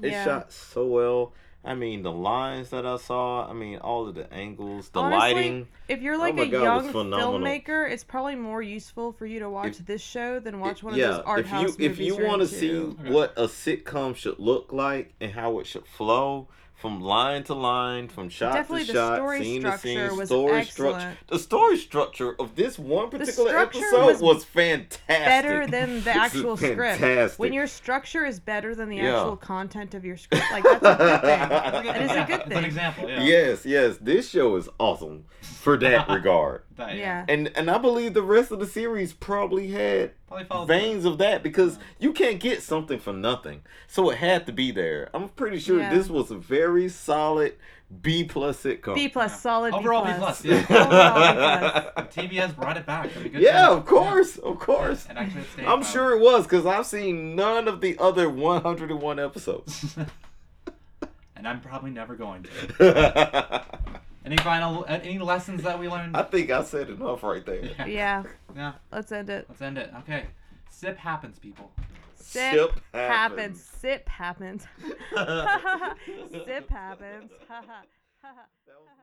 It's 0.03 0.13
Yeah. 0.13 0.25
shot 0.25 0.53
so 0.53 0.87
well. 0.87 1.33
I 1.65 1.75
mean, 1.75 2.03
the 2.03 2.11
lines 2.11 2.71
that 2.71 2.85
I 2.85 2.97
saw. 2.97 3.49
I 3.49 3.53
mean, 3.53 3.79
all 3.79 4.09
of 4.09 4.17
the 4.17 4.33
angles, 4.33 4.89
the 4.89 4.99
Honestly, 4.99 5.19
lighting. 5.35 5.69
If 5.89 6.03
you're 6.03 6.19
like 6.19 6.37
Oh 6.37 6.43
a 6.43 6.49
God, 6.49 6.63
young 6.85 6.93
filmmaker, 6.93 7.89
it's 7.89 8.03
probably 8.03 8.35
more 8.35 8.61
useful 8.61 9.13
for 9.13 9.27
you 9.27 9.39
to 9.39 9.49
watch 9.49 9.79
If- 9.79 9.87
this 9.87 10.03
show 10.03 10.41
than 10.41 10.59
watch 10.59 10.79
If- 10.79 10.83
one 10.83 10.95
of 10.95 10.99
yeah, 10.99 11.07
those 11.09 11.23
art 11.25 11.41
if 11.41 11.47
house 11.47 11.79
you 11.79 11.87
if 11.89 11.99
you 12.01 12.17
want 12.17 12.43
to 12.43 12.49
to 12.49 12.55
see 12.55 12.77
Okay. 12.77 13.11
what 13.13 13.33
a 13.37 13.45
sitcom 13.45 14.17
should 14.17 14.41
look 14.41 14.73
like 14.73 15.15
and 15.21 15.33
how 15.33 15.61
it 15.61 15.67
should 15.67 15.87
flow 15.87 16.49
from 16.83 17.01
line 17.01 17.45
to 17.45 17.55
line, 17.55 18.09
from 18.09 18.29
shot 18.29 18.55
Definitely 18.55 18.87
to 18.87 18.93
shot, 18.93 19.17
story 19.19 19.41
scene 19.45 19.63
to 19.63 19.79
scene, 19.79 20.17
was 20.17 20.29
story 20.29 20.65
structure. 20.65 21.17
The 21.29 21.39
story 21.39 21.77
structure 21.79 22.35
of 22.41 22.57
this 22.57 22.77
one 22.77 23.09
particular 23.09 23.57
episode 23.57 24.05
was 24.05 24.21
was, 24.21 24.45
fantastic. 24.45 25.07
better 25.09 25.65
than 25.69 26.03
the 26.03 26.11
actual 26.17 26.57
script. 26.57 27.39
When 27.39 27.53
your 27.53 27.69
structure 27.69 28.27
is 28.27 28.41
better 28.41 28.75
than 28.75 28.89
the 28.89 28.97
Yeah. 28.97 29.17
actual 29.21 29.37
content 29.37 29.95
of 29.95 30.05
your 30.05 30.17
script, 30.17 30.45
like 30.51 30.65
that's 30.65 30.83
a 30.85 30.97
good 30.99 31.21
thing. 31.21 31.49
That 31.49 31.85
That 31.85 32.03
is 32.03 32.11
a 32.11 32.25
good 32.27 32.35
It's 32.41 32.45
an 32.47 32.51
thing. 32.51 32.65
example. 32.65 33.09
Yeah. 33.09 33.23
Yes, 33.23 33.65
yes, 33.65 33.99
this 34.01 34.29
show 34.29 34.57
is 34.57 34.69
awesome 34.81 35.27
for 35.41 35.77
that 35.77 36.09
regard. 36.11 36.63
That, 36.77 36.97
Yeah. 36.97 37.25
And 37.29 37.51
and 37.57 37.71
I 37.71 37.79
believe 37.79 38.15
the 38.15 38.23
rest 38.23 38.51
of 38.51 38.59
the 38.61 38.67
series 38.67 39.13
probably 39.13 39.69
had 39.69 40.13
Probably 40.27 40.45
follows 40.47 40.69
veins 40.69 41.05
of 41.05 41.19
that 41.19 41.43
because 41.43 41.79
you 41.99 42.13
can't 42.13 42.41
get 42.41 42.63
something 42.63 42.99
for 42.99 43.13
nothing. 43.13 43.63
So 43.87 44.11
it 44.11 44.19
had 44.19 44.47
to 44.47 44.53
be 44.53 44.71
there. 44.71 45.11
I'm 45.15 45.29
pretty 45.31 45.59
sure 45.59 45.79
Yeah. 45.79 45.95
this 45.95 46.09
was 46.09 46.31
a 46.31 46.37
very 46.37 46.89
solid 46.89 47.55
B 48.01 48.25
plus 48.25 48.63
sitcom. 48.63 48.95
B 48.95 49.09
plus, 49.11 49.31
Yeah. 49.33 49.37
solid 49.37 49.75
Overall 49.75 50.05
B 50.07 50.13
B 50.13 50.17
plus. 50.19 50.41
plus, 50.41 50.45
yeah. 50.71 50.77
Overall 50.77 51.93
B 51.93 51.93
plus. 51.95 52.15
TBS 52.15 52.57
brought 52.57 52.77
it 52.79 52.87
back. 52.87 53.13
Good 53.13 53.35
yeah, 53.35 53.67
job. 53.67 53.79
of 53.79 53.85
course, 53.87 54.39
of 54.39 54.59
course. 54.59 55.07
And 55.11 55.19
actually, 55.19 55.45
stayed 55.45 55.67
I'm 55.67 55.83
power. 55.83 55.91
sure 55.93 56.11
it 56.17 56.21
was 56.21 56.45
because 56.45 56.65
I've 56.65 56.87
seen 56.87 57.37
none 57.37 57.69
of 57.69 57.81
the 57.83 57.99
other 57.99 58.31
101 58.31 59.19
episodes. 59.19 59.95
and 61.37 61.47
I'm 61.47 61.61
probably 61.61 61.91
never 61.91 62.17
going 62.17 62.45
to. 62.45 63.65
I 64.25 64.27
Any 64.29 64.37
final, 64.39 64.85
uh, 64.89 64.99
any 65.03 65.19
lessons 65.19 65.63
that 65.65 65.79
we 65.79 65.89
learned? 65.89 66.17
I 66.17 66.23
think 66.23 66.51
I 66.51 66.63
said 66.63 66.91
enough 66.91 67.23
right 67.23 67.45
there. 67.45 67.65
Yeah. 67.65 67.87
Yeah, 67.87 68.23
Yeah. 68.55 68.73
let's 68.93 69.11
end 69.13 69.31
it. 69.31 69.47
Let's 69.49 69.63
end 69.63 69.79
it. 69.79 69.91
Okay. 70.01 70.27
Sip 70.71 70.97
happens, 70.97 71.39
people. 71.39 71.71
Sip, 72.15 72.53
Sip 72.55 72.81
happens. 72.95 73.11
happens. 73.11 73.63
Sip 73.63 74.09
happens. 74.09 74.67
Sip 76.47 76.71
happens. 76.71 77.31
That 77.49 77.67
was 77.67 78.87
nice. 78.89 79.02